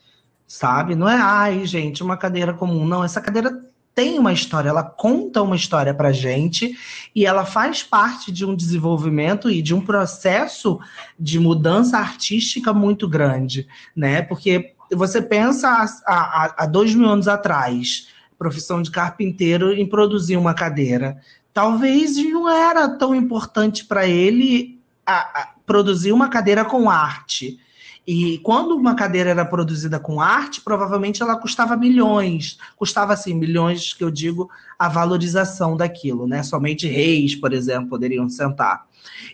sabe? 0.47 0.93
Não 0.95 1.09
é, 1.09 1.17
ai, 1.19 1.65
gente, 1.65 2.03
uma 2.03 2.17
cadeira 2.17 2.53
comum. 2.53 2.85
Não, 2.85 3.03
essa 3.03 3.19
cadeira 3.19 3.64
tem 3.95 4.19
uma 4.19 4.33
história, 4.33 4.67
ela 4.67 4.83
conta 4.83 5.41
uma 5.41 5.55
história 5.55 5.93
pra 5.93 6.11
gente 6.11 6.77
e 7.15 7.25
ela 7.25 7.45
faz 7.45 7.81
parte 7.81 8.29
de 8.29 8.45
um 8.45 8.53
desenvolvimento 8.53 9.49
e 9.49 9.61
de 9.61 9.73
um 9.73 9.79
processo 9.79 10.77
de 11.17 11.39
mudança 11.39 11.97
artística 11.97 12.73
muito 12.73 13.07
grande, 13.07 13.65
né? 13.95 14.21
Porque 14.21 14.73
você 14.91 15.21
pensa 15.21 15.85
há 16.05 16.65
dois 16.65 16.93
mil 16.93 17.09
anos 17.09 17.29
atrás, 17.29 18.09
profissão 18.37 18.81
de 18.81 18.91
carpinteiro, 18.91 19.71
em 19.71 19.87
produzir 19.87 20.35
uma 20.35 20.53
cadeira. 20.53 21.17
Talvez 21.53 22.17
não 22.17 22.49
era 22.49 22.89
tão 22.89 23.15
importante 23.15 23.85
para 23.85 24.05
ele 24.05 24.77
a, 25.05 25.19
a, 25.19 25.49
produzir 25.65 26.11
uma 26.11 26.27
cadeira 26.27 26.65
com 26.65 26.89
arte. 26.89 27.57
E 28.07 28.37
quando 28.39 28.75
uma 28.75 28.93
cadeira 28.93 29.31
era 29.31 29.43
produzida 29.43 29.99
com 29.99 30.21
arte, 30.21 30.61
provavelmente 30.61 31.23
ela 31.23 31.37
custava 31.37 31.75
milhões. 31.75 32.57
Custava, 32.75 33.13
assim, 33.13 33.33
milhões 33.33 33.93
que 33.93 34.03
eu 34.03 34.11
digo 34.11 34.49
a 34.77 34.87
valorização 34.87 35.75
daquilo, 35.75 36.27
né? 36.27 36.43
Somente 36.43 36.87
reis, 36.87 37.35
por 37.35 37.51
exemplo, 37.51 37.89
poderiam 37.89 38.29
sentar. 38.29 38.85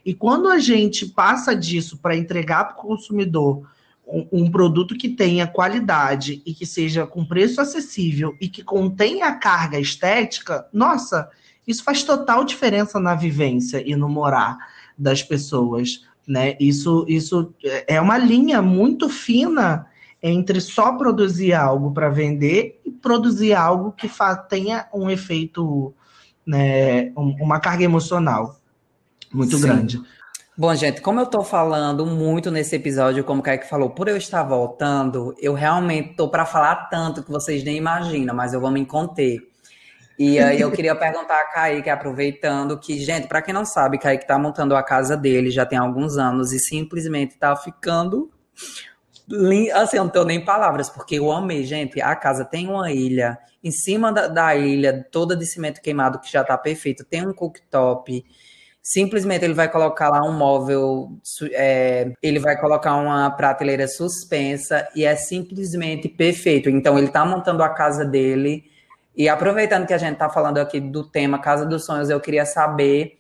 E 0.06 0.14
quando 0.14 0.48
a 0.48 0.58
gente 0.58 1.06
passa 1.06 1.54
disso 1.54 1.98
para 1.98 2.16
entregar 2.16 2.66
para 2.66 2.74
o 2.78 2.88
consumidor 2.88 3.70
um, 4.32 4.50
produto 4.52 4.96
que 4.96 5.10
tenha 5.10 5.48
qualidade 5.48 6.42
e 6.46 6.54
que 6.54 6.66
seja 6.66 7.08
com 7.08 7.26
preço 7.26 7.62
acessível 7.62 8.36
e 8.42 8.50
que 8.50 8.64
contenha 8.64 9.34
carga 9.34 9.80
estética, 9.80 10.68
nossa, 10.74 11.30
isso 11.66 11.84
faz 11.84 12.04
total 12.04 12.44
diferença 12.44 13.00
na 13.00 13.16
vivência 13.16 13.82
e 13.86 13.96
no 13.96 14.10
morar 14.10 14.58
das 14.98 15.24
pessoas. 15.24 16.06
Né? 16.32 16.56
Isso, 16.62 17.06
isso 17.10 17.54
é 17.86 18.00
uma 18.00 18.18
linha 18.18 18.62
muito 18.62 19.10
fina 19.10 19.86
entre 20.24 20.62
só 20.62 20.94
produzir 20.94 21.52
algo 21.52 21.92
para 21.92 22.08
vender 22.08 22.80
e 22.86 22.90
produzir 22.90 23.54
algo 23.54 23.92
que 23.92 24.10
tenha 24.48 24.88
um 24.94 25.10
efeito, 25.10 25.94
né, 26.48 27.12
uma 27.18 27.60
carga 27.60 27.84
emocional 27.84 28.56
muito 29.34 29.58
Sim. 29.58 29.62
grande. 29.62 30.02
Bom, 30.58 30.74
gente, 30.74 31.02
como 31.02 31.20
eu 31.20 31.26
tô 31.26 31.44
falando 31.44 32.06
muito 32.06 32.50
nesse 32.50 32.78
episódio, 32.78 33.26
como 33.26 33.42
o 33.42 33.44
Kaique 33.44 33.68
falou, 33.68 33.90
por 33.90 34.08
eu 34.08 34.16
estar 34.16 34.44
voltando, 34.44 35.36
eu 35.38 35.54
realmente 35.54 36.16
tô 36.16 36.30
para 36.30 36.46
falar 36.46 36.88
tanto 36.90 37.24
que 37.24 37.32
vocês 37.32 37.62
nem 37.62 37.76
imaginam, 37.76 38.34
mas 38.34 38.54
eu 38.54 38.62
vou 38.62 38.72
me 38.72 38.86
conter. 38.86 39.51
E 40.24 40.38
aí 40.38 40.62
eu 40.62 40.72
queria 40.72 40.96
perguntar 40.96 41.42
a 41.42 41.46
Kaique, 41.46 41.90
aproveitando 41.90 42.80
que, 42.80 43.00
gente, 43.00 43.28
para 43.28 43.42
quem 43.42 43.52
não 43.52 43.66
sabe, 43.66 43.98
Kaique 43.98 44.28
tá 44.28 44.38
montando 44.38 44.76
a 44.76 44.84
casa 44.84 45.18
dele 45.18 45.50
já 45.50 45.66
tem 45.66 45.80
alguns 45.80 46.16
anos 46.16 46.54
e 46.54 46.60
simplesmente 46.60 47.40
tá 47.40 47.56
ficando 47.56 48.32
Assim, 49.74 49.98
eu 49.98 50.04
não 50.04 50.12
tenho 50.12 50.26
nem 50.26 50.44
palavras, 50.44 50.90
porque 50.90 51.16
eu 51.16 51.32
amei, 51.32 51.64
gente. 51.64 52.00
A 52.00 52.16
casa 52.16 52.46
tem 52.46 52.68
uma 52.68 52.92
ilha. 52.92 53.36
Em 53.64 53.72
cima 53.72 54.12
da, 54.12 54.28
da 54.28 54.56
ilha, 54.56 55.08
toda 55.12 55.36
de 55.36 55.46
cimento 55.46 55.82
queimado, 55.82 56.20
que 56.20 56.32
já 56.32 56.44
tá 56.44 56.56
perfeito, 56.56 57.04
tem 57.04 57.26
um 57.26 57.34
cooktop. 57.34 58.24
Simplesmente 58.84 59.44
ele 59.44 59.56
vai 59.56 59.72
colocar 59.72 60.10
lá 60.10 60.22
um 60.24 60.34
móvel, 60.34 61.18
é, 61.54 62.12
ele 62.22 62.40
vai 62.40 62.60
colocar 62.60 62.96
uma 62.96 63.32
prateleira 63.32 63.88
suspensa 63.88 64.88
e 64.96 65.04
é 65.04 65.16
simplesmente 65.16 66.08
perfeito. 66.10 66.70
Então 66.70 66.96
ele 67.00 67.08
tá 67.08 67.26
montando 67.26 67.64
a 67.64 67.70
casa 67.70 68.06
dele. 68.06 68.71
E 69.22 69.30
aproveitando 69.30 69.86
que 69.86 69.94
a 69.94 70.00
gente 70.00 70.18
tá 70.18 70.28
falando 70.32 70.58
aqui 70.58 70.80
do 70.80 71.04
tema 71.04 71.38
Casa 71.38 71.64
dos 71.64 71.86
Sonhos, 71.86 72.10
eu 72.10 72.20
queria 72.20 72.44
saber 72.44 73.20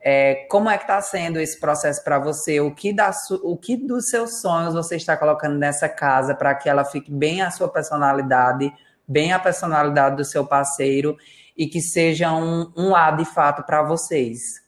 é, 0.00 0.46
como 0.48 0.70
é 0.70 0.78
que 0.78 0.84
está 0.84 0.98
sendo 1.02 1.38
esse 1.38 1.60
processo 1.60 2.02
para 2.02 2.18
você? 2.18 2.58
O 2.58 2.74
que, 2.74 2.90
da, 2.90 3.10
o 3.42 3.54
que 3.58 3.76
dos 3.76 4.08
seus 4.08 4.40
sonhos 4.40 4.72
você 4.72 4.96
está 4.96 5.14
colocando 5.14 5.58
nessa 5.58 5.90
casa 5.90 6.34
para 6.34 6.54
que 6.54 6.70
ela 6.70 6.86
fique 6.86 7.12
bem 7.12 7.42
a 7.42 7.50
sua 7.50 7.68
personalidade, 7.68 8.72
bem 9.06 9.34
a 9.34 9.38
personalidade 9.38 10.16
do 10.16 10.24
seu 10.24 10.46
parceiro 10.46 11.18
e 11.54 11.66
que 11.66 11.82
seja 11.82 12.32
um, 12.32 12.72
um 12.74 12.88
lá 12.88 13.10
de 13.10 13.26
fato 13.26 13.62
para 13.62 13.82
vocês? 13.82 14.62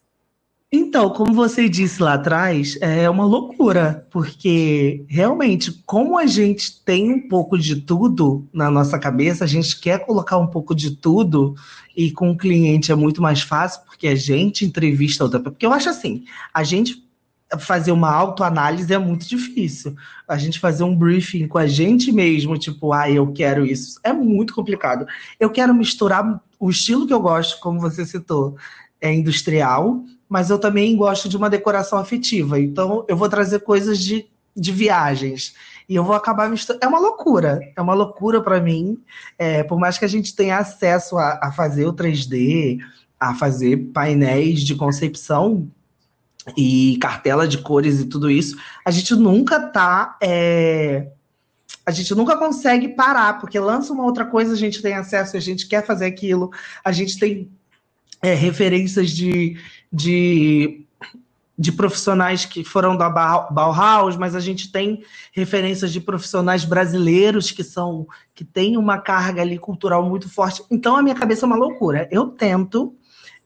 Então, 0.76 1.08
como 1.08 1.32
você 1.32 1.68
disse 1.68 2.02
lá 2.02 2.14
atrás, 2.14 2.76
é 2.80 3.08
uma 3.08 3.24
loucura, 3.24 4.04
porque 4.10 5.04
realmente, 5.08 5.70
como 5.86 6.18
a 6.18 6.26
gente 6.26 6.82
tem 6.82 7.12
um 7.12 7.28
pouco 7.28 7.56
de 7.56 7.76
tudo 7.76 8.48
na 8.52 8.68
nossa 8.68 8.98
cabeça, 8.98 9.44
a 9.44 9.46
gente 9.46 9.78
quer 9.78 10.04
colocar 10.04 10.36
um 10.36 10.48
pouco 10.48 10.74
de 10.74 10.96
tudo, 10.96 11.54
e 11.96 12.10
com 12.10 12.32
o 12.32 12.36
cliente 12.36 12.90
é 12.90 12.94
muito 12.96 13.22
mais 13.22 13.40
fácil, 13.40 13.82
porque 13.86 14.08
a 14.08 14.16
gente 14.16 14.64
entrevista 14.64 15.22
outra 15.22 15.38
pessoa. 15.38 15.52
Porque 15.52 15.64
eu 15.64 15.72
acho 15.72 15.88
assim, 15.88 16.24
a 16.52 16.64
gente 16.64 17.06
fazer 17.60 17.92
uma 17.92 18.10
autoanálise 18.10 18.92
é 18.92 18.98
muito 18.98 19.28
difícil. 19.28 19.94
A 20.26 20.36
gente 20.36 20.58
fazer 20.58 20.82
um 20.82 20.96
briefing 20.96 21.46
com 21.46 21.58
a 21.58 21.68
gente 21.68 22.10
mesmo, 22.10 22.58
tipo, 22.58 22.92
ah, 22.92 23.08
eu 23.08 23.30
quero 23.32 23.64
isso, 23.64 24.00
é 24.02 24.12
muito 24.12 24.52
complicado. 24.52 25.06
Eu 25.38 25.50
quero 25.50 25.72
misturar 25.72 26.42
o 26.58 26.68
estilo 26.68 27.06
que 27.06 27.14
eu 27.14 27.20
gosto, 27.20 27.60
como 27.60 27.78
você 27.78 28.04
citou, 28.04 28.56
é 29.00 29.14
industrial, 29.14 30.02
mas 30.34 30.50
eu 30.50 30.58
também 30.58 30.96
gosto 30.96 31.28
de 31.28 31.36
uma 31.36 31.48
decoração 31.48 31.96
afetiva. 31.96 32.58
Então, 32.58 33.04
eu 33.06 33.16
vou 33.16 33.28
trazer 33.28 33.60
coisas 33.60 34.00
de, 34.00 34.26
de 34.56 34.72
viagens. 34.72 35.54
E 35.88 35.94
eu 35.94 36.02
vou 36.02 36.12
acabar 36.12 36.50
misturando. 36.50 36.84
É 36.84 36.88
uma 36.88 36.98
loucura. 36.98 37.60
É 37.76 37.80
uma 37.80 37.94
loucura 37.94 38.42
para 38.42 38.60
mim. 38.60 38.98
É, 39.38 39.62
por 39.62 39.78
mais 39.78 39.96
que 39.96 40.04
a 40.04 40.08
gente 40.08 40.34
tenha 40.34 40.58
acesso 40.58 41.16
a, 41.18 41.38
a 41.40 41.52
fazer 41.52 41.86
o 41.86 41.92
3D, 41.92 42.80
a 43.20 43.32
fazer 43.36 43.76
painéis 43.92 44.62
de 44.64 44.74
concepção 44.74 45.70
e 46.56 46.98
cartela 47.00 47.46
de 47.46 47.58
cores 47.58 48.00
e 48.00 48.04
tudo 48.04 48.28
isso, 48.28 48.56
a 48.84 48.90
gente 48.90 49.14
nunca 49.14 49.60
tá. 49.60 50.18
É... 50.20 51.12
A 51.86 51.92
gente 51.92 52.12
nunca 52.12 52.36
consegue 52.36 52.88
parar, 52.88 53.38
porque 53.38 53.60
lança 53.60 53.92
uma 53.92 54.04
outra 54.04 54.24
coisa, 54.24 54.52
a 54.52 54.56
gente 54.56 54.82
tem 54.82 54.94
acesso, 54.94 55.36
a 55.36 55.40
gente 55.40 55.68
quer 55.68 55.86
fazer 55.86 56.06
aquilo, 56.06 56.50
a 56.84 56.90
gente 56.90 57.20
tem 57.20 57.48
é, 58.24 58.32
referências 58.32 59.10
de, 59.10 59.58
de, 59.94 60.84
de 61.56 61.70
profissionais 61.70 62.44
que 62.44 62.64
foram 62.64 62.96
da 62.96 63.08
Bauhaus, 63.08 64.16
mas 64.16 64.34
a 64.34 64.40
gente 64.40 64.72
tem 64.72 65.04
referências 65.32 65.92
de 65.92 66.00
profissionais 66.00 66.64
brasileiros 66.64 67.52
que 67.52 67.62
são 67.62 68.08
que 68.34 68.44
têm 68.44 68.76
uma 68.76 68.98
carga 68.98 69.40
ali 69.40 69.56
cultural 69.56 70.02
muito 70.02 70.28
forte. 70.28 70.64
Então 70.68 70.96
a 70.96 71.02
minha 71.02 71.14
cabeça 71.14 71.44
é 71.44 71.46
uma 71.46 71.56
loucura. 71.56 72.08
Eu 72.10 72.26
tento 72.26 72.92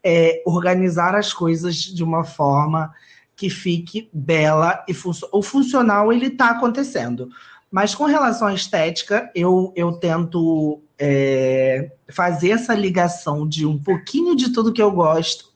é, 0.02 0.42
organizar 0.46 1.14
as 1.14 1.34
coisas 1.34 1.76
de 1.76 2.02
uma 2.02 2.24
forma 2.24 2.90
que 3.36 3.50
fique 3.50 4.08
bela 4.10 4.82
e 4.88 4.94
fun 4.94 5.12
o 5.30 5.42
funcional 5.42 6.10
ele 6.10 6.28
está 6.28 6.50
acontecendo. 6.50 7.28
Mas 7.70 7.94
com 7.94 8.04
relação 8.04 8.48
à 8.48 8.54
estética, 8.54 9.30
eu, 9.34 9.74
eu 9.76 9.92
tento 9.92 10.80
é, 10.98 11.92
fazer 12.08 12.50
essa 12.50 12.74
ligação 12.74 13.46
de 13.46 13.66
um 13.66 13.78
pouquinho 13.78 14.34
de 14.34 14.50
tudo 14.50 14.72
que 14.72 14.80
eu 14.80 14.90
gosto, 14.90 15.47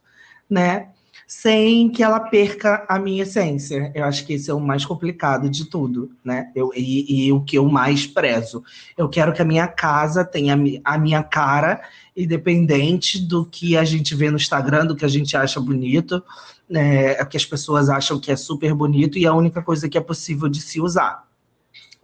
né? 0.53 0.89
Sem 1.27 1.89
que 1.89 2.03
ela 2.03 2.21
perca 2.21 2.85
a 2.87 2.99
minha 2.99 3.23
essência. 3.23 3.91
Eu 3.95 4.05
acho 4.05 4.27
que 4.27 4.35
esse 4.35 4.51
é 4.51 4.55
o 4.55 4.61
mais 4.61 4.85
complicado 4.85 5.49
de 5.49 5.65
tudo, 5.65 6.11
né? 6.23 6.51
Eu, 6.55 6.71
e, 6.77 7.27
e 7.27 7.33
o 7.33 7.41
que 7.41 7.57
eu 7.57 7.67
mais 7.67 8.07
prezo. 8.07 8.63
Eu 8.99 9.09
quero 9.09 9.33
que 9.33 9.41
a 9.41 9.45
minha 9.45 9.67
casa 9.67 10.27
tenha 10.27 10.55
a 10.85 10.99
minha 10.99 11.23
cara, 11.23 11.81
independente 12.15 13.19
do 13.19 13.47
que 13.47 13.79
a 13.79 13.85
gente 13.85 14.15
vê 14.15 14.31
no 14.31 14.37
Instagram, 14.37 14.85
do 14.85 14.95
que 14.95 15.07
a 15.07 15.09
gente 15.09 15.35
acha 15.35 15.59
bonito, 15.59 16.23
né? 16.69 17.15
que 17.25 17.37
as 17.39 17.47
pessoas 17.47 17.89
acham 17.89 18.21
que 18.21 18.31
é 18.31 18.37
super 18.37 18.75
bonito 18.75 19.17
e 19.17 19.25
é 19.25 19.29
a 19.29 19.35
única 19.35 19.63
coisa 19.63 19.89
que 19.89 19.97
é 19.97 20.03
possível 20.03 20.51
de 20.51 20.61
se 20.61 20.83
usar. 20.83 21.25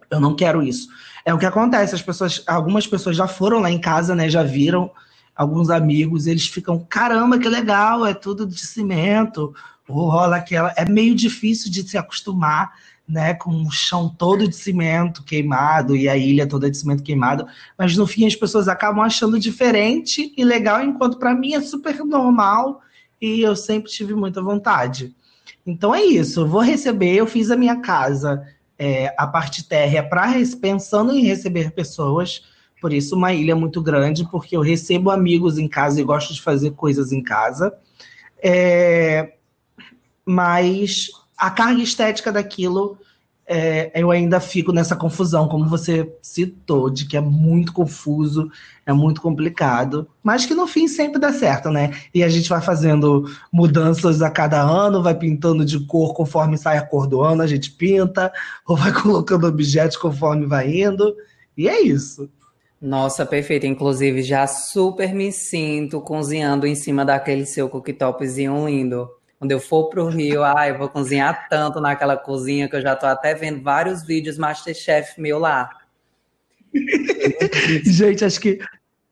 Eu 0.09 0.19
não 0.19 0.35
quero 0.35 0.63
isso. 0.63 0.87
É 1.23 1.31
o 1.31 1.37
que 1.37 1.45
acontece, 1.45 1.93
as 1.93 2.01
pessoas, 2.01 2.43
algumas 2.47 2.87
pessoas 2.87 3.15
já 3.15 3.27
foram 3.27 3.59
lá 3.59 3.69
em 3.69 3.79
casa, 3.79 4.15
né? 4.15 4.27
Já 4.27 4.41
viram 4.41 4.89
alguns 5.39 5.69
amigos, 5.69 6.27
eles 6.27 6.47
ficam, 6.47 6.85
caramba, 6.89 7.39
que 7.39 7.47
legal, 7.47 8.05
é 8.05 8.13
tudo 8.13 8.45
de 8.45 8.59
cimento, 8.59 9.55
ou 9.87 10.09
rola 10.09 10.35
aquela. 10.35 10.73
É 10.75 10.83
meio 10.83 11.15
difícil 11.15 11.71
de 11.71 11.87
se 11.87 11.97
acostumar, 11.97 12.73
né? 13.07 13.33
Com 13.33 13.63
o 13.63 13.71
chão 13.71 14.09
todo 14.09 14.45
de 14.45 14.55
cimento 14.55 15.23
queimado 15.23 15.95
e 15.95 16.09
a 16.09 16.17
ilha 16.17 16.45
toda 16.45 16.69
de 16.69 16.77
cimento 16.77 17.03
queimado. 17.03 17.47
Mas 17.77 17.95
no 17.95 18.05
fim 18.05 18.27
as 18.27 18.35
pessoas 18.35 18.67
acabam 18.67 19.01
achando 19.01 19.39
diferente 19.39 20.33
e 20.35 20.43
legal, 20.43 20.83
enquanto 20.83 21.17
para 21.17 21.33
mim 21.33 21.53
é 21.53 21.61
super 21.61 22.03
normal 22.03 22.81
e 23.21 23.39
eu 23.39 23.55
sempre 23.55 23.89
tive 23.89 24.13
muita 24.13 24.41
vontade. 24.41 25.15
Então 25.65 25.95
é 25.95 26.03
isso, 26.03 26.41
eu 26.41 26.47
vou 26.47 26.61
receber, 26.61 27.15
eu 27.15 27.25
fiz 27.25 27.49
a 27.49 27.55
minha 27.55 27.77
casa 27.77 28.45
é, 28.77 29.13
a 29.17 29.25
parte 29.25 29.63
térrea 29.63 30.03
para 30.03 30.33
pensando 30.61 31.13
em 31.13 31.23
receber 31.23 31.71
pessoas. 31.71 32.43
Por 32.81 32.93
isso, 32.93 33.15
uma 33.15 33.33
ilha 33.33 33.55
muito 33.55 33.81
grande, 33.81 34.27
porque 34.29 34.55
eu 34.55 34.61
recebo 34.61 35.09
amigos 35.09 35.57
em 35.57 35.67
casa 35.67 35.99
e 35.99 36.03
gosto 36.03 36.33
de 36.33 36.41
fazer 36.41 36.71
coisas 36.71 37.11
em 37.11 37.21
casa. 37.21 37.73
É, 38.41 39.33
mas 40.25 41.09
a 41.37 41.49
carga 41.49 41.81
estética 41.81 42.31
daquilo 42.31 42.97
é, 43.51 43.91
eu 43.99 44.11
ainda 44.11 44.39
fico 44.39 44.71
nessa 44.71 44.95
confusão, 44.95 45.47
como 45.47 45.67
você 45.67 46.07
citou, 46.21 46.87
de 46.87 47.07
que 47.07 47.17
é 47.17 47.19
muito 47.19 47.73
confuso, 47.73 48.51
é 48.85 48.93
muito 48.93 49.19
complicado, 49.21 50.07
mas 50.21 50.45
que 50.45 50.53
no 50.53 50.67
fim 50.67 50.87
sempre 50.87 51.19
dá 51.19 51.33
certo, 51.33 51.71
né? 51.71 51.89
E 52.13 52.23
a 52.23 52.29
gente 52.29 52.47
vai 52.47 52.61
fazendo 52.61 53.25
mudanças 53.51 54.21
a 54.21 54.29
cada 54.29 54.61
ano, 54.61 55.01
vai 55.01 55.15
pintando 55.15 55.65
de 55.65 55.79
cor 55.87 56.13
conforme 56.13 56.59
sai 56.59 56.77
a 56.77 56.85
cor 56.85 57.07
do 57.07 57.21
ano, 57.21 57.41
a 57.41 57.47
gente 57.47 57.71
pinta, 57.71 58.31
ou 58.67 58.77
vai 58.77 58.93
colocando 59.01 59.47
objetos 59.47 59.97
conforme 59.97 60.45
vai 60.45 60.81
indo, 60.81 61.15
e 61.57 61.67
é 61.67 61.81
isso. 61.81 62.29
Nossa, 62.81 63.25
perfeito. 63.25 63.65
Inclusive, 63.65 64.21
já 64.21 64.47
super 64.47 65.13
me 65.13 65.31
sinto 65.31 65.99
cozinhando 65.99 66.65
em 66.65 66.75
cima 66.75 67.03
daquele 67.03 67.45
seu 67.45 67.67
cooktopzinho 67.67 68.67
lindo. 68.67 69.09
Quando 69.37 69.51
eu 69.51 69.59
for 69.59 69.89
pro 69.89 70.07
Rio, 70.07 70.43
ah, 70.43 70.67
eu 70.67 70.77
vou 70.77 70.89
cozinhar 70.89 71.47
tanto 71.49 71.79
naquela 71.79 72.17
cozinha 72.17 72.67
que 72.69 72.75
eu 72.75 72.81
já 72.81 72.95
tô 72.95 73.05
até 73.05 73.33
vendo 73.33 73.61
vários 73.61 74.03
vídeos 74.03 74.37
Masterchef 74.37 75.19
meu 75.19 75.39
lá. 75.39 75.69
gente, 77.85 78.23
acho 78.23 78.39
que 78.39 78.59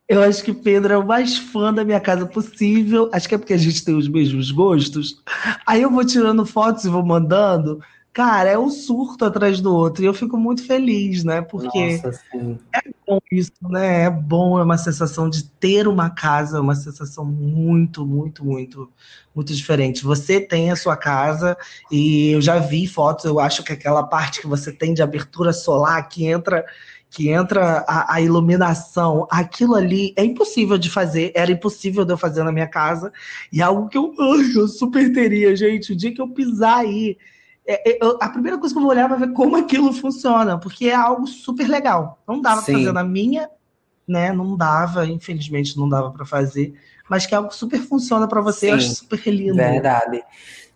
eu 0.08 0.24
acho 0.24 0.42
que 0.44 0.54
Pedro 0.54 0.94
é 0.94 0.98
o 0.98 1.06
mais 1.06 1.38
fã 1.38 1.74
da 1.74 1.84
minha 1.84 2.00
casa 2.00 2.26
possível. 2.26 3.10
Acho 3.12 3.28
que 3.28 3.36
é 3.36 3.38
porque 3.38 3.54
a 3.54 3.58
gente 3.58 3.84
tem 3.84 3.96
os 3.96 4.08
mesmos 4.08 4.52
gostos. 4.52 5.22
Aí 5.66 5.82
eu 5.82 5.92
vou 5.92 6.06
tirando 6.06 6.46
fotos 6.46 6.86
e 6.86 6.90
vou 6.90 7.06
mandando. 7.06 7.82
Cara, 8.18 8.50
é 8.50 8.58
um 8.58 8.72
surto 8.72 9.26
atrás 9.26 9.62
do 9.62 9.72
outro. 9.72 10.02
E 10.02 10.08
eu 10.08 10.14
fico 10.14 10.38
muito 10.38 10.66
feliz, 10.66 11.24
né? 11.24 11.40
Porque 11.40 12.02
Nossa, 12.04 12.20
é 12.74 12.82
bom 13.06 13.20
isso, 13.32 13.52
né? 13.62 14.06
É 14.06 14.10
bom, 14.10 14.58
é 14.58 14.64
uma 14.64 14.80
sensação 14.80 15.30
de 15.30 15.44
ter 15.44 15.88
uma 15.88 16.10
casa, 16.10 16.60
uma 16.60 16.74
sensação 16.74 17.24
muito, 17.24 18.04
muito, 18.08 18.44
muito, 18.44 18.92
muito 19.36 19.54
diferente. 19.54 20.04
Você 20.04 20.42
tem 20.42 20.72
a 20.72 20.76
sua 20.76 20.98
casa 20.98 21.56
e 21.92 22.32
eu 22.32 22.42
já 22.42 22.58
vi 22.58 22.88
fotos, 22.88 23.26
eu 23.26 23.40
acho 23.40 23.64
que 23.64 23.72
aquela 23.72 24.02
parte 24.02 24.42
que 24.42 24.48
você 24.48 24.72
tem 24.72 24.96
de 24.96 25.04
abertura 25.04 25.54
solar 25.54 26.10
que 26.10 26.26
entra 26.26 26.66
que 27.12 27.30
entra 27.30 27.86
a, 27.88 28.16
a, 28.16 28.22
iluminação, 28.22 29.28
aquilo 29.30 29.76
ali 29.76 30.12
é 30.18 30.26
impossível 30.26 30.78
de 30.78 30.90
fazer, 30.90 31.32
era 31.36 31.52
impossível 31.52 32.04
de 32.04 32.12
eu 32.12 32.18
fazer 32.18 32.44
na 32.44 32.52
minha 32.52 32.68
casa, 32.68 33.14
e 33.54 33.62
é 33.62 33.64
algo 33.64 33.88
que 33.88 33.98
eu, 33.98 34.14
eu 34.56 34.68
super 34.68 35.14
teria, 35.14 35.56
gente. 35.56 35.94
O 35.94 35.96
dia 35.96 36.14
que 36.14 36.22
eu 36.22 36.28
pisar 36.28 36.80
aí, 36.80 37.18
é, 37.68 37.92
é, 37.92 37.98
eu, 38.02 38.18
a 38.22 38.30
primeira 38.30 38.58
coisa 38.58 38.74
que 38.74 38.78
eu 38.80 38.82
vou 38.84 38.92
olhar 38.92 39.12
é 39.12 39.16
ver 39.16 39.34
como 39.34 39.58
aquilo 39.58 39.92
funciona, 39.92 40.58
porque 40.58 40.88
é 40.88 40.96
algo 40.96 41.28
super 41.28 41.68
legal. 41.68 42.18
Não 42.26 42.42
dava 42.42 42.62
para 42.62 42.74
fazer 42.74 42.94
na 42.94 43.04
minha, 43.04 43.50
né? 44.08 44.32
Não 44.32 44.56
dava, 44.56 45.06
infelizmente 45.06 45.78
não 45.78 45.90
dava 45.90 46.10
para 46.12 46.26
fazer, 46.26 46.74
mas 47.10 47.26
que 47.26 47.36
é 47.36 47.38
algo 47.38 47.54
super 47.54 47.80
funciona 47.80 48.28
para 48.28 48.40
você, 48.40 48.68
Sim, 48.68 48.72
eu 48.72 48.76
acho 48.76 48.96
super 48.96 49.28
lindo. 49.28 49.56
Verdade. 49.56 50.24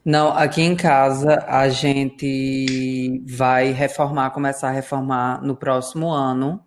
Não, 0.04 0.36
aqui 0.36 0.62
em 0.62 0.76
casa 0.76 1.46
a 1.48 1.70
gente 1.70 3.24
vai 3.26 3.72
reformar, 3.72 4.32
começar 4.32 4.70
a 4.70 4.72
reformar 4.72 5.42
no 5.42 5.56
próximo 5.56 6.10
ano. 6.10 6.60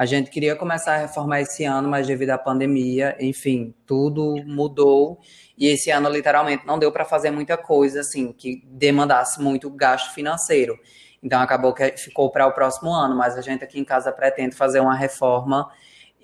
A 0.00 0.06
gente 0.06 0.30
queria 0.30 0.56
começar 0.56 0.94
a 0.94 0.96
reformar 0.96 1.42
esse 1.42 1.62
ano, 1.62 1.86
mas 1.86 2.06
devido 2.06 2.30
à 2.30 2.38
pandemia, 2.38 3.14
enfim, 3.20 3.74
tudo 3.84 4.34
mudou. 4.46 5.20
E 5.58 5.66
esse 5.66 5.90
ano, 5.90 6.08
literalmente, 6.08 6.66
não 6.66 6.78
deu 6.78 6.90
para 6.90 7.04
fazer 7.04 7.30
muita 7.30 7.58
coisa, 7.58 8.00
assim, 8.00 8.32
que 8.32 8.62
demandasse 8.64 9.42
muito 9.42 9.68
gasto 9.68 10.14
financeiro. 10.14 10.78
Então 11.22 11.38
acabou 11.38 11.74
que 11.74 11.98
ficou 11.98 12.30
para 12.30 12.46
o 12.46 12.52
próximo 12.54 12.90
ano, 12.90 13.14
mas 13.14 13.36
a 13.36 13.42
gente 13.42 13.62
aqui 13.62 13.78
em 13.78 13.84
casa 13.84 14.10
pretende 14.10 14.56
fazer 14.56 14.80
uma 14.80 14.96
reforma. 14.96 15.70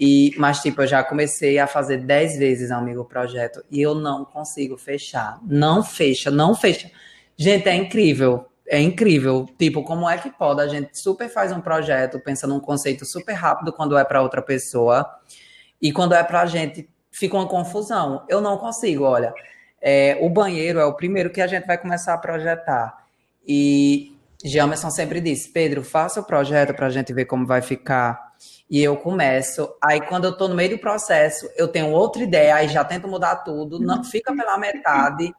E, 0.00 0.32
mas, 0.38 0.62
tipo, 0.62 0.80
eu 0.80 0.86
já 0.86 1.04
comecei 1.04 1.58
a 1.58 1.66
fazer 1.66 1.98
dez 1.98 2.38
vezes, 2.38 2.70
amigo, 2.70 3.02
o 3.02 3.04
projeto. 3.04 3.62
E 3.70 3.82
eu 3.82 3.94
não 3.94 4.24
consigo 4.24 4.78
fechar. 4.78 5.38
Não 5.46 5.84
fecha, 5.84 6.30
não 6.30 6.54
fecha. 6.54 6.90
Gente, 7.36 7.68
é 7.68 7.74
incrível. 7.74 8.46
É 8.68 8.80
incrível. 8.80 9.46
Tipo, 9.58 9.82
como 9.82 10.08
é 10.08 10.18
que 10.18 10.30
pode? 10.30 10.60
A 10.60 10.66
gente 10.66 10.98
super 10.98 11.28
faz 11.28 11.52
um 11.52 11.60
projeto, 11.60 12.20
pensa 12.20 12.46
num 12.46 12.60
conceito 12.60 13.04
super 13.04 13.34
rápido 13.34 13.72
quando 13.72 13.96
é 13.96 14.04
para 14.04 14.22
outra 14.22 14.42
pessoa. 14.42 15.08
E 15.80 15.92
quando 15.92 16.14
é 16.14 16.22
pra 16.22 16.46
gente, 16.46 16.88
fica 17.10 17.36
uma 17.36 17.46
confusão. 17.46 18.24
Eu 18.28 18.40
não 18.40 18.56
consigo, 18.58 19.04
olha. 19.04 19.32
É, 19.80 20.18
o 20.20 20.28
banheiro 20.28 20.78
é 20.78 20.84
o 20.84 20.94
primeiro 20.94 21.30
que 21.30 21.40
a 21.40 21.46
gente 21.46 21.66
vai 21.66 21.78
começar 21.78 22.14
a 22.14 22.18
projetar. 22.18 23.06
E 23.46 24.16
Jamerson 24.44 24.90
sempre 24.90 25.20
disse, 25.20 25.48
Pedro, 25.48 25.82
faça 25.82 26.20
o 26.20 26.24
projeto 26.24 26.74
para 26.74 26.86
a 26.86 26.90
gente 26.90 27.12
ver 27.12 27.26
como 27.26 27.46
vai 27.46 27.62
ficar. 27.62 28.34
E 28.68 28.82
eu 28.82 28.96
começo. 28.96 29.72
Aí, 29.82 30.00
quando 30.00 30.24
eu 30.24 30.32
estou 30.32 30.48
no 30.48 30.54
meio 30.54 30.70
do 30.70 30.78
processo, 30.78 31.48
eu 31.56 31.68
tenho 31.68 31.90
outra 31.90 32.22
ideia, 32.22 32.56
aí 32.56 32.68
já 32.68 32.84
tento 32.84 33.06
mudar 33.06 33.36
tudo, 33.36 33.78
não 33.78 34.02
fica 34.02 34.34
pela 34.34 34.58
metade. 34.58 35.32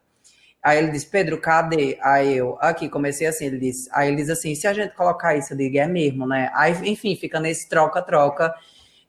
Aí 0.62 0.78
ele 0.78 0.90
diz, 0.90 1.04
Pedro, 1.04 1.40
cadê? 1.40 1.98
Aí 2.02 2.36
eu, 2.36 2.58
aqui, 2.60 2.88
comecei 2.88 3.26
assim, 3.26 3.46
ele 3.46 3.58
disse. 3.58 3.88
Aí 3.92 4.08
ele 4.08 4.16
diz 4.16 4.30
assim, 4.30 4.54
se 4.54 4.66
a 4.66 4.72
gente 4.72 4.94
colocar 4.94 5.36
isso, 5.36 5.52
eu 5.52 5.56
digo, 5.56 5.78
é 5.78 5.86
mesmo, 5.86 6.26
né? 6.26 6.50
Aí, 6.54 6.72
enfim, 6.88 7.16
fica 7.16 7.40
nesse 7.40 7.68
troca-troca. 7.68 8.54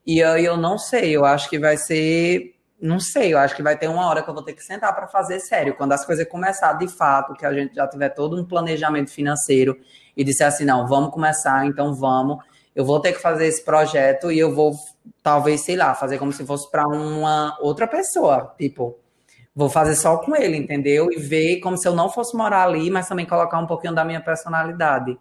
E 0.05 0.23
aí 0.23 0.45
eu 0.45 0.57
não 0.57 0.77
sei, 0.77 1.15
eu 1.15 1.25
acho 1.25 1.49
que 1.49 1.59
vai 1.59 1.77
ser 1.77 2.55
não 2.81 2.99
sei, 2.99 3.33
eu 3.33 3.37
acho 3.37 3.55
que 3.55 3.61
vai 3.61 3.77
ter 3.77 3.89
uma 3.89 4.07
hora 4.07 4.23
que 4.23 4.29
eu 4.29 4.33
vou 4.33 4.43
ter 4.43 4.53
que 4.53 4.63
sentar 4.63 4.95
para 4.95 5.07
fazer 5.07 5.39
sério. 5.39 5.75
Quando 5.75 5.91
as 5.91 6.05
coisas 6.05 6.25
começar 6.27 6.73
de 6.73 6.87
fato, 6.87 7.33
que 7.33 7.45
a 7.45 7.53
gente 7.53 7.75
já 7.75 7.85
tiver 7.87 8.09
todo 8.09 8.39
um 8.39 8.45
planejamento 8.45 9.11
financeiro 9.11 9.77
e 10.15 10.23
disser 10.23 10.47
assim, 10.47 10.63
não, 10.63 10.87
vamos 10.87 11.11
começar, 11.11 11.65
então 11.65 11.93
vamos. 11.93 12.37
Eu 12.73 12.85
vou 12.85 13.01
ter 13.01 13.11
que 13.11 13.19
fazer 13.19 13.47
esse 13.47 13.63
projeto 13.63 14.31
e 14.31 14.39
eu 14.39 14.55
vou, 14.55 14.73
talvez, 15.21 15.61
sei 15.61 15.75
lá, 15.75 15.93
fazer 15.93 16.17
como 16.17 16.31
se 16.31 16.45
fosse 16.45 16.71
para 16.71 16.87
uma 16.87 17.57
outra 17.59 17.85
pessoa. 17.85 18.53
Tipo, 18.57 18.97
vou 19.55 19.69
fazer 19.69 19.95
só 19.95 20.17
com 20.17 20.35
ele, 20.35 20.57
entendeu? 20.57 21.11
E 21.11 21.17
ver 21.17 21.59
como 21.59 21.77
se 21.77 21.87
eu 21.87 21.95
não 21.95 22.09
fosse 22.09 22.35
morar 22.35 22.63
ali, 22.63 22.89
mas 22.89 23.07
também 23.07 23.25
colocar 23.25 23.59
um 23.59 23.67
pouquinho 23.67 23.93
da 23.93 24.05
minha 24.05 24.21
personalidade. 24.21 25.17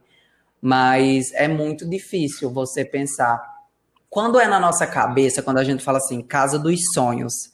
Mas 0.60 1.32
é 1.34 1.48
muito 1.48 1.88
difícil 1.88 2.50
você 2.50 2.84
pensar 2.84 3.40
quando 4.10 4.40
é 4.40 4.48
na 4.48 4.58
nossa 4.58 4.86
cabeça, 4.86 5.42
quando 5.42 5.58
a 5.58 5.64
gente 5.64 5.84
fala 5.84 5.98
assim, 5.98 6.22
casa 6.22 6.58
dos 6.58 6.80
sonhos, 6.94 7.52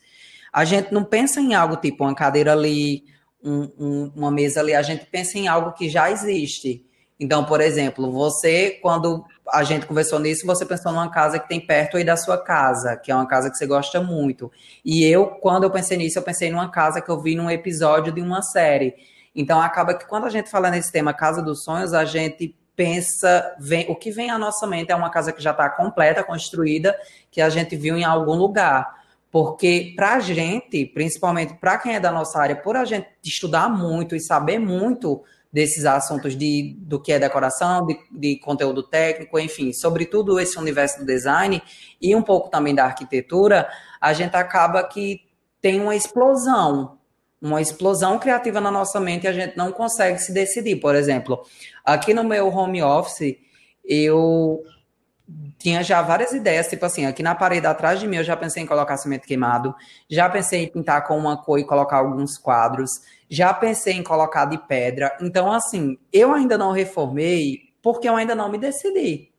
a 0.52 0.64
gente 0.64 0.92
não 0.92 1.04
pensa 1.04 1.40
em 1.40 1.54
algo 1.54 1.76
tipo 1.76 2.04
uma 2.04 2.14
cadeira 2.14 2.52
ali, 2.52 3.04
um, 3.42 3.68
um, 3.78 4.12
uma 4.14 4.30
mesa 4.30 4.60
ali, 4.60 4.72
a 4.72 4.82
gente 4.82 5.04
pensa 5.06 5.36
em 5.36 5.48
algo 5.48 5.72
que 5.72 5.88
já 5.88 6.10
existe. 6.10 6.86
Então, 7.18 7.44
por 7.44 7.60
exemplo, 7.60 8.10
você, 8.10 8.78
quando 8.82 9.24
a 9.52 9.62
gente 9.62 9.86
conversou 9.86 10.18
nisso, 10.18 10.46
você 10.46 10.64
pensou 10.64 10.92
numa 10.92 11.10
casa 11.10 11.38
que 11.38 11.48
tem 11.48 11.60
perto 11.60 11.96
aí 11.96 12.04
da 12.04 12.16
sua 12.16 12.38
casa, 12.38 12.96
que 12.96 13.10
é 13.10 13.14
uma 13.14 13.26
casa 13.26 13.50
que 13.50 13.56
você 13.56 13.66
gosta 13.66 14.00
muito. 14.00 14.50
E 14.84 15.04
eu, 15.04 15.26
quando 15.26 15.64
eu 15.64 15.70
pensei 15.70 15.96
nisso, 15.96 16.18
eu 16.18 16.22
pensei 16.22 16.50
numa 16.50 16.70
casa 16.70 17.00
que 17.00 17.10
eu 17.10 17.20
vi 17.20 17.34
num 17.34 17.50
episódio 17.50 18.12
de 18.12 18.20
uma 18.20 18.42
série. 18.42 18.94
Então, 19.34 19.60
acaba 19.60 19.94
que 19.94 20.06
quando 20.06 20.24
a 20.24 20.30
gente 20.30 20.48
fala 20.48 20.70
nesse 20.70 20.90
tema 20.90 21.12
Casa 21.12 21.42
dos 21.42 21.64
Sonhos, 21.64 21.92
a 21.92 22.04
gente 22.04 22.56
pensa, 22.76 23.54
vem, 23.58 23.86
o 23.88 23.94
que 23.94 24.10
vem 24.10 24.30
à 24.30 24.38
nossa 24.38 24.66
mente 24.66 24.90
é 24.90 24.96
uma 24.96 25.10
casa 25.10 25.32
que 25.32 25.42
já 25.42 25.50
está 25.50 25.68
completa, 25.68 26.24
construída, 26.24 26.96
que 27.30 27.40
a 27.40 27.48
gente 27.48 27.76
viu 27.76 27.96
em 27.96 28.04
algum 28.04 28.34
lugar. 28.34 29.04
Porque 29.30 29.92
para 29.96 30.14
a 30.14 30.20
gente, 30.20 30.86
principalmente 30.86 31.54
para 31.54 31.76
quem 31.78 31.96
é 31.96 32.00
da 32.00 32.12
nossa 32.12 32.38
área, 32.38 32.54
por 32.54 32.76
a 32.76 32.84
gente 32.84 33.08
estudar 33.22 33.68
muito 33.68 34.14
e 34.14 34.20
saber 34.20 34.58
muito 34.58 35.22
desses 35.54 35.84
assuntos 35.84 36.36
de, 36.36 36.74
do 36.80 37.00
que 37.00 37.12
é 37.12 37.18
decoração, 37.20 37.86
de, 37.86 37.96
de 38.10 38.40
conteúdo 38.40 38.82
técnico, 38.82 39.38
enfim, 39.38 39.72
sobretudo 39.72 40.40
esse 40.40 40.58
universo 40.58 40.98
do 40.98 41.06
design 41.06 41.62
e 42.02 42.12
um 42.16 42.22
pouco 42.22 42.50
também 42.50 42.74
da 42.74 42.84
arquitetura, 42.84 43.68
a 44.00 44.12
gente 44.12 44.34
acaba 44.34 44.82
que 44.82 45.20
tem 45.62 45.80
uma 45.80 45.94
explosão 45.94 46.98
uma 47.40 47.60
explosão 47.60 48.18
criativa 48.18 48.58
na 48.58 48.70
nossa 48.70 48.98
mente 48.98 49.24
e 49.24 49.28
a 49.28 49.32
gente 49.32 49.54
não 49.54 49.70
consegue 49.70 50.18
se 50.18 50.32
decidir. 50.32 50.76
Por 50.76 50.94
exemplo, 50.94 51.44
aqui 51.84 52.14
no 52.14 52.24
meu 52.24 52.48
home 52.48 52.82
office, 52.82 53.36
eu 53.84 54.64
tinha 55.58 55.82
já 55.82 56.00
várias 56.00 56.32
ideias, 56.32 56.68
tipo 56.68 56.86
assim, 56.86 57.04
aqui 57.04 57.22
na 57.22 57.34
parede 57.34 57.66
atrás 57.66 58.00
de 58.00 58.06
mim 58.06 58.16
eu 58.16 58.24
já 58.24 58.34
pensei 58.34 58.62
em 58.62 58.66
colocar 58.66 58.96
cimento 58.96 59.26
queimado, 59.26 59.74
já 60.08 60.26
pensei 60.28 60.64
em 60.64 60.68
pintar 60.68 61.06
com 61.06 61.18
uma 61.18 61.36
cor 61.36 61.58
e 61.58 61.64
colocar 61.64 61.98
alguns 61.98 62.38
quadros, 62.38 62.90
já 63.34 63.52
pensei 63.52 63.94
em 63.94 64.02
colocar 64.02 64.44
de 64.46 64.58
pedra. 64.66 65.16
Então, 65.20 65.52
assim, 65.52 65.98
eu 66.12 66.32
ainda 66.32 66.56
não 66.56 66.72
reformei 66.72 67.74
porque 67.82 68.08
eu 68.08 68.16
ainda 68.16 68.34
não 68.34 68.48
me 68.48 68.58
decidi. 68.58 69.30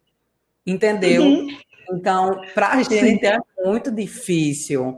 Entendeu? 0.66 1.24
Uhum. 1.24 1.48
Então, 1.92 2.42
pra 2.54 2.76
gente 2.84 3.20
Sim. 3.20 3.26
é 3.26 3.38
muito 3.64 3.92
difícil. 3.92 4.98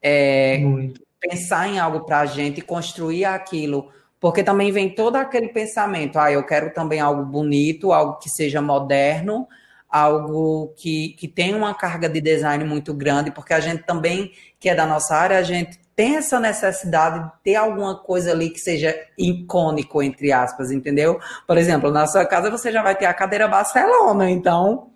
É, 0.00 0.58
muito 0.58 1.08
pensar 1.20 1.68
em 1.68 1.78
algo 1.78 2.00
para 2.00 2.20
a 2.20 2.26
gente 2.26 2.60
construir 2.60 3.24
aquilo, 3.24 3.90
porque 4.20 4.42
também 4.42 4.70
vem 4.70 4.94
todo 4.94 5.16
aquele 5.16 5.48
pensamento, 5.48 6.18
ah, 6.18 6.30
eu 6.30 6.44
quero 6.44 6.72
também 6.72 7.00
algo 7.00 7.24
bonito, 7.24 7.92
algo 7.92 8.18
que 8.18 8.28
seja 8.28 8.60
moderno, 8.62 9.46
algo 9.88 10.74
que, 10.76 11.10
que 11.18 11.26
tenha 11.26 11.56
uma 11.56 11.74
carga 11.74 12.08
de 12.08 12.20
design 12.20 12.64
muito 12.64 12.92
grande, 12.94 13.30
porque 13.30 13.54
a 13.54 13.60
gente 13.60 13.84
também, 13.84 14.32
que 14.58 14.68
é 14.68 14.74
da 14.74 14.86
nossa 14.86 15.14
área, 15.14 15.38
a 15.38 15.42
gente 15.42 15.78
tem 15.98 16.14
essa 16.14 16.38
necessidade 16.38 17.24
de 17.24 17.30
ter 17.42 17.56
alguma 17.56 17.98
coisa 17.98 18.30
ali 18.30 18.50
que 18.50 18.60
seja 18.60 18.96
icônico, 19.18 20.00
entre 20.00 20.30
aspas, 20.30 20.70
entendeu? 20.70 21.18
Por 21.44 21.58
exemplo, 21.58 21.90
na 21.90 22.06
sua 22.06 22.24
casa 22.24 22.52
você 22.52 22.70
já 22.70 22.84
vai 22.84 22.94
ter 22.94 23.06
a 23.06 23.12
cadeira 23.12 23.48
Barcelona, 23.48 24.30
então 24.30 24.92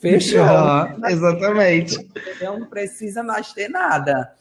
fechou. 0.00 0.46
exatamente. 1.10 1.98
Então 2.36 2.60
não 2.60 2.68
precisa 2.68 3.24
mais 3.24 3.52
ter 3.52 3.68
nada. 3.68 4.32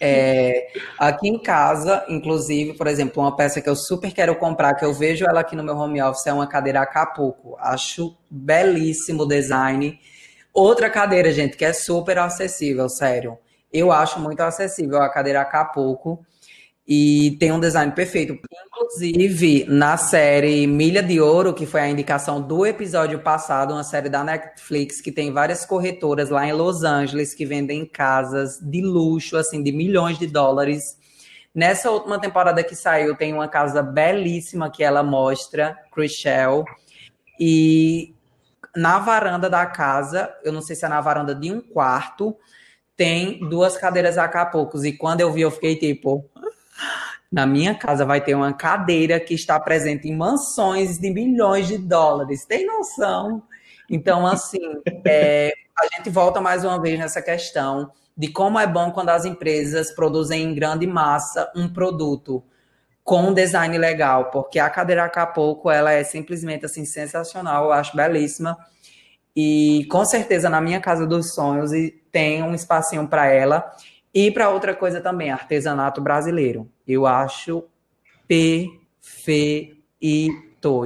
É, 0.00 0.68
aqui 0.98 1.28
em 1.28 1.38
casa, 1.38 2.02
inclusive, 2.08 2.72
por 2.72 2.86
exemplo, 2.86 3.22
uma 3.22 3.36
peça 3.36 3.60
que 3.60 3.68
eu 3.68 3.76
super 3.76 4.10
quero 4.10 4.34
comprar, 4.36 4.72
que 4.72 4.86
eu 4.86 4.94
vejo 4.94 5.26
ela 5.26 5.40
aqui 5.40 5.54
no 5.54 5.62
meu 5.62 5.76
home 5.76 6.00
office, 6.00 6.26
é 6.28 6.32
uma 6.32 6.46
cadeira 6.46 6.80
Acapulco. 6.80 7.58
Acho 7.60 8.16
belíssimo 8.30 9.24
o 9.24 9.28
design. 9.28 10.00
Outra 10.50 10.88
cadeira, 10.88 11.30
gente, 11.30 11.58
que 11.58 11.64
é 11.66 11.74
super 11.74 12.18
acessível, 12.18 12.88
sério. 12.88 13.36
Eu 13.74 13.90
acho 13.90 14.20
muito 14.20 14.40
acessível 14.40 15.02
a 15.02 15.08
cadeira 15.08 15.40
Acapulco 15.40 16.24
e 16.86 17.36
tem 17.40 17.50
um 17.50 17.58
design 17.58 17.90
perfeito. 17.90 18.38
Inclusive, 18.68 19.64
na 19.68 19.96
série 19.96 20.64
Milha 20.64 21.02
de 21.02 21.20
Ouro, 21.20 21.52
que 21.52 21.66
foi 21.66 21.80
a 21.80 21.88
indicação 21.88 22.40
do 22.40 22.64
episódio 22.64 23.18
passado, 23.18 23.74
uma 23.74 23.82
série 23.82 24.08
da 24.08 24.22
Netflix, 24.22 25.00
que 25.00 25.10
tem 25.10 25.32
várias 25.32 25.66
corretoras 25.66 26.30
lá 26.30 26.46
em 26.46 26.52
Los 26.52 26.84
Angeles 26.84 27.34
que 27.34 27.44
vendem 27.44 27.84
casas 27.84 28.60
de 28.60 28.80
luxo, 28.80 29.36
assim, 29.36 29.60
de 29.60 29.72
milhões 29.72 30.20
de 30.20 30.28
dólares. 30.28 30.96
Nessa 31.52 31.90
última 31.90 32.20
temporada 32.20 32.62
que 32.62 32.76
saiu, 32.76 33.16
tem 33.16 33.32
uma 33.32 33.48
casa 33.48 33.82
belíssima 33.82 34.70
que 34.70 34.84
ela 34.84 35.02
mostra, 35.02 35.76
Chriselle, 35.92 36.62
e 37.40 38.14
na 38.76 39.00
varanda 39.00 39.50
da 39.50 39.66
casa, 39.66 40.32
eu 40.44 40.52
não 40.52 40.62
sei 40.62 40.76
se 40.76 40.84
é 40.84 40.88
na 40.88 41.00
varanda 41.00 41.34
de 41.34 41.50
um 41.50 41.60
quarto, 41.60 42.36
tem 42.96 43.38
duas 43.48 43.76
cadeiras 43.76 44.18
Acapulcos. 44.18 44.84
E 44.84 44.92
quando 44.92 45.20
eu 45.20 45.32
vi, 45.32 45.42
eu 45.42 45.50
fiquei 45.50 45.76
tipo, 45.76 46.28
na 47.30 47.46
minha 47.46 47.74
casa 47.74 48.04
vai 48.04 48.20
ter 48.20 48.34
uma 48.34 48.52
cadeira 48.52 49.18
que 49.18 49.34
está 49.34 49.58
presente 49.58 50.08
em 50.08 50.16
mansões 50.16 50.98
de 50.98 51.10
milhões 51.10 51.66
de 51.66 51.78
dólares. 51.78 52.44
Tem 52.44 52.66
noção? 52.66 53.42
Então, 53.90 54.26
assim, 54.26 54.60
é, 55.04 55.52
a 55.76 55.96
gente 55.96 56.10
volta 56.10 56.40
mais 56.40 56.64
uma 56.64 56.80
vez 56.80 56.98
nessa 56.98 57.20
questão 57.20 57.90
de 58.16 58.28
como 58.28 58.58
é 58.58 58.66
bom 58.66 58.92
quando 58.92 59.08
as 59.08 59.24
empresas 59.24 59.90
produzem 59.90 60.44
em 60.44 60.54
grande 60.54 60.86
massa 60.86 61.50
um 61.56 61.68
produto 61.68 62.42
com 63.02 63.22
um 63.22 63.34
design 63.34 63.76
legal, 63.76 64.30
porque 64.30 64.58
a 64.58 64.70
cadeira 64.70 65.04
Acapulco, 65.04 65.70
ela 65.70 65.92
é 65.92 66.02
simplesmente 66.02 66.64
assim 66.64 66.86
sensacional, 66.86 67.66
eu 67.66 67.72
acho 67.72 67.94
belíssima. 67.94 68.56
E 69.36 69.86
com 69.90 70.04
certeza 70.04 70.48
na 70.48 70.60
minha 70.60 70.80
casa 70.80 71.06
dos 71.06 71.34
sonhos 71.34 71.72
tem 72.14 72.44
um 72.44 72.54
espacinho 72.54 73.08
para 73.08 73.26
ela. 73.26 73.74
E 74.14 74.30
para 74.30 74.48
outra 74.48 74.72
coisa 74.72 75.00
também, 75.00 75.32
artesanato 75.32 76.00
brasileiro. 76.00 76.70
Eu 76.86 77.04
acho 77.04 77.64
perfeito. 78.28 79.74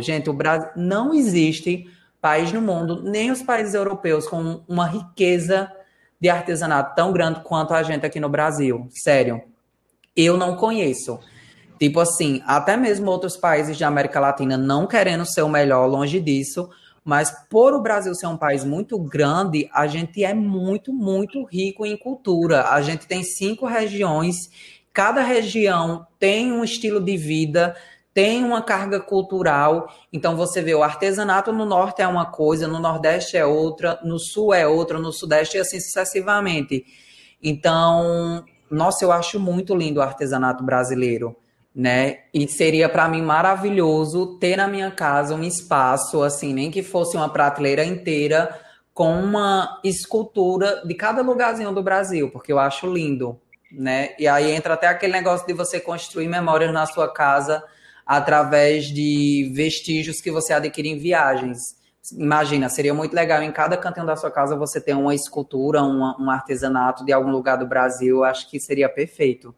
Gente, 0.01 0.31
o 0.31 0.33
Brasil 0.33 0.71
não 0.75 1.13
existe 1.13 1.87
país 2.19 2.51
no 2.51 2.63
mundo, 2.63 3.03
nem 3.03 3.31
os 3.31 3.43
países 3.43 3.75
europeus, 3.75 4.27
com 4.27 4.63
uma 4.67 4.87
riqueza 4.87 5.71
de 6.19 6.31
artesanato 6.31 6.95
tão 6.97 7.13
grande 7.13 7.43
quanto 7.43 7.75
a 7.75 7.83
gente 7.83 8.07
aqui 8.07 8.19
no 8.19 8.31
Brasil. 8.31 8.89
Sério. 8.91 9.43
Eu 10.17 10.39
não 10.39 10.57
conheço. 10.57 11.21
Tipo 11.79 12.01
assim, 12.01 12.43
até 12.47 12.77
mesmo 12.77 13.11
outros 13.11 13.37
países 13.37 13.77
de 13.77 13.85
América 13.85 14.19
Latina 14.19 14.57
não 14.57 14.87
querendo 14.87 15.27
ser 15.27 15.43
o 15.43 15.49
melhor, 15.49 15.87
longe 15.87 16.19
disso, 16.21 16.71
mas 17.09 17.35
por 17.49 17.73
o 17.73 17.81
Brasil 17.81 18.15
ser 18.15 18.27
um 18.27 18.37
país 18.37 18.65
muito 18.65 18.99
grande, 18.99 19.67
a 19.73 19.87
gente 19.87 20.23
é 20.23 20.35
muito, 20.35 20.93
muito 20.93 21.43
rico 21.43 21.87
em 21.87 21.97
cultura. 21.97 22.69
A 22.69 22.83
gente 22.83 23.07
tem 23.07 23.23
cinco 23.23 23.65
regiões, 23.65 24.51
cada 24.93 25.23
região 25.23 26.07
tem 26.19 26.53
um 26.53 26.63
estilo 26.63 27.01
de 27.01 27.17
vida, 27.17 27.75
tem 28.13 28.45
uma 28.45 28.61
carga 28.61 29.01
cultural. 29.01 29.91
Então 30.13 30.37
você 30.37 30.61
vê 30.61 30.75
o 30.75 30.83
artesanato 30.83 31.51
no 31.51 31.65
norte 31.65 32.03
é 32.03 32.07
uma 32.07 32.27
coisa, 32.27 32.69
no 32.69 32.79
nordeste 32.79 33.39
é 33.39 33.47
outra, 33.47 33.99
no 34.05 34.19
sul 34.19 34.53
é 34.53 34.69
outra, 34.69 34.99
no 34.99 35.11
sudeste 35.11 35.57
e 35.57 35.61
assim 35.61 35.81
sucessivamente. 35.81 36.85
Então, 37.43 38.45
nossa, 38.71 39.03
eu 39.03 39.11
acho 39.11 39.41
muito 39.41 39.75
lindo 39.75 39.99
o 39.99 40.03
artesanato 40.03 40.63
brasileiro, 40.63 41.35
né? 41.79 42.23
E 42.35 42.49
seria 42.49 42.89
para 42.89 43.09
mim 43.09 43.23
maravilhoso 43.23 44.37
ter 44.41 44.57
na 44.57 44.67
minha 44.67 44.91
casa 44.91 45.33
um 45.37 45.45
espaço 45.45 46.25
assim, 46.25 46.53
nem 46.53 46.73
que 46.73 46.83
fosse 46.83 47.17
uma 47.17 47.29
prateleira 47.29 47.85
inteira 47.85 48.53
com 48.93 49.13
uma 49.13 49.81
escultura 49.85 50.83
de 50.85 50.93
cada 50.95 51.23
lugarzinho 51.23 51.73
do 51.73 51.81
Brasil, 51.81 52.33
porque 52.33 52.53
eu 52.53 52.59
acho 52.59 52.93
lindo, 52.93 53.41
né? 53.71 54.11
E 54.19 54.27
aí 54.27 54.51
entra 54.51 54.75
até 54.75 54.89
aquele 54.89 55.13
negócio 55.13 55.47
de 55.47 55.53
você 55.53 55.79
construir 55.79 56.27
memórias 56.27 56.73
na 56.73 56.85
sua 56.85 57.07
casa 57.15 57.63
através 58.05 58.87
de 58.87 59.53
vestígios 59.55 60.21
que 60.21 60.33
você 60.33 60.53
adquire 60.53 60.89
em 60.89 60.99
viagens. 60.99 61.77
Imagina, 62.13 62.69
seria 62.69 62.93
muito 62.93 63.15
legal 63.15 63.41
em 63.41 63.53
cada 63.53 63.77
cantinho 63.77 64.05
da 64.05 64.17
sua 64.17 64.33
casa 64.33 64.57
você 64.57 64.81
ter 64.81 64.95
uma 64.95 65.15
escultura, 65.15 65.81
uma, 65.85 66.21
um 66.21 66.29
artesanato 66.29 67.05
de 67.05 67.13
algum 67.13 67.31
lugar 67.31 67.57
do 67.57 67.69
Brasil. 67.69 68.25
Acho 68.25 68.51
que 68.51 68.59
seria 68.59 68.89
perfeito. 68.89 69.55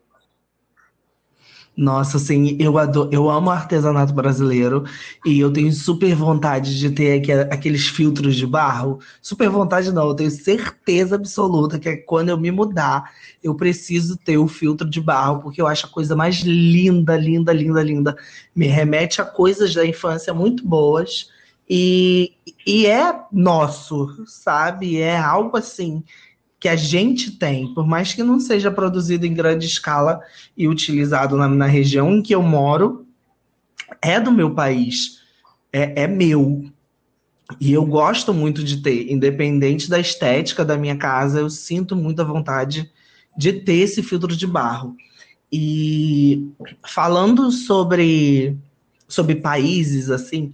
Nossa, 1.76 2.18
assim, 2.18 2.56
eu 2.60 2.76
adoro, 2.76 3.08
eu 3.10 3.30
amo 3.30 3.48
artesanato 3.48 4.12
brasileiro 4.12 4.84
e 5.24 5.40
eu 5.40 5.50
tenho 5.50 5.72
super 5.72 6.14
vontade 6.14 6.78
de 6.78 6.90
ter 6.90 7.22
aqueles 7.50 7.86
filtros 7.88 8.36
de 8.36 8.46
barro. 8.46 8.98
Super 9.22 9.48
vontade 9.48 9.90
não, 9.90 10.08
eu 10.08 10.14
tenho 10.14 10.30
certeza 10.30 11.14
absoluta 11.14 11.78
que 11.78 11.96
quando 11.98 12.28
eu 12.28 12.36
me 12.38 12.50
mudar, 12.50 13.10
eu 13.42 13.54
preciso 13.54 14.16
ter 14.18 14.36
o 14.36 14.46
filtro 14.46 14.88
de 14.90 15.00
barro, 15.00 15.40
porque 15.40 15.62
eu 15.62 15.66
acho 15.66 15.86
a 15.86 15.90
coisa 15.90 16.14
mais 16.14 16.40
linda, 16.40 17.16
linda, 17.16 17.52
linda, 17.52 17.82
linda. 17.82 18.16
Me 18.54 18.66
remete 18.66 19.22
a 19.22 19.24
coisas 19.24 19.72
da 19.74 19.86
infância 19.86 20.34
muito 20.34 20.66
boas 20.66 21.30
e, 21.68 22.34
e 22.66 22.84
é 22.86 23.14
nosso, 23.32 24.22
sabe? 24.26 24.98
É 24.98 25.16
algo 25.16 25.56
assim 25.56 26.02
que 26.60 26.68
a 26.68 26.76
gente 26.76 27.30
tem, 27.30 27.72
por 27.72 27.86
mais 27.86 28.12
que 28.12 28.22
não 28.22 28.38
seja 28.38 28.70
produzido 28.70 29.24
em 29.24 29.32
grande 29.32 29.66
escala 29.66 30.20
e 30.54 30.68
utilizado 30.68 31.34
na, 31.34 31.48
na 31.48 31.64
região 31.64 32.12
em 32.12 32.22
que 32.22 32.34
eu 32.34 32.42
moro, 32.42 33.06
é 34.02 34.20
do 34.20 34.30
meu 34.30 34.54
país, 34.54 35.22
é, 35.72 36.02
é 36.02 36.06
meu. 36.06 36.70
E 37.58 37.72
eu 37.72 37.84
gosto 37.86 38.34
muito 38.34 38.62
de 38.62 38.82
ter, 38.82 39.10
independente 39.10 39.88
da 39.88 39.98
estética 39.98 40.62
da 40.62 40.76
minha 40.76 40.96
casa, 40.96 41.40
eu 41.40 41.48
sinto 41.48 41.96
muita 41.96 42.24
vontade 42.24 42.92
de 43.34 43.54
ter 43.54 43.76
esse 43.76 44.02
filtro 44.02 44.36
de 44.36 44.46
barro. 44.46 44.94
E 45.50 46.46
falando 46.86 47.50
sobre, 47.50 48.56
sobre 49.08 49.34
países, 49.34 50.10
assim, 50.10 50.52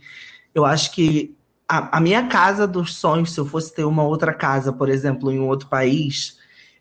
eu 0.55 0.65
acho 0.65 0.93
que 0.93 1.36
a, 1.69 1.99
a, 1.99 2.01
minha 2.01 2.27
casa 2.29 2.67
dos 2.67 2.95
sonhos, 2.95 3.33
se 3.33 3.41
eu 3.41 3.47
fosse 3.47 3.75
ter 3.75 3.85
uma 3.85 4.05
outra 4.05 4.33
casa, 4.33 4.73
por 4.73 4.89
exemplo, 4.89 5.31
em 5.31 5.39
um 5.39 5.49
outro 5.49 5.69
país, 5.69 6.39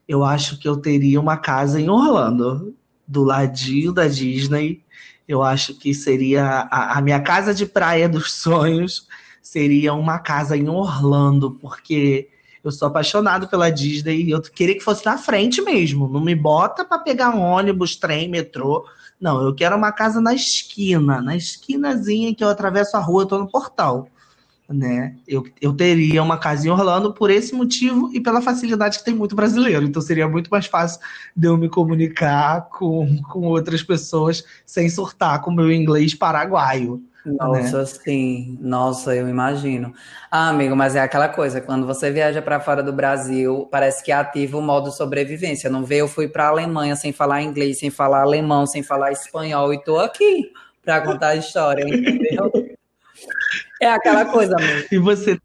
eu 0.08 0.24
acho 0.24 0.60
que 0.60 0.68
eu 0.68 0.78
teria 0.78 1.20
uma 1.20 1.38
casa 1.38 1.82
em 1.82 1.90
Orlando, 1.90 2.76
do 3.08 3.24
ladinho 3.24 3.92
da 3.92 4.08
Disney. 4.08 4.84
Eu 5.28 5.42
acho 5.42 5.74
que 5.76 5.94
seria 5.94 6.68
a, 6.72 6.98
a 6.98 7.02
minha 7.02 7.20
casa 7.20 7.54
de 7.54 7.66
praia 7.66 8.08
dos 8.08 8.34
sonhos 8.34 9.08
seria 9.42 9.94
uma 9.94 10.20
casa 10.20 10.58
em 10.58 10.68
Orlando, 10.70 11.52
porque 11.52 12.30
eu 12.64 12.72
sou 12.72 12.88
apaixonado 12.88 13.48
pela 13.48 13.72
Disney 13.72 14.24
e 14.24 14.32
eu 14.32 14.42
queria 14.42 14.76
que 14.76 14.84
fosse 14.84 15.06
na 15.06 15.18
frente 15.18 15.62
mesmo. 15.62 16.08
Não 16.08 16.20
me 16.20 16.36
bota 16.36 16.84
para 16.84 17.00
pegar 17.00 17.30
um 17.30 17.42
ônibus, 17.42 17.96
trem, 17.96 18.28
metrô. 18.28 18.88
Não, 19.20 19.42
eu 19.42 19.54
quero 19.54 19.76
uma 19.76 19.92
casa 19.92 20.20
na 20.20 20.34
esquina, 20.34 21.22
na 21.22 21.36
esquinazinha 21.36 22.34
que 22.36 22.44
eu 22.44 22.50
atravesso 22.50 22.98
a 22.98 23.00
rua, 23.00 23.24
eu 23.24 23.28
tô 23.28 23.38
no 23.40 23.50
portal 23.50 24.10
né? 24.68 25.16
Eu, 25.28 25.44
eu 25.62 25.74
teria 25.74 26.24
uma 26.24 26.38
casa 26.38 26.68
em 26.68 26.72
Orlando 26.72 27.14
por 27.14 27.30
esse 27.30 27.54
motivo 27.54 28.10
e 28.14 28.20
pela 28.20 28.42
facilidade 28.42 29.00
que 29.00 29.06
tem 29.06 29.14
muito 29.14 29.36
brasileiro. 29.36 29.86
Então 29.86 30.02
seria 30.02 30.28
muito 30.28 30.50
mais 30.50 30.66
fácil 30.66 31.00
de 31.36 31.48
eu 31.48 31.58
me 31.58 31.70
comunicar 31.70 32.68
com, 32.70 33.22
com 33.24 33.42
outras 33.48 33.84
pessoas 33.84 34.44
sem 34.66 34.90
surtar 34.90 35.42
com 35.42 35.52
o 35.52 35.56
meu 35.56 35.72
inglês 35.72 36.16
paraguaio. 36.16 37.04
Nossa, 37.26 37.80
né? 37.80 37.86
sim. 37.86 38.58
Nossa, 38.62 39.16
eu 39.16 39.28
imagino. 39.28 39.94
Ah, 40.30 40.50
amigo, 40.50 40.76
mas 40.76 40.96
é 40.96 41.00
aquela 41.00 41.28
coisa, 41.28 41.60
quando 41.60 41.88
você 41.88 42.12
viaja 42.12 42.40
para 42.42 42.60
fora 42.60 42.84
do 42.84 42.94
Brasil, 42.94 43.68
parece 43.72 44.04
que 44.04 44.12
ativa 44.12 44.58
o 44.58 44.62
modo 44.62 44.92
sobrevivência. 44.92 45.70
Não 45.70 45.84
vê, 45.84 45.98
eu 45.98 46.08
fui 46.08 46.28
para 46.28 46.46
a 46.46 46.50
Alemanha 46.50 46.96
sem 46.96 47.12
falar 47.12 47.42
inglês, 47.42 47.80
sem 47.80 47.90
falar 47.90 48.22
alemão, 48.22 48.68
sem 48.68 48.84
falar 48.84 49.12
espanhol 49.12 49.74
e 49.74 49.84
tô 49.84 49.98
aqui 49.98 50.52
para 50.84 51.02
contar 51.02 51.30
a 51.30 51.36
história, 51.36 51.84
entendeu? 51.84 52.52
É 53.82 53.90
aquela 53.90 54.26
coisa 54.26 54.56
mesmo. 54.56 54.88
E 54.92 54.98
você. 54.98 55.40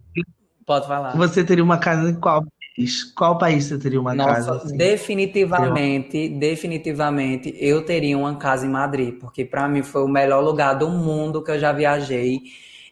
Pode 0.66 0.86
falar. 0.86 1.16
Você 1.16 1.42
teria 1.42 1.64
uma 1.64 1.78
casa 1.78 2.10
em 2.10 2.14
qual 2.14 2.44
país? 2.76 3.04
Qual 3.12 3.38
país 3.38 3.64
você 3.64 3.78
teria 3.78 4.00
uma 4.00 4.14
Nossa, 4.14 4.34
casa? 4.34 4.56
Assim? 4.56 4.76
Definitivamente, 4.76 6.28
definitivamente, 6.28 7.54
eu 7.58 7.84
teria 7.84 8.16
uma 8.16 8.36
casa 8.36 8.66
em 8.66 8.70
Madrid, 8.70 9.18
porque 9.18 9.44
para 9.44 9.68
mim 9.68 9.82
foi 9.82 10.02
o 10.02 10.08
melhor 10.08 10.40
lugar 10.42 10.74
do 10.74 10.88
mundo 10.88 11.42
que 11.42 11.50
eu 11.50 11.58
já 11.58 11.72
viajei 11.72 12.40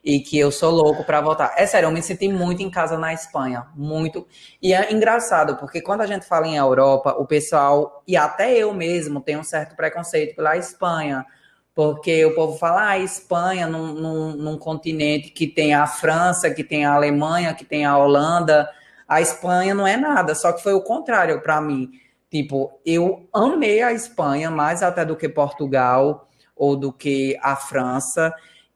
e 0.05 0.21
que 0.21 0.39
eu 0.39 0.51
sou 0.51 0.71
louco 0.71 1.05
para 1.05 1.21
voltar. 1.21 1.55
É 1.57 1.67
sério, 1.67 1.87
eu 1.87 1.93
me 1.93 2.03
senti 2.03 2.29
muito 2.29 2.63
em 2.63 2.71
casa 2.71 2.99
na 2.99 3.13
Espanha, 3.13 3.67
muito. 3.77 4.27
E 4.61 4.73
é 4.73 4.93
engraçado, 4.93 5.57
porque 5.57 5.81
quando 5.81 6.01
a 6.01 6.07
gente 6.07 6.27
fala 6.27 6.47
em 6.47 6.57
Europa, 6.57 7.15
o 7.19 7.27
pessoal, 7.27 8.03
e 8.07 8.17
até 8.17 8.57
eu 8.57 8.73
mesmo, 8.73 9.21
tenho 9.21 9.41
um 9.41 9.45
certo 9.45 9.77
preconceito 9.77 10.35
pela 10.37 10.57
Espanha 10.57 11.25
porque 11.79 12.25
o 12.25 12.35
povo 12.35 12.59
fala, 12.59 12.89
ah, 12.89 12.99
Espanha, 12.99 13.69
num, 13.69 13.95
num, 13.95 14.33
num, 14.37 14.59
continente 14.59 15.31
que 15.31 15.47
tem 15.47 15.75
a 15.75 15.87
França, 15.87 16.51
que 16.51 16.65
tem 16.65 16.85
a 16.85 16.93
Alemanha, 16.93 17.55
que 17.55 17.65
tem 17.65 17.85
a 17.85 17.97
Holanda, 17.97 18.69
a 19.07 19.21
Espanha 19.21 19.77
não 19.77 19.87
é 19.87 19.97
nada, 19.97 20.35
só 20.35 20.51
que 20.51 20.61
foi 20.61 20.73
o 20.73 20.83
contrário 20.83 21.41
para 21.41 21.61
mim. 21.61 21.89
Tipo, 22.29 22.81
eu 22.85 23.29
amei 23.33 23.81
a 23.81 23.93
Espanha 23.93 24.51
mais 24.51 24.83
até 24.83 25.05
do 25.05 25.15
que 25.15 25.29
Portugal 25.29 26.29
ou 26.57 26.75
do 26.75 26.93
que 26.93 27.39
a 27.41 27.55
França. 27.55 28.35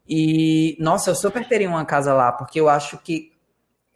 E, 0.09 0.76
nossa, 0.78 1.11
eu 1.11 1.16
super 1.16 1.48
teria 1.48 1.68
uma 1.68 1.84
casa 1.84 2.14
lá, 2.14 2.30
porque 2.30 2.61
eu 2.61 2.68
acho 2.68 2.98
que 2.98 3.32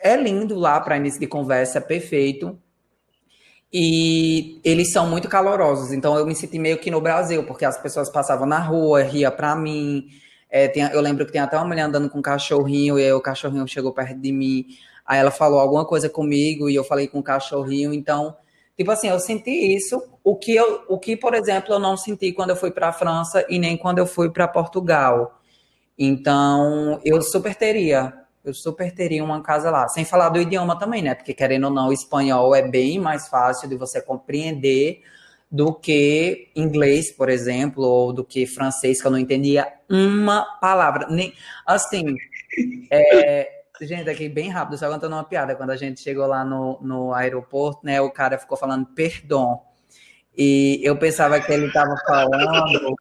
é 0.00 0.16
lindo 0.16 0.56
lá 0.56 0.80
para 0.80 0.96
início 0.96 1.20
de 1.20 1.28
conversa, 1.28 1.78
é 1.78 1.80
perfeito. 1.80 2.60
E 3.78 4.58
eles 4.64 4.90
são 4.90 5.06
muito 5.06 5.28
calorosos, 5.28 5.92
então 5.92 6.16
eu 6.16 6.24
me 6.24 6.34
senti 6.34 6.58
meio 6.58 6.78
que 6.78 6.90
no 6.90 6.98
Brasil, 6.98 7.44
porque 7.44 7.62
as 7.62 7.76
pessoas 7.76 8.08
passavam 8.08 8.46
na 8.46 8.58
rua, 8.58 9.02
ria 9.02 9.30
pra 9.30 9.54
mim. 9.54 10.06
É, 10.48 10.66
tem, 10.66 10.82
eu 10.84 11.00
lembro 11.02 11.26
que 11.26 11.32
tem 11.32 11.42
até 11.42 11.58
uma 11.58 11.66
mulher 11.66 11.82
andando 11.82 12.08
com 12.08 12.20
um 12.20 12.22
cachorrinho, 12.22 12.98
e 12.98 13.04
aí 13.04 13.12
o 13.12 13.20
cachorrinho 13.20 13.68
chegou 13.68 13.92
perto 13.92 14.18
de 14.18 14.32
mim. 14.32 14.64
Aí 15.04 15.18
ela 15.18 15.30
falou 15.30 15.60
alguma 15.60 15.84
coisa 15.84 16.08
comigo, 16.08 16.70
e 16.70 16.74
eu 16.74 16.84
falei 16.84 17.06
com 17.06 17.18
o 17.18 17.22
cachorrinho. 17.22 17.92
Então, 17.92 18.34
tipo 18.78 18.90
assim, 18.90 19.08
eu 19.08 19.20
senti 19.20 19.50
isso. 19.50 20.02
O 20.24 20.36
que, 20.36 20.56
eu, 20.56 20.84
o 20.88 20.98
que 20.98 21.14
por 21.14 21.34
exemplo, 21.34 21.74
eu 21.74 21.78
não 21.78 21.98
senti 21.98 22.32
quando 22.32 22.50
eu 22.50 22.56
fui 22.56 22.70
para 22.70 22.88
a 22.88 22.92
França 22.94 23.44
e 23.46 23.58
nem 23.58 23.76
quando 23.76 23.98
eu 23.98 24.06
fui 24.06 24.30
para 24.30 24.48
Portugal. 24.48 25.38
Então, 25.98 26.98
eu 27.04 27.20
super 27.20 27.54
teria 27.54 28.25
eu 28.48 28.54
super 28.54 28.92
teria 28.92 29.24
uma 29.24 29.42
casa 29.42 29.70
lá. 29.70 29.88
Sem 29.88 30.04
falar 30.04 30.28
do 30.28 30.40
idioma 30.40 30.78
também, 30.78 31.02
né? 31.02 31.14
Porque, 31.14 31.34
querendo 31.34 31.64
ou 31.64 31.70
não, 31.70 31.88
o 31.88 31.92
espanhol 31.92 32.54
é 32.54 32.66
bem 32.66 32.98
mais 32.98 33.28
fácil 33.28 33.68
de 33.68 33.76
você 33.76 34.00
compreender 34.00 35.02
do 35.50 35.72
que 35.72 36.50
inglês, 36.54 37.10
por 37.10 37.28
exemplo, 37.28 37.84
ou 37.84 38.12
do 38.12 38.24
que 38.24 38.46
francês, 38.46 39.00
que 39.00 39.06
eu 39.06 39.10
não 39.10 39.18
entendia 39.18 39.72
uma 39.88 40.44
palavra. 40.60 41.06
Nem, 41.08 41.32
assim, 41.66 42.16
é, 42.90 43.48
gente, 43.80 44.10
aqui 44.10 44.28
bem 44.28 44.50
rápido, 44.50 44.78
só 44.78 44.90
contando 44.90 45.12
uma 45.12 45.24
piada. 45.24 45.54
Quando 45.54 45.70
a 45.70 45.76
gente 45.76 46.00
chegou 46.00 46.26
lá 46.26 46.44
no, 46.44 46.78
no 46.82 47.14
aeroporto, 47.14 47.84
né, 47.84 48.00
o 48.00 48.10
cara 48.10 48.38
ficou 48.38 48.56
falando 48.56 48.86
perdão. 48.86 49.60
E 50.36 50.80
eu 50.82 50.96
pensava 50.98 51.40
que 51.40 51.52
ele 51.52 51.66
estava 51.66 51.96
falando 52.06 52.94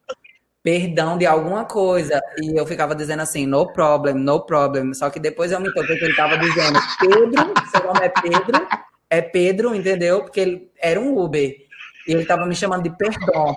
perdão 0.65 1.15
de 1.15 1.27
alguma 1.27 1.63
coisa. 1.63 2.19
E 2.41 2.59
eu 2.59 2.65
ficava 2.65 2.95
dizendo 2.95 3.21
assim, 3.21 3.45
no 3.45 3.71
problem, 3.71 4.15
no 4.15 4.43
problem. 4.43 4.95
Só 4.95 5.11
que 5.11 5.19
depois 5.19 5.51
eu 5.51 5.59
me 5.59 5.71
toquei 5.71 5.95
que 5.95 6.03
ele 6.03 6.11
estava 6.11 6.39
dizendo, 6.39 6.79
Pedro, 6.99 7.53
seu 7.69 7.83
nome 7.85 7.99
é 8.01 8.09
Pedro, 8.09 8.67
é 9.07 9.21
Pedro, 9.21 9.75
entendeu? 9.75 10.23
Porque 10.23 10.39
ele 10.39 10.71
era 10.81 10.99
um 10.99 11.15
Uber. 11.19 11.55
E 12.07 12.11
ele 12.11 12.23
estava 12.23 12.47
me 12.47 12.55
chamando 12.55 12.81
de 12.81 12.89
perdão. 12.97 13.55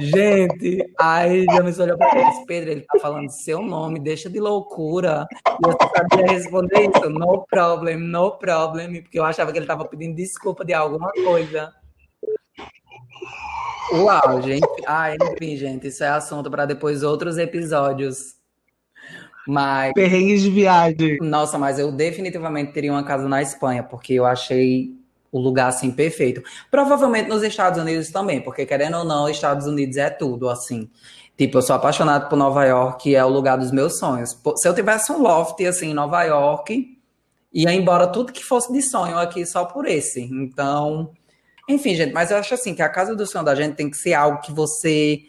Gente, 0.00 0.90
aí 0.98 1.44
já 1.44 1.62
me 1.62 1.72
olhou 1.78 1.98
para 1.98 2.18
ele 2.18 2.46
Pedro, 2.46 2.70
ele 2.70 2.80
tá 2.80 2.98
falando 2.98 3.28
seu 3.28 3.60
nome, 3.60 4.00
deixa 4.00 4.30
de 4.30 4.40
loucura. 4.40 5.26
E 5.46 5.68
eu 5.68 5.76
sabia 5.94 6.32
responder 6.32 6.88
isso, 6.88 7.10
no 7.10 7.44
problem, 7.46 7.98
no 7.98 8.30
problem, 8.38 9.02
porque 9.02 9.18
eu 9.18 9.24
achava 9.24 9.52
que 9.52 9.58
ele 9.58 9.64
estava 9.64 9.84
pedindo 9.84 10.16
desculpa 10.16 10.64
de 10.64 10.72
alguma 10.72 11.12
coisa. 11.12 11.70
Uau, 13.92 14.42
gente. 14.42 14.66
Ah, 14.86 15.14
enfim, 15.14 15.56
gente, 15.56 15.88
isso 15.88 16.02
é 16.02 16.08
assunto 16.08 16.50
para 16.50 16.66
depois 16.66 17.02
outros 17.02 17.38
episódios. 17.38 18.36
Mas. 19.46 19.92
Perrengues 19.92 20.42
de 20.42 20.50
viagem. 20.50 21.18
Nossa, 21.20 21.58
mas 21.58 21.78
eu 21.78 21.90
definitivamente 21.92 22.72
teria 22.72 22.92
uma 22.92 23.04
casa 23.04 23.28
na 23.28 23.42
Espanha, 23.42 23.82
porque 23.82 24.14
eu 24.14 24.24
achei 24.24 24.94
o 25.30 25.40
lugar 25.40 25.68
assim 25.68 25.90
perfeito. 25.90 26.42
Provavelmente 26.70 27.28
nos 27.28 27.42
Estados 27.42 27.80
Unidos 27.80 28.10
também, 28.10 28.40
porque 28.40 28.66
querendo 28.66 28.98
ou 28.98 29.04
não, 29.04 29.28
Estados 29.28 29.66
Unidos 29.66 29.96
é 29.96 30.10
tudo 30.10 30.48
assim. 30.48 30.88
Tipo, 31.36 31.58
eu 31.58 31.62
sou 31.62 31.74
apaixonado 31.74 32.28
por 32.28 32.36
Nova 32.36 32.64
York, 32.64 33.14
é 33.14 33.24
o 33.24 33.28
lugar 33.28 33.56
dos 33.56 33.72
meus 33.72 33.98
sonhos. 33.98 34.38
Se 34.56 34.68
eu 34.68 34.74
tivesse 34.74 35.10
um 35.10 35.22
loft 35.22 35.60
assim 35.64 35.90
em 35.90 35.94
Nova 35.94 36.22
York, 36.22 36.98
ia 37.52 37.72
embora 37.72 38.06
tudo 38.06 38.32
que 38.32 38.44
fosse 38.44 38.72
de 38.72 38.82
sonho 38.82 39.18
aqui 39.18 39.44
só 39.46 39.64
por 39.64 39.86
esse. 39.86 40.20
Então, 40.20 41.10
enfim, 41.72 41.94
gente, 41.94 42.12
mas 42.12 42.30
eu 42.30 42.36
acho 42.36 42.54
assim 42.54 42.74
que 42.74 42.82
a 42.82 42.88
casa 42.88 43.14
do 43.14 43.26
sonho 43.26 43.44
da 43.44 43.54
gente 43.54 43.74
tem 43.74 43.90
que 43.90 43.96
ser 43.96 44.14
algo 44.14 44.40
que 44.40 44.52
você 44.52 45.22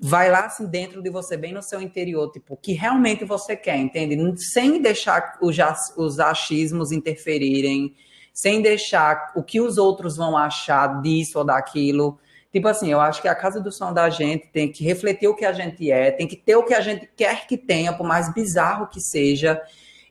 vai 0.00 0.30
lá 0.30 0.46
assim 0.46 0.66
dentro 0.66 1.02
de 1.02 1.10
você, 1.10 1.36
bem 1.36 1.52
no 1.52 1.62
seu 1.62 1.80
interior, 1.80 2.30
tipo, 2.30 2.56
que 2.56 2.72
realmente 2.72 3.24
você 3.24 3.56
quer, 3.56 3.76
entende? 3.76 4.16
Sem 4.40 4.80
deixar 4.80 5.38
os, 5.40 5.56
os 5.96 6.20
achismos 6.20 6.92
interferirem, 6.92 7.94
sem 8.32 8.62
deixar 8.62 9.32
o 9.34 9.42
que 9.42 9.60
os 9.60 9.78
outros 9.78 10.16
vão 10.16 10.36
achar 10.36 11.02
disso 11.02 11.38
ou 11.38 11.44
daquilo. 11.44 12.18
Tipo 12.52 12.68
assim, 12.68 12.90
eu 12.90 13.00
acho 13.00 13.20
que 13.20 13.28
a 13.28 13.34
casa 13.34 13.60
do 13.60 13.72
som 13.72 13.92
da 13.92 14.08
gente 14.08 14.46
tem 14.48 14.70
que 14.70 14.84
refletir 14.84 15.28
o 15.28 15.34
que 15.34 15.44
a 15.44 15.52
gente 15.52 15.90
é, 15.90 16.10
tem 16.12 16.26
que 16.26 16.36
ter 16.36 16.56
o 16.56 16.64
que 16.64 16.74
a 16.74 16.80
gente 16.80 17.08
quer 17.16 17.46
que 17.46 17.56
tenha, 17.56 17.92
por 17.92 18.06
mais 18.06 18.32
bizarro 18.32 18.86
que 18.86 19.00
seja, 19.00 19.60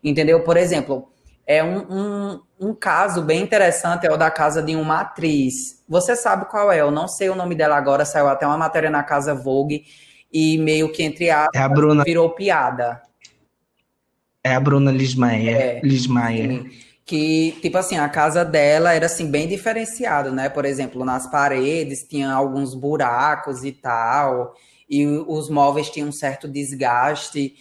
entendeu? 0.04 0.44
Por 0.44 0.58
exemplo, 0.58 1.10
é 1.48 1.64
um, 1.64 1.78
um, 1.90 2.42
um 2.60 2.74
caso 2.76 3.22
bem 3.22 3.42
interessante, 3.42 4.06
é 4.06 4.12
o 4.12 4.18
da 4.18 4.30
casa 4.30 4.62
de 4.62 4.76
uma 4.76 5.00
atriz. 5.00 5.82
Você 5.88 6.14
sabe 6.14 6.46
qual 6.46 6.70
é, 6.70 6.82
eu 6.82 6.92
não 6.92 7.08
sei 7.08 7.30
o 7.30 7.36
nome 7.36 7.56
dela 7.56 7.78
agora, 7.78 8.04
saiu 8.04 8.28
até 8.28 8.46
uma 8.46 8.58
matéria 8.58 8.90
na 8.90 9.02
casa 9.02 9.34
Vogue, 9.34 9.86
e 10.32 10.58
meio 10.58 10.92
que 10.92 11.02
entre 11.02 11.30
a, 11.30 11.48
é 11.56 11.60
a 11.60 11.70
Bruna. 11.70 12.04
virou 12.04 12.32
piada. 12.32 13.02
É 14.44 14.54
a 14.54 14.60
Bruna 14.60 14.92
Lismayer. 14.92 15.56
É, 15.56 15.82
Lismayer. 15.82 16.70
Que, 17.06 17.58
tipo 17.62 17.78
assim, 17.78 17.98
a 17.98 18.10
casa 18.10 18.44
dela 18.44 18.94
era, 18.94 19.06
assim, 19.06 19.32
bem 19.32 19.48
diferenciada, 19.48 20.30
né? 20.30 20.50
Por 20.50 20.66
exemplo, 20.66 21.06
nas 21.06 21.32
paredes 21.32 22.04
tinha 22.04 22.30
alguns 22.30 22.76
buracos 22.76 23.64
e 23.64 23.72
tal, 23.72 24.54
e 24.90 25.08
os 25.08 25.50
móveis 25.50 25.90
tinham 25.90 26.10
um 26.10 26.12
certo 26.12 26.46
desgaste. 26.46 27.56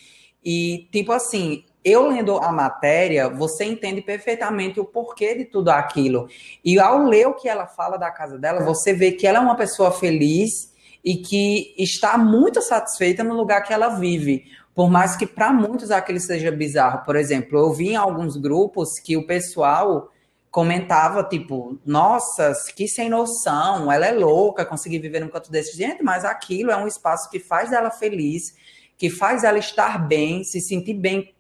E, 0.44 0.88
tipo 0.90 1.12
assim, 1.12 1.64
eu 1.86 2.08
lendo 2.08 2.36
a 2.38 2.50
matéria, 2.50 3.28
você 3.28 3.64
entende 3.64 4.02
perfeitamente 4.02 4.80
o 4.80 4.84
porquê 4.84 5.36
de 5.36 5.44
tudo 5.44 5.68
aquilo. 5.68 6.28
E 6.64 6.80
ao 6.80 7.04
ler 7.04 7.28
o 7.28 7.34
que 7.34 7.48
ela 7.48 7.64
fala 7.64 7.96
da 7.96 8.10
casa 8.10 8.36
dela, 8.36 8.64
você 8.64 8.92
vê 8.92 9.12
que 9.12 9.24
ela 9.24 9.38
é 9.38 9.40
uma 9.40 9.54
pessoa 9.54 9.92
feliz 9.92 10.74
e 11.04 11.18
que 11.18 11.72
está 11.78 12.18
muito 12.18 12.60
satisfeita 12.60 13.22
no 13.22 13.34
lugar 13.34 13.62
que 13.62 13.72
ela 13.72 13.90
vive. 13.90 14.46
Por 14.74 14.90
mais 14.90 15.14
que 15.14 15.28
para 15.28 15.52
muitos 15.52 15.92
aquilo 15.92 16.18
seja 16.18 16.50
bizarro. 16.50 17.04
Por 17.04 17.14
exemplo, 17.14 17.56
eu 17.56 17.72
vi 17.72 17.90
em 17.90 17.96
alguns 17.96 18.36
grupos 18.36 18.98
que 18.98 19.16
o 19.16 19.24
pessoal 19.24 20.10
comentava, 20.50 21.22
tipo, 21.22 21.78
nossa, 21.86 22.52
que 22.74 22.88
sem 22.88 23.08
noção, 23.08 23.92
ela 23.92 24.06
é 24.06 24.12
louca, 24.12 24.64
conseguir 24.64 24.98
viver 24.98 25.20
num 25.20 25.28
canto 25.28 25.52
desse. 25.52 25.76
Gente, 25.76 26.02
mas 26.02 26.24
aquilo 26.24 26.72
é 26.72 26.76
um 26.76 26.88
espaço 26.88 27.30
que 27.30 27.38
faz 27.38 27.72
ela 27.72 27.92
feliz, 27.92 28.56
que 28.98 29.08
faz 29.08 29.44
ela 29.44 29.58
estar 29.58 30.04
bem, 30.04 30.42
se 30.42 30.60
sentir 30.60 30.94
bem 30.94 31.35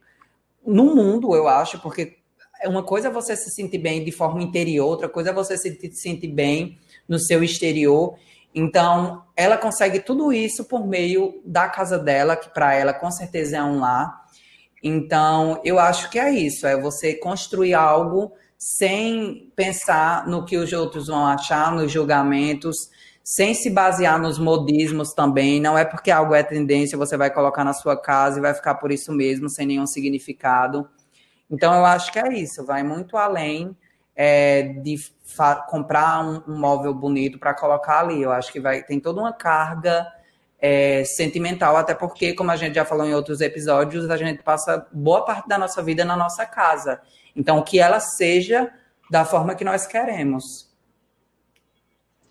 no 0.66 0.94
mundo, 0.94 1.34
eu 1.34 1.48
acho, 1.48 1.78
porque 1.80 2.16
uma 2.64 2.82
coisa 2.82 3.08
é 3.08 3.10
você 3.10 3.36
se 3.36 3.50
sentir 3.50 3.78
bem 3.78 4.04
de 4.04 4.10
forma 4.10 4.42
interior, 4.42 4.86
outra 4.86 5.08
coisa 5.08 5.30
é 5.30 5.32
você 5.32 5.56
se 5.56 5.92
sentir 5.92 6.28
bem 6.28 6.78
no 7.08 7.18
seu 7.18 7.42
exterior. 7.42 8.16
Então, 8.54 9.22
ela 9.36 9.56
consegue 9.56 10.00
tudo 10.00 10.32
isso 10.32 10.64
por 10.64 10.86
meio 10.86 11.40
da 11.44 11.68
casa 11.68 11.98
dela, 11.98 12.36
que 12.36 12.48
para 12.48 12.74
ela 12.74 12.94
com 12.94 13.10
certeza 13.10 13.58
é 13.58 13.62
um 13.62 13.80
lar. 13.80 14.24
Então, 14.82 15.60
eu 15.64 15.78
acho 15.78 16.10
que 16.10 16.18
é 16.18 16.30
isso, 16.30 16.66
é 16.66 16.80
você 16.80 17.14
construir 17.14 17.74
algo 17.74 18.32
sem 18.58 19.52
pensar 19.54 20.26
no 20.26 20.44
que 20.44 20.56
os 20.56 20.72
outros 20.72 21.08
vão 21.08 21.26
achar, 21.26 21.72
nos 21.72 21.92
julgamentos, 21.92 22.76
sem 23.28 23.54
se 23.54 23.68
basear 23.68 24.20
nos 24.20 24.38
modismos 24.38 25.12
também. 25.12 25.60
Não 25.60 25.76
é 25.76 25.84
porque 25.84 26.12
algo 26.12 26.32
é 26.32 26.44
tendência, 26.44 26.96
você 26.96 27.16
vai 27.16 27.28
colocar 27.28 27.64
na 27.64 27.72
sua 27.72 28.00
casa 28.00 28.38
e 28.38 28.40
vai 28.40 28.54
ficar 28.54 28.76
por 28.76 28.92
isso 28.92 29.12
mesmo, 29.12 29.50
sem 29.50 29.66
nenhum 29.66 29.84
significado. 29.84 30.88
Então, 31.50 31.74
eu 31.74 31.84
acho 31.84 32.12
que 32.12 32.20
é 32.20 32.32
isso, 32.32 32.64
vai 32.64 32.84
muito 32.84 33.16
além 33.16 33.76
é, 34.14 34.62
de 34.62 34.94
comprar 35.68 36.24
um, 36.24 36.40
um, 36.46 36.56
móvel 36.56 36.94
bonito 36.94 37.36
para 37.36 37.52
colocar 37.52 37.98
ali. 37.98 38.22
Eu 38.22 38.30
acho 38.30 38.52
que 38.52 38.60
vai 38.60 38.84
tem 38.84 39.00
toda 39.00 39.20
uma 39.20 39.32
carga 39.32 40.06
é, 40.60 41.02
sentimental, 41.02 41.76
até 41.76 41.96
porque, 41.96 42.32
como 42.32 42.52
a 42.52 42.56
gente 42.56 42.76
já 42.76 42.84
falou 42.84 43.04
em 43.04 43.12
outros 43.14 43.40
episódios, 43.40 44.08
a 44.08 44.16
gente 44.16 44.40
passa 44.44 44.86
boa 44.92 45.24
parte 45.24 45.48
da 45.48 45.58
nossa 45.58 45.82
vida 45.82 46.04
na 46.04 46.16
nossa 46.16 46.46
casa. 46.46 47.00
Então, 47.34 47.60
que 47.60 47.80
ela 47.80 47.98
seja 47.98 48.70
da 49.10 49.24
forma 49.24 49.56
que 49.56 49.64
nós 49.64 49.84
queremos. 49.84 50.65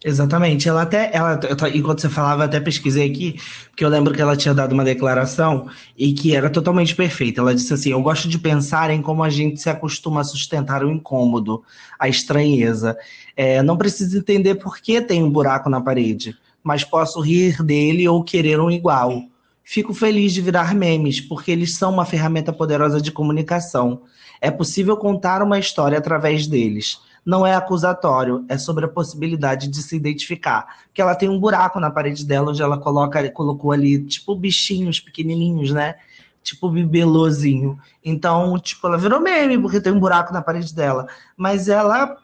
Exatamente. 0.07 0.69
Ela 0.69 0.83
até, 0.83 1.09
ela, 1.11 1.39
eu, 1.49 1.75
enquanto 1.75 1.99
você 1.99 2.09
falava, 2.09 2.43
eu 2.43 2.45
até 2.45 2.59
pesquisei 2.59 3.09
aqui, 3.09 3.39
porque 3.71 3.83
eu 3.83 3.89
lembro 3.89 4.13
que 4.13 4.21
ela 4.21 4.37
tinha 4.37 4.53
dado 4.53 4.71
uma 4.71 4.83
declaração 4.83 5.67
e 5.97 6.13
que 6.13 6.35
era 6.35 6.47
totalmente 6.47 6.95
perfeita. 6.95 7.41
Ela 7.41 7.55
disse 7.55 7.73
assim: 7.73 7.89
Eu 7.89 8.03
gosto 8.03 8.29
de 8.29 8.37
pensar 8.37 8.91
em 8.91 9.01
como 9.01 9.23
a 9.23 9.31
gente 9.31 9.59
se 9.59 9.67
acostuma 9.67 10.21
a 10.21 10.23
sustentar 10.23 10.83
o 10.83 10.91
incômodo, 10.91 11.63
a 11.97 12.07
estranheza. 12.07 12.95
É, 13.35 13.63
não 13.63 13.75
preciso 13.75 14.19
entender 14.19 14.53
por 14.55 14.77
que 14.77 15.01
tem 15.01 15.23
um 15.23 15.29
buraco 15.31 15.71
na 15.71 15.81
parede, 15.81 16.37
mas 16.63 16.83
posso 16.83 17.19
rir 17.19 17.63
dele 17.63 18.07
ou 18.07 18.23
querer 18.23 18.59
um 18.59 18.69
igual. 18.69 19.23
Fico 19.63 19.91
feliz 19.91 20.33
de 20.33 20.41
virar 20.41 20.75
memes, 20.75 21.19
porque 21.19 21.49
eles 21.49 21.75
são 21.75 21.91
uma 21.91 22.05
ferramenta 22.05 22.53
poderosa 22.53 23.01
de 23.01 23.11
comunicação. 23.11 24.03
É 24.39 24.51
possível 24.51 24.95
contar 24.97 25.41
uma 25.41 25.57
história 25.57 25.97
através 25.97 26.45
deles 26.45 26.99
não 27.25 27.45
é 27.45 27.55
acusatório, 27.55 28.45
é 28.47 28.57
sobre 28.57 28.85
a 28.85 28.87
possibilidade 28.87 29.67
de 29.67 29.81
se 29.81 29.95
identificar. 29.95 30.83
Porque 30.85 31.01
ela 31.01 31.15
tem 31.15 31.27
um 31.27 31.39
buraco 31.39 31.79
na 31.79 31.89
parede 31.89 32.23
dela, 32.23 32.51
onde 32.51 32.61
ela 32.61 32.77
coloca, 32.77 33.29
colocou 33.31 33.71
ali, 33.71 34.03
tipo, 34.05 34.35
bichinhos 34.35 34.99
pequenininhos, 34.99 35.71
né? 35.71 35.95
Tipo 36.43 36.69
bibelozinho. 36.69 37.79
Então, 38.03 38.59
tipo, 38.59 38.85
ela 38.85 38.97
virou 38.97 39.19
meme 39.19 39.57
porque 39.57 39.81
tem 39.81 39.91
um 39.91 39.99
buraco 39.99 40.31
na 40.31 40.41
parede 40.41 40.75
dela. 40.75 41.07
Mas 41.35 41.67
ela 41.67 42.15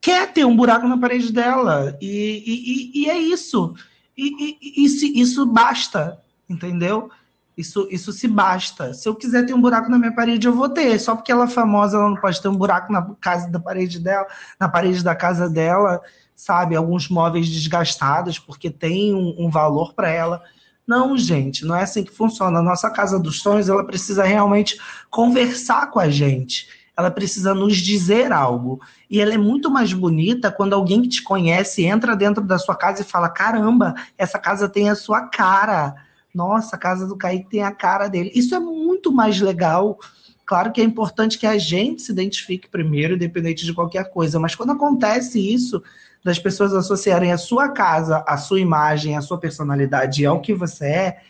quer 0.00 0.32
ter 0.32 0.44
um 0.44 0.56
buraco 0.56 0.88
na 0.88 0.98
parede 0.98 1.32
dela. 1.32 1.96
E, 2.00 2.90
e, 2.94 3.02
e 3.02 3.10
é 3.10 3.16
isso. 3.16 3.74
E, 4.18 4.58
e 4.60 4.84
isso, 4.84 5.06
isso 5.06 5.46
basta, 5.46 6.20
entendeu? 6.50 7.08
Isso, 7.56 7.86
isso 7.90 8.12
se 8.12 8.26
basta. 8.26 8.94
Se 8.94 9.08
eu 9.08 9.14
quiser 9.14 9.44
ter 9.44 9.52
um 9.52 9.60
buraco 9.60 9.90
na 9.90 9.98
minha 9.98 10.14
parede, 10.14 10.46
eu 10.46 10.54
vou 10.54 10.68
ter. 10.68 10.98
Só 10.98 11.14
porque 11.14 11.30
ela 11.30 11.44
é 11.44 11.48
famosa, 11.48 11.96
ela 11.96 12.08
não 12.08 12.16
pode 12.16 12.40
ter 12.40 12.48
um 12.48 12.56
buraco 12.56 12.90
na 12.92 13.02
casa 13.20 13.48
da 13.50 13.60
parede 13.60 13.98
dela, 13.98 14.26
na 14.58 14.68
parede 14.68 15.04
da 15.04 15.14
casa 15.14 15.48
dela, 15.50 16.00
sabe? 16.34 16.74
Alguns 16.74 17.08
móveis 17.08 17.48
desgastados, 17.48 18.38
porque 18.38 18.70
tem 18.70 19.14
um, 19.14 19.34
um 19.38 19.50
valor 19.50 19.92
para 19.94 20.08
ela. 20.08 20.42
Não, 20.86 21.16
gente, 21.16 21.64
não 21.64 21.76
é 21.76 21.82
assim 21.82 22.02
que 22.02 22.10
funciona. 22.10 22.58
A 22.58 22.62
nossa 22.62 22.90
casa 22.90 23.18
dos 23.18 23.40
sonhos, 23.40 23.68
ela 23.68 23.84
precisa 23.84 24.24
realmente 24.24 24.78
conversar 25.10 25.90
com 25.90 26.00
a 26.00 26.08
gente. 26.08 26.68
Ela 26.96 27.10
precisa 27.10 27.54
nos 27.54 27.76
dizer 27.76 28.32
algo. 28.32 28.80
E 29.10 29.20
ela 29.20 29.34
é 29.34 29.38
muito 29.38 29.70
mais 29.70 29.92
bonita 29.92 30.50
quando 30.50 30.72
alguém 30.72 31.02
que 31.02 31.08
te 31.08 31.22
conhece 31.22 31.84
entra 31.84 32.16
dentro 32.16 32.42
da 32.42 32.58
sua 32.58 32.74
casa 32.74 33.02
e 33.02 33.04
fala: 33.04 33.28
caramba, 33.28 33.94
essa 34.16 34.38
casa 34.38 34.68
tem 34.68 34.88
a 34.88 34.94
sua 34.94 35.28
cara 35.28 35.94
nossa, 36.34 36.76
a 36.76 36.78
casa 36.78 37.06
do 37.06 37.16
Kaique 37.16 37.50
tem 37.50 37.62
a 37.62 37.72
cara 37.72 38.08
dele. 38.08 38.32
Isso 38.34 38.54
é 38.54 38.60
muito 38.60 39.12
mais 39.12 39.40
legal. 39.40 39.98
Claro 40.46 40.72
que 40.72 40.80
é 40.80 40.84
importante 40.84 41.38
que 41.38 41.46
a 41.46 41.58
gente 41.58 42.02
se 42.02 42.12
identifique 42.12 42.68
primeiro, 42.68 43.14
independente 43.14 43.64
de 43.64 43.74
qualquer 43.74 44.10
coisa, 44.10 44.38
mas 44.38 44.54
quando 44.54 44.72
acontece 44.72 45.38
isso, 45.38 45.82
das 46.24 46.38
pessoas 46.38 46.72
associarem 46.72 47.32
a 47.32 47.38
sua 47.38 47.68
casa, 47.68 48.24
a 48.26 48.36
sua 48.36 48.60
imagem, 48.60 49.16
a 49.16 49.20
sua 49.20 49.38
personalidade 49.38 50.24
ao 50.24 50.40
que 50.40 50.54
você 50.54 50.86
é, 50.86 51.20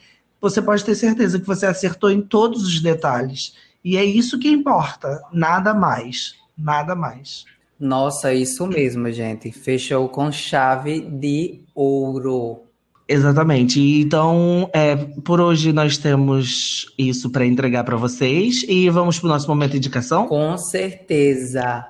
você 0.40 0.60
pode 0.60 0.84
ter 0.84 0.94
certeza 0.94 1.38
que 1.38 1.46
você 1.46 1.66
acertou 1.66 2.10
em 2.10 2.20
todos 2.20 2.64
os 2.64 2.80
detalhes. 2.80 3.54
E 3.84 3.96
é 3.96 4.04
isso 4.04 4.38
que 4.38 4.48
importa, 4.48 5.22
nada 5.32 5.72
mais, 5.72 6.34
nada 6.56 6.94
mais. 6.94 7.44
Nossa, 7.78 8.32
isso 8.32 8.66
mesmo, 8.66 9.10
gente. 9.10 9.50
Fechou 9.50 10.08
com 10.08 10.30
chave 10.30 11.00
de 11.00 11.60
ouro. 11.74 12.61
Exatamente. 13.08 13.80
Então, 14.00 14.70
é, 14.72 14.96
por 14.96 15.40
hoje 15.40 15.72
nós 15.72 15.98
temos 15.98 16.86
isso 16.96 17.30
para 17.30 17.44
entregar 17.44 17.84
para 17.84 17.96
vocês 17.96 18.62
e 18.68 18.88
vamos 18.88 19.18
para 19.18 19.26
o 19.26 19.30
nosso 19.30 19.48
momento 19.48 19.72
de 19.72 19.78
indicação? 19.78 20.26
Com 20.26 20.56
certeza. 20.56 21.86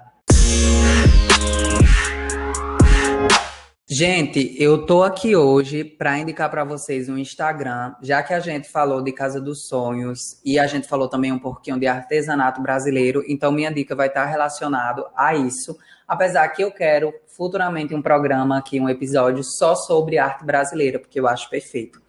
Gente, 3.95 4.57
eu 4.59 4.87
tô 4.87 5.03
aqui 5.03 5.37
hoje 5.37 5.85
para 5.85 6.19
indicar 6.19 6.51
para 6.51 6.65
vocês 6.65 7.11
um 7.11 7.19
Instagram, 7.19 7.95
já 8.03 8.23
que 8.23 8.33
a 8.33 8.41
gente 8.41 8.67
falou 8.67 9.03
de 9.03 9.13
Casa 9.13 9.39
dos 9.39 9.69
Sonhos 9.69 10.41
e 10.43 10.59
a 10.59 10.67
gente 10.67 10.89
falou 10.89 11.09
também 11.09 11.31
um 11.31 11.39
pouquinho 11.39 11.79
de 11.79 11.87
artesanato 11.87 12.63
brasileiro, 12.63 13.23
então 13.29 13.53
minha 13.53 13.71
dica 13.71 13.95
vai 13.95 14.07
estar 14.07 14.25
relacionado 14.25 15.05
a 15.15 15.35
isso. 15.35 15.77
Apesar 16.13 16.47
que 16.49 16.63
eu 16.63 16.71
quero 16.71 17.11
futuramente 17.27 17.95
um 17.95 18.03
programa 18.03 18.59
aqui, 18.59 18.79
um 18.79 18.87
episódio 18.87 19.43
só 19.43 19.75
sobre 19.75 20.19
arte 20.19 20.45
brasileira, 20.45 20.99
porque 20.99 21.19
eu 21.19 21.27
acho 21.27 21.49
perfeito. 21.49 22.03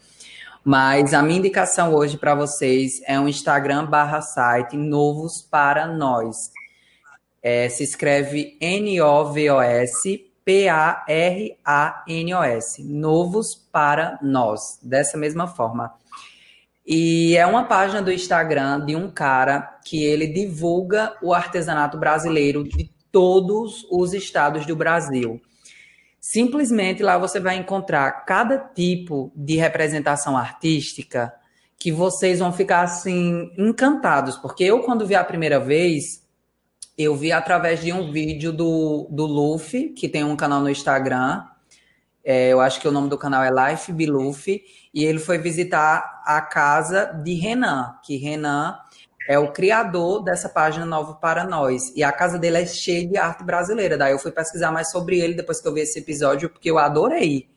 Mas 0.61 1.13
a 1.13 1.23
minha 1.23 1.39
indicação 1.39 1.93
hoje 1.93 2.17
para 2.17 2.35
vocês 2.35 3.01
é 3.07 3.17
um 3.17 3.29
Instagram 3.29 3.85
barra 3.85 4.19
site 4.19 4.75
Novos 4.75 5.41
para 5.41 5.87
Nós. 5.87 6.35
É, 7.41 7.69
se 7.69 7.81
escreve 7.81 8.57
N-O-V-O-S 8.59 10.33
P-A-R-A-N-O-S. 10.43 11.63
Novos 12.83 13.55
para 13.71 14.19
nós. 14.21 14.77
Dessa 14.83 15.17
mesma 15.17 15.47
forma. 15.47 15.93
E 16.85 17.37
é 17.37 17.45
uma 17.45 17.63
página 17.63 18.01
do 18.01 18.11
Instagram 18.11 18.85
de 18.85 18.97
um 18.97 19.09
cara 19.09 19.79
que 19.85 20.03
ele 20.03 20.27
divulga 20.27 21.15
o 21.21 21.33
artesanato 21.33 21.97
brasileiro 21.97 22.65
de 22.65 22.91
todos 23.13 23.87
os 23.89 24.13
estados 24.13 24.65
do 24.65 24.75
Brasil. 24.75 25.39
Simplesmente 26.19 27.03
lá 27.03 27.17
você 27.17 27.39
vai 27.39 27.55
encontrar 27.55 28.11
cada 28.25 28.57
tipo 28.57 29.31
de 29.35 29.55
representação 29.55 30.35
artística 30.35 31.31
que 31.77 31.91
vocês 31.91 32.39
vão 32.39 32.51
ficar 32.51 32.81
assim 32.81 33.51
encantados, 33.57 34.37
porque 34.37 34.63
eu 34.63 34.79
quando 34.83 35.05
vi 35.05 35.15
a 35.15 35.23
primeira 35.23 35.59
vez, 35.59 36.23
eu 36.97 37.15
vi 37.15 37.31
através 37.31 37.81
de 37.81 37.91
um 37.91 38.11
vídeo 38.11 38.51
do, 38.51 39.07
do 39.11 39.25
Luffy, 39.25 39.89
que 39.89 40.07
tem 40.09 40.23
um 40.23 40.35
canal 40.35 40.61
no 40.61 40.69
Instagram. 40.69 41.43
É, 42.23 42.49
eu 42.49 42.61
acho 42.61 42.79
que 42.79 42.87
o 42.87 42.91
nome 42.91 43.09
do 43.09 43.17
canal 43.17 43.43
é 43.43 43.71
Life 43.71 43.91
Be 43.91 44.05
Luffy. 44.05 44.63
E 44.93 45.03
ele 45.03 45.19
foi 45.19 45.37
visitar 45.37 46.23
a 46.25 46.39
casa 46.39 47.05
de 47.23 47.33
Renan, 47.33 47.95
que 48.03 48.15
Renan 48.15 48.77
é 49.27 49.39
o 49.39 49.51
criador 49.51 50.23
dessa 50.23 50.49
página 50.49 50.85
Novo 50.85 51.15
para 51.15 51.45
Nós. 51.45 51.93
E 51.95 52.03
a 52.03 52.11
casa 52.11 52.37
dele 52.37 52.57
é 52.57 52.65
cheia 52.65 53.07
de 53.07 53.17
arte 53.17 53.43
brasileira. 53.43 53.97
Daí 53.97 54.11
eu 54.11 54.19
fui 54.19 54.31
pesquisar 54.31 54.71
mais 54.71 54.91
sobre 54.91 55.19
ele 55.19 55.33
depois 55.33 55.61
que 55.61 55.67
eu 55.67 55.73
vi 55.73 55.81
esse 55.81 55.99
episódio, 55.99 56.49
porque 56.49 56.69
eu 56.69 56.77
adorei. 56.77 57.47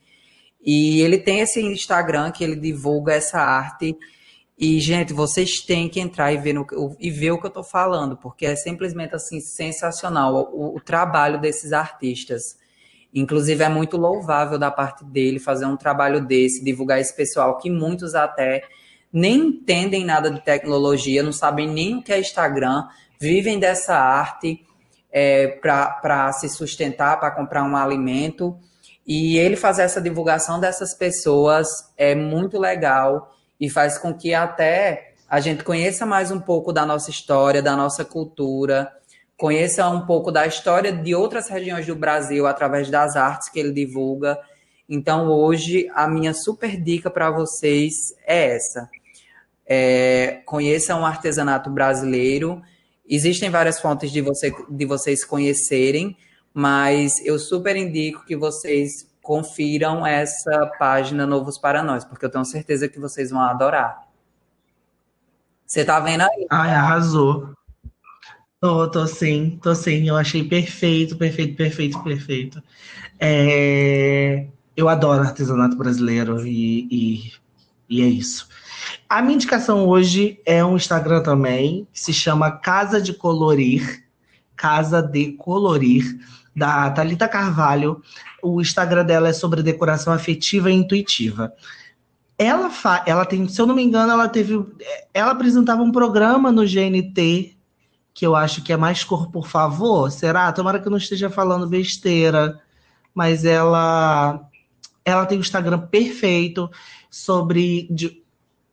E 0.61 1.01
ele 1.01 1.17
tem 1.17 1.39
esse 1.39 1.61
Instagram 1.61 2.31
que 2.31 2.43
ele 2.43 2.55
divulga 2.55 3.13
essa 3.13 3.39
arte 3.39 3.97
e, 4.59 4.79
gente, 4.79 5.13
vocês 5.13 5.61
têm 5.61 5.87
que 5.87 5.99
entrar 5.99 6.33
e 6.33 6.37
ver, 6.37 6.53
no, 6.53 6.65
e 6.99 7.11
ver 7.11 7.29
o 7.29 7.39
que 7.39 7.45
eu 7.45 7.49
estou 7.49 7.63
falando, 7.63 8.17
porque 8.17 8.43
é 8.43 8.55
simplesmente 8.55 9.13
assim 9.13 9.39
sensacional 9.39 10.49
o, 10.51 10.75
o, 10.75 10.81
trabalho 10.81 11.39
desses 11.39 11.71
artistas. 11.71 12.57
Inclusive, 13.13 13.63
é 13.63 13.69
muito 13.69 13.97
louvável 13.97 14.57
da 14.57 14.71
parte 14.71 15.05
dele 15.05 15.39
fazer 15.39 15.65
um 15.65 15.77
trabalho 15.77 16.25
desse, 16.25 16.63
divulgar 16.63 16.99
esse 16.99 17.15
pessoal 17.15 17.59
que 17.59 17.69
muitos 17.69 18.15
até 18.15 18.63
nem 19.17 19.47
entendem 19.47 20.05
nada 20.05 20.29
de 20.29 20.39
tecnologia, 20.39 21.23
não 21.23 21.31
sabem 21.31 21.67
nem 21.67 21.95
o 21.95 22.03
que 22.03 22.13
é 22.13 22.19
Instagram, 22.19 22.87
vivem 23.19 23.57
dessa 23.57 23.95
arte 23.95 24.63
é, 25.11 25.47
para 25.47 26.31
se 26.33 26.47
sustentar, 26.47 27.19
para 27.19 27.31
comprar 27.31 27.63
um 27.63 27.75
alimento. 27.75 28.55
E 29.07 29.37
ele 29.37 29.55
fazer 29.55 29.81
essa 29.81 29.99
divulgação 29.99 30.59
dessas 30.59 30.93
pessoas 30.93 31.67
é 31.97 32.13
muito 32.13 32.59
legal 32.59 33.35
e 33.59 33.69
faz 33.69 33.97
com 33.97 34.13
que 34.13 34.35
até 34.35 35.13
a 35.27 35.39
gente 35.39 35.63
conheça 35.63 36.05
mais 36.05 36.29
um 36.29 36.39
pouco 36.39 36.71
da 36.71 36.85
nossa 36.85 37.09
história, 37.09 37.61
da 37.61 37.75
nossa 37.75 38.05
cultura, 38.05 38.91
conheça 39.35 39.87
um 39.89 40.05
pouco 40.05 40.31
da 40.31 40.45
história 40.45 40.91
de 40.91 41.15
outras 41.15 41.49
regiões 41.49 41.87
do 41.87 41.95
Brasil 41.95 42.45
através 42.45 42.89
das 42.91 43.15
artes 43.15 43.49
que 43.49 43.59
ele 43.59 43.71
divulga. 43.71 44.37
Então, 44.87 45.27
hoje, 45.27 45.89
a 45.95 46.07
minha 46.07 46.33
super 46.35 46.79
dica 46.79 47.09
para 47.09 47.31
vocês 47.31 48.13
é 48.27 48.55
essa. 48.55 48.87
É, 49.67 50.41
conheçam 50.45 51.01
o 51.01 51.05
artesanato 51.05 51.69
brasileiro. 51.69 52.61
Existem 53.07 53.49
várias 53.49 53.79
fontes 53.79 54.11
de, 54.11 54.21
você, 54.21 54.53
de 54.69 54.85
vocês 54.85 55.23
conhecerem, 55.23 56.17
mas 56.53 57.23
eu 57.25 57.37
super 57.37 57.75
indico 57.75 58.25
que 58.25 58.35
vocês 58.35 59.07
confiram 59.21 60.07
essa 60.07 60.65
página 60.79 61.25
Novos 61.25 61.57
para 61.57 61.83
Nós, 61.83 62.05
porque 62.05 62.25
eu 62.25 62.29
tenho 62.29 62.45
certeza 62.45 62.87
que 62.87 62.99
vocês 62.99 63.29
vão 63.29 63.41
adorar. 63.41 64.07
Você 65.65 65.83
tá 65.83 65.99
vendo 65.99 66.21
aí? 66.21 66.47
Ai, 66.49 66.71
arrasou. 66.71 67.53
Tô, 68.59 68.89
tô 68.89 69.05
sim, 69.05 69.59
tô 69.61 69.75
sim. 69.75 70.07
Eu 70.07 70.15
achei 70.15 70.47
perfeito, 70.47 71.17
perfeito, 71.17 71.57
perfeito, 71.57 72.01
perfeito. 72.03 72.63
É... 73.19 74.47
Eu 74.75 74.87
adoro 74.87 75.23
artesanato 75.23 75.75
brasileiro 75.75 76.45
e, 76.47 76.87
e, 76.89 77.33
e, 77.89 78.01
é 78.01 78.05
isso. 78.05 78.47
A 79.09 79.21
minha 79.21 79.35
indicação 79.35 79.87
hoje 79.87 80.39
é 80.45 80.63
um 80.63 80.75
Instagram 80.75 81.21
também, 81.21 81.87
que 81.93 81.99
se 81.99 82.13
chama 82.13 82.51
Casa 82.51 83.01
de 83.01 83.13
Colorir. 83.13 84.05
Casa 84.55 85.01
de 85.01 85.33
Colorir 85.33 86.19
da 86.55 86.89
Talita 86.89 87.27
Carvalho. 87.27 88.01
O 88.41 88.59
Instagram 88.59 89.05
dela 89.05 89.29
é 89.29 89.33
sobre 89.33 89.61
decoração 89.61 90.11
afetiva 90.11 90.71
e 90.71 90.75
intuitiva. 90.75 91.53
Ela, 92.37 92.69
fa 92.69 93.03
ela 93.05 93.25
tem, 93.25 93.47
se 93.47 93.61
eu 93.61 93.65
não 93.65 93.75
me 93.75 93.83
engano, 93.83 94.11
ela 94.11 94.27
teve. 94.27 94.63
Ela 95.13 95.31
apresentava 95.31 95.81
um 95.81 95.91
programa 95.91 96.51
no 96.51 96.63
GNT, 96.65 97.57
que 98.13 98.25
eu 98.25 98.35
acho 98.35 98.63
que 98.63 98.73
é 98.73 98.77
mais 98.77 99.03
cor, 99.03 99.31
por 99.31 99.47
favor. 99.47 100.11
Será? 100.11 100.51
Tomara 100.51 100.79
que 100.79 100.87
eu 100.87 100.91
não 100.91 100.97
esteja 100.97 101.29
falando 101.29 101.67
besteira. 101.67 102.59
Mas 103.13 103.45
ela 103.45 104.47
ela 105.05 105.25
tem 105.25 105.37
um 105.37 105.41
Instagram 105.41 105.79
perfeito 105.87 106.69
sobre. 107.09 107.87
De, 107.89 108.23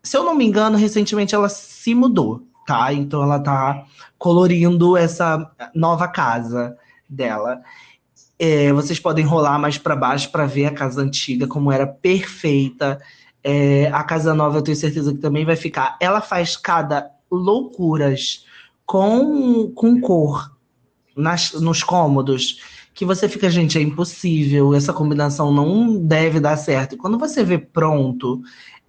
se 0.04 0.16
eu 0.16 0.22
não 0.22 0.34
me 0.34 0.44
engano, 0.44 0.76
recentemente 0.76 1.34
ela 1.34 1.48
se 1.48 1.94
mudou, 1.94 2.42
tá? 2.66 2.92
Então 2.92 3.22
ela 3.22 3.40
tá 3.40 3.84
colorindo 4.18 4.96
essa 4.96 5.50
nova 5.74 6.06
casa 6.06 6.76
dela. 7.08 7.62
É, 8.38 8.72
vocês 8.72 9.00
podem 9.00 9.24
rolar 9.24 9.58
mais 9.58 9.78
para 9.78 9.96
baixo 9.96 10.30
para 10.30 10.44
ver 10.44 10.66
a 10.66 10.74
casa 10.74 11.00
antiga, 11.00 11.46
como 11.46 11.72
era 11.72 11.86
perfeita. 11.86 13.00
É, 13.42 13.90
a 13.92 14.02
casa 14.04 14.34
nova 14.34 14.58
eu 14.58 14.62
tenho 14.62 14.76
certeza 14.76 15.12
que 15.12 15.20
também 15.20 15.44
vai 15.44 15.56
ficar. 15.56 15.96
Ela 16.00 16.20
faz 16.20 16.56
cada 16.56 17.10
loucuras 17.30 18.44
com, 18.84 19.72
com 19.74 20.00
cor 20.00 20.54
nas, 21.16 21.52
nos 21.52 21.82
cômodos 21.82 22.58
que 22.94 23.04
você 23.04 23.28
fica, 23.28 23.50
gente, 23.50 23.76
é 23.76 23.82
impossível, 23.82 24.72
essa 24.72 24.92
combinação 24.92 25.52
não 25.52 25.96
deve 25.96 26.38
dar 26.38 26.56
certo. 26.56 26.94
E 26.94 26.98
quando 26.98 27.18
você 27.18 27.42
vê 27.42 27.58
pronto, 27.58 28.40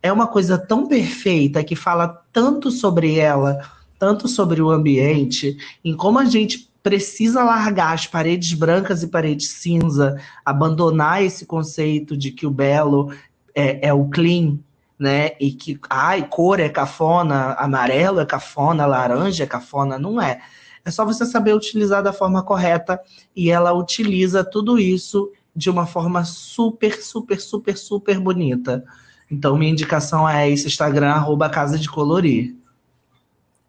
é 0.05 0.13
uma 0.13 0.27
coisa 0.27 0.55
tão 0.55 0.85
perfeita 0.85 1.63
que 1.63 1.75
fala 1.75 2.23
tanto 2.31 2.69
sobre 2.69 3.17
ela, 3.17 3.59
tanto 3.97 4.27
sobre 4.27 4.61
o 4.61 4.69
ambiente, 4.69 5.57
em 5.83 5.95
como 5.95 6.19
a 6.19 6.25
gente 6.25 6.69
precisa 6.83 7.43
largar 7.43 7.95
as 7.95 8.05
paredes 8.05 8.53
brancas 8.53 9.01
e 9.01 9.07
paredes 9.07 9.49
cinza, 9.49 10.21
abandonar 10.45 11.23
esse 11.23 11.43
conceito 11.43 12.15
de 12.15 12.29
que 12.29 12.45
o 12.45 12.51
belo 12.51 13.11
é, 13.55 13.87
é 13.87 13.91
o 13.91 14.05
clean, 14.07 14.59
né? 14.99 15.31
E 15.39 15.51
que, 15.51 15.79
ai, 15.89 16.27
cor 16.27 16.59
é 16.59 16.69
cafona, 16.69 17.53
amarelo 17.53 18.19
é 18.19 18.25
cafona, 18.27 18.85
laranja 18.85 19.43
é 19.43 19.47
cafona. 19.47 19.97
Não 19.97 20.21
é. 20.21 20.39
É 20.85 20.91
só 20.91 21.03
você 21.03 21.25
saber 21.25 21.55
utilizar 21.55 22.03
da 22.03 22.13
forma 22.13 22.43
correta 22.43 23.01
e 23.35 23.49
ela 23.49 23.73
utiliza 23.73 24.43
tudo 24.43 24.77
isso 24.77 25.31
de 25.55 25.67
uma 25.67 25.87
forma 25.87 26.23
super, 26.23 27.01
super, 27.01 27.41
super, 27.41 27.75
super 27.75 28.19
bonita. 28.19 28.85
Então, 29.29 29.57
minha 29.57 29.71
indicação 29.71 30.27
é 30.27 30.49
esse 30.49 30.67
Instagram, 30.67 31.09
arroba 31.09 31.49
Casa 31.49 31.77
de 31.79 31.89
Colorir. 31.89 32.55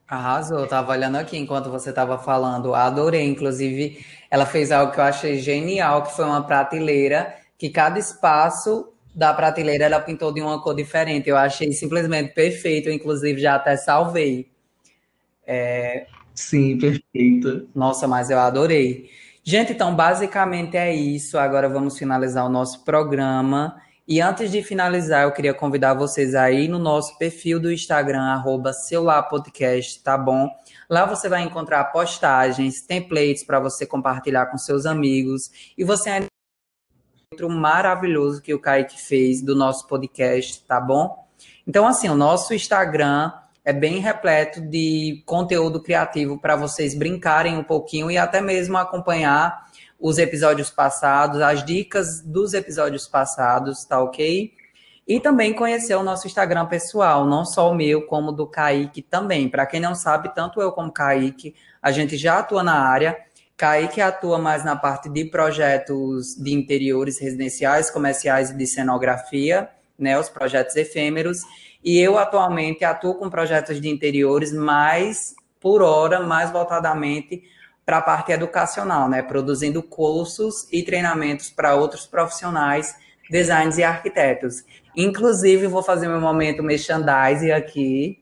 Arrasou, 0.09 0.61
eu 0.61 0.68
tava 0.68 0.92
olhando 0.92 1.16
aqui 1.16 1.36
enquanto 1.36 1.68
você 1.68 1.92
tava 1.92 2.16
falando, 2.18 2.74
adorei. 2.74 3.26
Inclusive, 3.26 4.04
ela 4.30 4.46
fez 4.46 4.70
algo 4.70 4.92
que 4.92 5.00
eu 5.00 5.04
achei 5.04 5.38
genial, 5.40 6.02
que 6.02 6.14
foi 6.14 6.24
uma 6.24 6.42
prateleira, 6.42 7.34
que 7.59 7.68
cada 7.70 7.98
espaço 7.98 8.92
da 9.14 9.32
prateleira 9.32 9.84
ela 9.84 9.98
pintou 9.98 10.32
de 10.32 10.40
uma 10.40 10.62
cor 10.62 10.74
diferente. 10.74 11.28
Eu 11.28 11.36
achei 11.36 11.72
simplesmente 11.72 12.34
perfeito, 12.34 12.90
inclusive 12.90 13.40
já 13.40 13.57
até 13.57 13.76
salvei. 13.76 14.48
É... 15.46 16.07
Sim, 16.34 16.78
perfeito. 16.78 17.66
Nossa, 17.74 18.07
mas 18.07 18.30
eu 18.30 18.38
adorei. 18.38 19.11
Gente, 19.42 19.72
então 19.72 19.94
basicamente 19.94 20.76
é 20.76 20.94
isso. 20.94 21.38
Agora 21.38 21.68
vamos 21.68 21.98
finalizar 21.98 22.44
o 22.44 22.48
nosso 22.50 22.84
programa. 22.84 23.80
E 24.09 24.20
antes 24.20 24.52
de 24.52 24.62
finalizar, 24.62 25.24
eu 25.24 25.32
queria 25.32 25.52
convidar 25.52 25.92
vocês 25.94 26.34
aí 26.36 26.68
no 26.68 26.78
nosso 26.78 27.18
perfil 27.18 27.59
do 27.59 27.72
Instagram, 27.72 28.22
arroba 28.22 28.70
tá 30.04 30.16
bom? 30.16 30.48
Lá 30.88 31.04
você 31.04 31.28
vai 31.28 31.42
encontrar 31.42 31.84
postagens, 31.86 32.82
templates 32.82 33.42
para 33.42 33.59
você 33.59 33.84
compartilhar 33.84 34.46
com 34.46 34.57
seus 34.57 34.86
amigos. 34.86 35.50
E 35.76 35.82
você 35.82 36.11
ainda 36.11 36.26
outro 37.32 37.50
maravilhoso 37.50 38.40
que 38.40 38.54
o 38.54 38.61
Kaique 38.61 39.00
fez 39.02 39.42
do 39.42 39.57
nosso 39.57 39.88
podcast, 39.88 40.62
tá 40.62 40.80
bom? 40.80 41.26
Então, 41.66 41.84
assim, 41.84 42.09
o 42.09 42.14
nosso 42.14 42.54
Instagram 42.54 43.32
é 43.64 43.72
bem 43.72 43.98
repleto 43.98 44.61
de 44.61 45.24
conteúdo 45.26 45.82
criativo 45.82 46.38
para 46.38 46.54
vocês 46.54 46.94
brincarem 46.94 47.59
um 47.59 47.64
pouquinho 47.64 48.09
e 48.09 48.16
até 48.16 48.40
mesmo 48.40 48.76
acompanhar 48.76 49.65
os 49.99 50.18
episódios 50.18 50.70
passados, 50.70 51.40
as 51.40 51.64
dicas 51.64 52.20
dos 52.20 52.55
episódios 52.55 53.09
passados, 53.09 53.84
tá 53.84 54.01
ok? 54.01 54.53
E 55.07 55.20
também 55.20 55.55
conhecer 55.55 55.94
o 55.94 56.03
nosso 56.03 56.26
Instagram 56.26 56.66
pessoal, 56.66 57.24
não 57.24 57.44
só 57.44 57.70
o 57.70 57.74
meu, 57.74 58.03
como 58.07 58.32
do 58.32 58.47
Kaique 58.47 59.03
também. 59.03 59.49
Para 59.49 59.64
quem 59.64 59.80
não 59.80 59.94
sabe, 59.94 60.34
tanto 60.34 60.61
eu 60.61 60.72
como 60.72 60.92
Kaique, 60.92 61.55
a 61.80 61.92
gente 61.92 62.16
já 62.16 62.40
atua 62.40 62.62
na 62.62 62.74
área. 62.74 63.16
Kaique 63.57 64.01
atua 64.01 64.36
mais 64.36 64.64
na 64.64 64.74
parte 64.74 65.09
de 65.09 65.24
projetos 65.26 66.34
de 66.34 66.53
interiores 66.53 67.18
residenciais, 67.18 67.90
comerciais 67.90 68.51
e 68.51 68.57
de 68.57 68.66
cenografia, 68.66 69.70
né, 69.99 70.18
os 70.18 70.28
projetos 70.28 70.74
efêmeros. 70.76 71.42
E 71.82 71.99
eu 71.99 72.18
atualmente 72.18 72.84
atuo 72.84 73.14
com 73.14 73.30
projetos 73.30 73.80
de 73.80 73.88
interiores, 73.88 74.53
mais 74.53 75.34
por 75.61 75.82
hora, 75.82 76.20
mais 76.20 76.51
voltadamente 76.51 77.44
para 77.87 77.99
a 77.99 78.03
parte 78.03 78.32
educacional, 78.32 79.09
né? 79.09 79.22
Produzindo 79.22 79.80
cursos 79.80 80.66
e 80.72 80.82
treinamentos 80.82 81.49
para 81.49 81.76
outros 81.76 82.05
profissionais, 82.05 82.97
designers 83.30 83.78
e 83.78 83.84
arquitetos. 83.84 84.64
Inclusive, 84.97 85.68
vou 85.68 85.84
fazer 85.84 86.09
meu 86.09 86.20
momento 86.20 86.64
merchandising 86.64 87.53
aqui. 87.53 88.20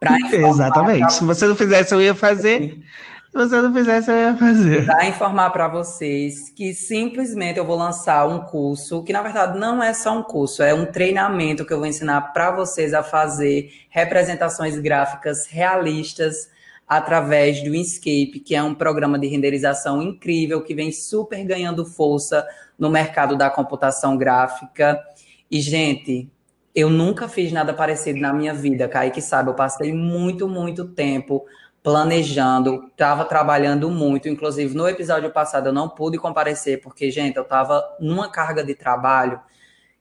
Exatamente. 0.32 1.12
Se 1.12 1.24
você 1.24 1.46
não 1.46 1.54
fizesse, 1.54 1.94
eu 1.94 2.02
ia 2.02 2.14
fazer. 2.14 2.82
Se 3.30 3.36
você 3.38 3.62
não 3.62 3.72
fizesse, 3.72 4.10
eu 4.10 4.16
ia 4.16 4.36
fazer. 4.36 4.84
Para 4.84 5.06
informar 5.06 5.50
para 5.50 5.68
vocês 5.68 6.50
que 6.50 6.74
simplesmente 6.74 7.58
eu 7.58 7.64
vou 7.64 7.76
lançar 7.76 8.26
um 8.26 8.40
curso, 8.40 9.04
que 9.04 9.12
na 9.12 9.22
verdade 9.22 9.56
não 9.56 9.80
é 9.80 9.94
só 9.94 10.18
um 10.18 10.24
curso, 10.24 10.64
é 10.64 10.74
um 10.74 10.86
treinamento 10.86 11.64
que 11.64 11.72
eu 11.72 11.78
vou 11.78 11.86
ensinar 11.86 12.32
para 12.32 12.50
vocês 12.50 12.92
a 12.92 13.04
fazer 13.04 13.72
representações 13.90 14.76
gráficas 14.80 15.46
realistas 15.46 16.48
através 16.90 17.62
do 17.62 17.72
Inkscape, 17.72 18.42
que 18.44 18.52
é 18.52 18.60
um 18.60 18.74
programa 18.74 19.16
de 19.16 19.28
renderização 19.28 20.02
incrível 20.02 20.60
que 20.60 20.74
vem 20.74 20.90
super 20.90 21.44
ganhando 21.44 21.86
força 21.86 22.44
no 22.76 22.90
mercado 22.90 23.36
da 23.36 23.48
computação 23.48 24.16
gráfica. 24.16 25.00
E, 25.48 25.60
gente, 25.60 26.28
eu 26.74 26.90
nunca 26.90 27.28
fiz 27.28 27.52
nada 27.52 27.72
parecido 27.72 28.18
na 28.18 28.32
minha 28.32 28.52
vida, 28.52 28.88
Kaique 28.88 29.22
sabe, 29.22 29.50
eu 29.50 29.54
passei 29.54 29.92
muito, 29.92 30.48
muito 30.48 30.84
tempo 30.84 31.44
planejando, 31.80 32.88
estava 32.90 33.24
trabalhando 33.24 33.88
muito, 33.88 34.28
inclusive 34.28 34.74
no 34.74 34.88
episódio 34.88 35.30
passado 35.30 35.68
eu 35.68 35.72
não 35.72 35.88
pude 35.88 36.18
comparecer, 36.18 36.80
porque, 36.80 37.08
gente, 37.08 37.36
eu 37.36 37.44
estava 37.44 37.84
numa 38.00 38.28
carga 38.28 38.64
de 38.64 38.74
trabalho 38.74 39.40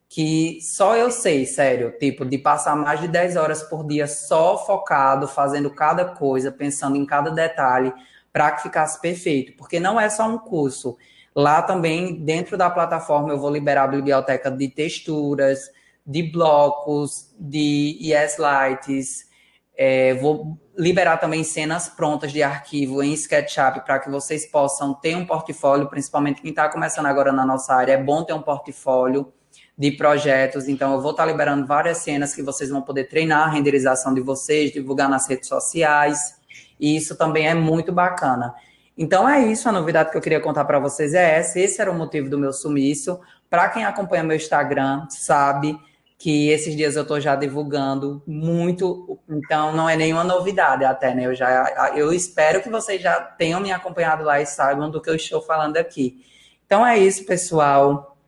que 0.10 0.60
só 0.64 0.98
eu 0.98 1.12
sei, 1.12 1.46
sério, 1.46 1.94
tipo, 2.00 2.26
de 2.26 2.40
passar 2.40 2.76
mais 2.76 3.00
de 3.00 3.08
10 3.08 3.36
horas 3.36 3.62
por 3.62 3.86
dia 3.86 4.08
só 4.08 4.58
focado, 4.66 5.28
fazendo 5.28 5.70
cada 5.70 6.04
coisa, 6.04 6.52
pensando 6.52 6.98
em 6.98 7.06
cada 7.06 7.30
detalhe, 7.30 7.94
para 8.34 8.52
que 8.52 8.64
ficasse 8.64 9.00
perfeito, 9.00 9.54
porque 9.56 9.80
não 9.80 10.00
é 10.00 10.10
só 10.10 10.28
um 10.28 10.40
curso. 10.40 10.98
Lá 11.36 11.62
também, 11.62 12.24
dentro 12.26 12.58
da 12.58 12.72
plataforma, 12.72 13.30
eu 13.30 13.38
vou 13.38 13.52
liberar 13.52 13.84
a 13.84 13.88
biblioteca 13.88 14.50
de 14.50 14.68
texturas, 14.68 15.70
de 16.04 16.24
blocos, 16.24 17.32
de 17.40 18.00
ES 18.02 18.38
Lights, 18.40 19.30
é, 19.78 20.16
vou 20.16 20.60
liberar 20.76 21.18
também 21.18 21.44
cenas 21.44 21.88
prontas 21.88 22.32
de 22.34 22.42
arquivo 22.42 23.04
em 23.04 23.14
SketchUp 23.14 23.86
para 23.86 24.00
que 24.00 24.10
vocês 24.10 24.46
possam 24.48 24.94
ter 24.94 25.16
um 25.16 25.26
portfólio, 25.26 25.88
principalmente 25.88 26.42
quem 26.42 26.50
está 26.50 26.68
começando 26.68 27.06
agora 27.06 27.32
na 27.32 27.46
nossa 27.46 27.76
área, 27.76 27.94
é 27.94 28.04
bom 28.04 28.24
ter 28.24 28.34
um 28.34 28.42
portfólio 28.42 29.32
de 29.80 29.92
projetos. 29.92 30.68
Então, 30.68 30.94
eu 30.94 31.02
vou 31.02 31.12
estar 31.12 31.26
liberando 31.26 31.66
várias 31.66 32.00
cenas 32.00 32.36
que 32.36 32.44
vocês 32.44 32.70
vão 32.70 32.82
poder 32.82 33.06
treinar 33.06 33.48
a 33.48 33.50
renderização 33.50 34.14
de 34.14 34.20
vocês, 34.20 34.74
divulgar 34.74 35.08
nas 35.08 35.26
redes 35.26 35.48
sociais. 35.48 36.36
E 36.78 36.98
isso 36.98 37.16
também 37.16 37.48
é 37.48 37.54
muito 37.54 37.94
bacana. 37.94 38.54
Então, 38.98 39.28
é 39.28 39.48
isso. 39.48 39.70
A 39.70 39.72
novidade 39.72 40.12
que 40.12 40.18
eu 40.18 40.22
queria 40.22 40.42
contar 40.42 40.66
para 40.66 40.80
vocês 40.80 41.14
é 41.14 41.38
essa. 41.38 41.58
Esse 41.58 41.80
era 41.80 41.90
o 41.90 41.96
motivo 41.96 42.30
do 42.30 42.38
meu 42.38 42.52
sumiço. 42.52 43.22
Para 43.50 43.70
quem 43.70 43.86
acompanha 43.86 44.22
meu 44.22 44.36
Instagram, 44.36 45.08
sabe 45.10 45.80
que 46.18 46.50
esses 46.50 46.76
dias 46.76 46.98
eu 46.98 47.04
estou 47.04 47.22
já 47.22 47.34
divulgando 47.34 48.22
muito, 48.28 49.18
então 49.30 49.72
não 49.74 49.90
é 49.90 49.96
nenhuma 49.96 50.26
novidade 50.26 50.84
até, 50.84 51.16
né? 51.16 51.26
Eu 51.26 51.34
já 51.34 51.94
eu 51.96 52.12
espero 52.12 52.62
que 52.62 52.70
vocês 52.70 53.02
já 53.02 53.22
tenham 53.22 53.62
me 53.62 53.72
acompanhado 53.72 54.26
lá 54.26 54.42
e 54.42 54.46
saibam 54.46 54.92
do 54.92 55.02
que 55.02 55.10
eu 55.10 55.16
estou 55.16 55.42
falando 55.42 55.78
aqui. 55.78 56.22
Então 56.66 56.86
é 56.86 56.98
isso, 56.98 57.26
pessoal. 57.26 58.19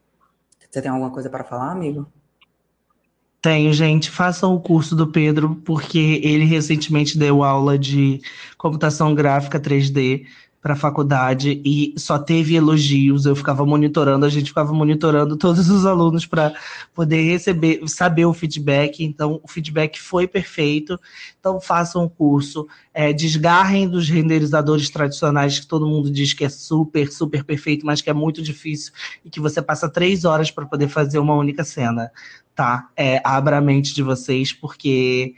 Você 0.71 0.81
tem 0.81 0.89
alguma 0.89 1.11
coisa 1.11 1.29
para 1.29 1.43
falar, 1.43 1.71
amigo? 1.71 2.07
Tenho, 3.41 3.73
gente. 3.73 4.09
Façam 4.09 4.55
o 4.55 4.61
curso 4.61 4.95
do 4.95 5.07
Pedro, 5.07 5.55
porque 5.65 6.21
ele 6.23 6.45
recentemente 6.45 7.17
deu 7.17 7.43
aula 7.43 7.77
de 7.77 8.21
computação 8.57 9.13
gráfica 9.13 9.59
3D 9.59 10.25
para 10.61 10.73
a 10.73 10.77
faculdade 10.77 11.59
e 11.65 11.93
só 11.97 12.19
teve 12.19 12.55
elogios. 12.55 13.25
Eu 13.25 13.35
ficava 13.35 13.65
monitorando, 13.65 14.25
a 14.25 14.29
gente 14.29 14.49
ficava 14.49 14.71
monitorando 14.71 15.35
todos 15.35 15.69
os 15.69 15.85
alunos 15.85 16.27
para 16.27 16.53
poder 16.93 17.23
receber, 17.23 17.81
saber 17.87 18.25
o 18.25 18.33
feedback. 18.33 19.03
Então, 19.03 19.39
o 19.41 19.47
feedback 19.47 19.99
foi 19.99 20.27
perfeito. 20.27 20.99
Então, 21.39 21.59
façam 21.59 22.05
o 22.05 22.09
curso, 22.09 22.67
é, 22.93 23.11
desgarrem 23.11 23.89
dos 23.89 24.07
renderizadores 24.07 24.89
tradicionais 24.89 25.59
que 25.59 25.65
todo 25.65 25.87
mundo 25.87 26.11
diz 26.11 26.33
que 26.33 26.45
é 26.45 26.49
super, 26.49 27.11
super 27.11 27.43
perfeito, 27.43 27.83
mas 27.83 28.01
que 28.01 28.09
é 28.09 28.13
muito 28.13 28.41
difícil 28.41 28.93
e 29.25 29.29
que 29.31 29.39
você 29.39 29.61
passa 29.61 29.89
três 29.89 30.25
horas 30.25 30.51
para 30.51 30.65
poder 30.67 30.87
fazer 30.87 31.17
uma 31.17 31.33
única 31.33 31.63
cena. 31.63 32.11
Tá? 32.53 32.89
É, 32.95 33.19
abra 33.23 33.57
a 33.57 33.61
mente 33.61 33.95
de 33.95 34.03
vocês, 34.03 34.53
porque 34.53 35.33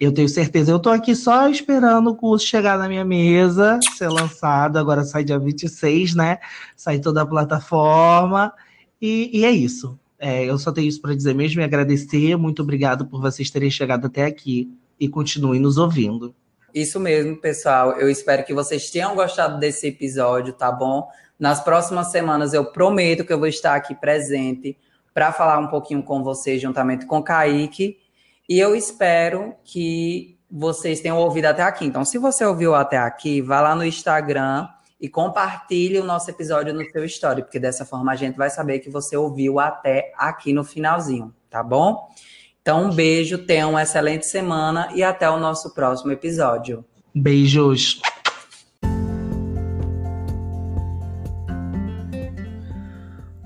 eu 0.00 0.12
tenho 0.12 0.28
certeza. 0.28 0.70
Eu 0.70 0.78
tô 0.78 0.90
aqui 0.90 1.14
só 1.14 1.48
esperando 1.48 2.10
o 2.10 2.14
curso 2.14 2.46
chegar 2.46 2.78
na 2.78 2.88
minha 2.88 3.04
mesa, 3.04 3.80
ser 3.96 4.08
lançado. 4.08 4.78
Agora 4.78 5.02
sai 5.02 5.24
dia 5.24 5.38
26, 5.38 6.14
né? 6.14 6.38
Sai 6.76 7.00
toda 7.00 7.22
a 7.22 7.26
plataforma. 7.26 8.52
E, 9.02 9.40
e 9.40 9.44
é 9.44 9.50
isso. 9.50 9.98
É, 10.18 10.44
eu 10.44 10.58
só 10.58 10.70
tenho 10.70 10.88
isso 10.88 11.00
para 11.00 11.14
dizer 11.14 11.34
mesmo 11.34 11.60
e 11.60 11.64
agradecer. 11.64 12.36
Muito 12.36 12.62
obrigado 12.62 13.06
por 13.06 13.20
vocês 13.20 13.50
terem 13.50 13.70
chegado 13.70 14.06
até 14.06 14.24
aqui. 14.24 14.70
E 15.00 15.08
continuem 15.08 15.60
nos 15.60 15.78
ouvindo. 15.78 16.34
Isso 16.72 17.00
mesmo, 17.00 17.36
pessoal. 17.36 17.92
Eu 17.92 18.08
espero 18.08 18.44
que 18.44 18.54
vocês 18.54 18.90
tenham 18.90 19.16
gostado 19.16 19.58
desse 19.58 19.88
episódio, 19.88 20.52
tá 20.52 20.70
bom? 20.70 21.08
Nas 21.38 21.62
próximas 21.62 22.08
semanas 22.08 22.52
eu 22.52 22.64
prometo 22.64 23.24
que 23.24 23.32
eu 23.32 23.38
vou 23.38 23.48
estar 23.48 23.74
aqui 23.74 23.94
presente 23.94 24.76
para 25.12 25.32
falar 25.32 25.58
um 25.58 25.68
pouquinho 25.68 26.02
com 26.02 26.22
vocês, 26.22 26.60
juntamente 26.60 27.06
com 27.06 27.18
o 27.18 27.22
Kaique 27.22 27.96
e 28.48 28.58
eu 28.58 28.74
espero 28.74 29.54
que 29.62 30.38
vocês 30.50 31.00
tenham 31.00 31.18
ouvido 31.18 31.44
até 31.44 31.62
aqui. 31.62 31.84
Então, 31.84 32.02
se 32.02 32.16
você 32.16 32.46
ouviu 32.46 32.74
até 32.74 32.96
aqui, 32.96 33.42
vá 33.42 33.60
lá 33.60 33.74
no 33.74 33.84
Instagram 33.84 34.66
e 34.98 35.06
compartilhe 35.06 35.98
o 35.98 36.04
nosso 36.04 36.30
episódio 36.30 36.72
no 36.72 36.82
seu 36.90 37.04
story, 37.04 37.42
porque 37.42 37.60
dessa 37.60 37.84
forma 37.84 38.10
a 38.10 38.16
gente 38.16 38.36
vai 38.36 38.48
saber 38.48 38.78
que 38.78 38.88
você 38.88 39.18
ouviu 39.18 39.60
até 39.60 40.14
aqui 40.16 40.54
no 40.54 40.64
finalzinho, 40.64 41.34
tá 41.50 41.62
bom? 41.62 42.08
Então, 42.62 42.86
um 42.86 42.94
beijo, 42.94 43.36
tenham 43.36 43.70
uma 43.70 43.82
excelente 43.82 44.26
semana 44.26 44.88
e 44.94 45.02
até 45.02 45.28
o 45.28 45.38
nosso 45.38 45.74
próximo 45.74 46.10
episódio. 46.10 46.82
Beijos. 47.14 48.00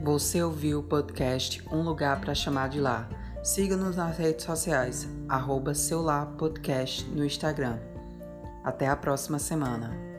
Você 0.01 0.43
ouviu 0.43 0.79
o 0.79 0.83
podcast 0.85 1.61
Um 1.73 1.83
Lugar 1.83 2.21
para 2.21 2.35
Chamar 2.35 2.69
de 2.69 2.81
Lá 2.81 3.09
Siga-nos 3.43 3.97
nas 3.97 4.17
redes 4.19 4.45
sociais, 4.45 5.09
arroba 5.29 5.73
Podcast 6.39 7.05
no 7.11 7.25
Instagram. 7.25 7.77
Até 8.63 8.87
a 8.87 8.95
próxima 8.95 9.41
semana. 9.41 10.12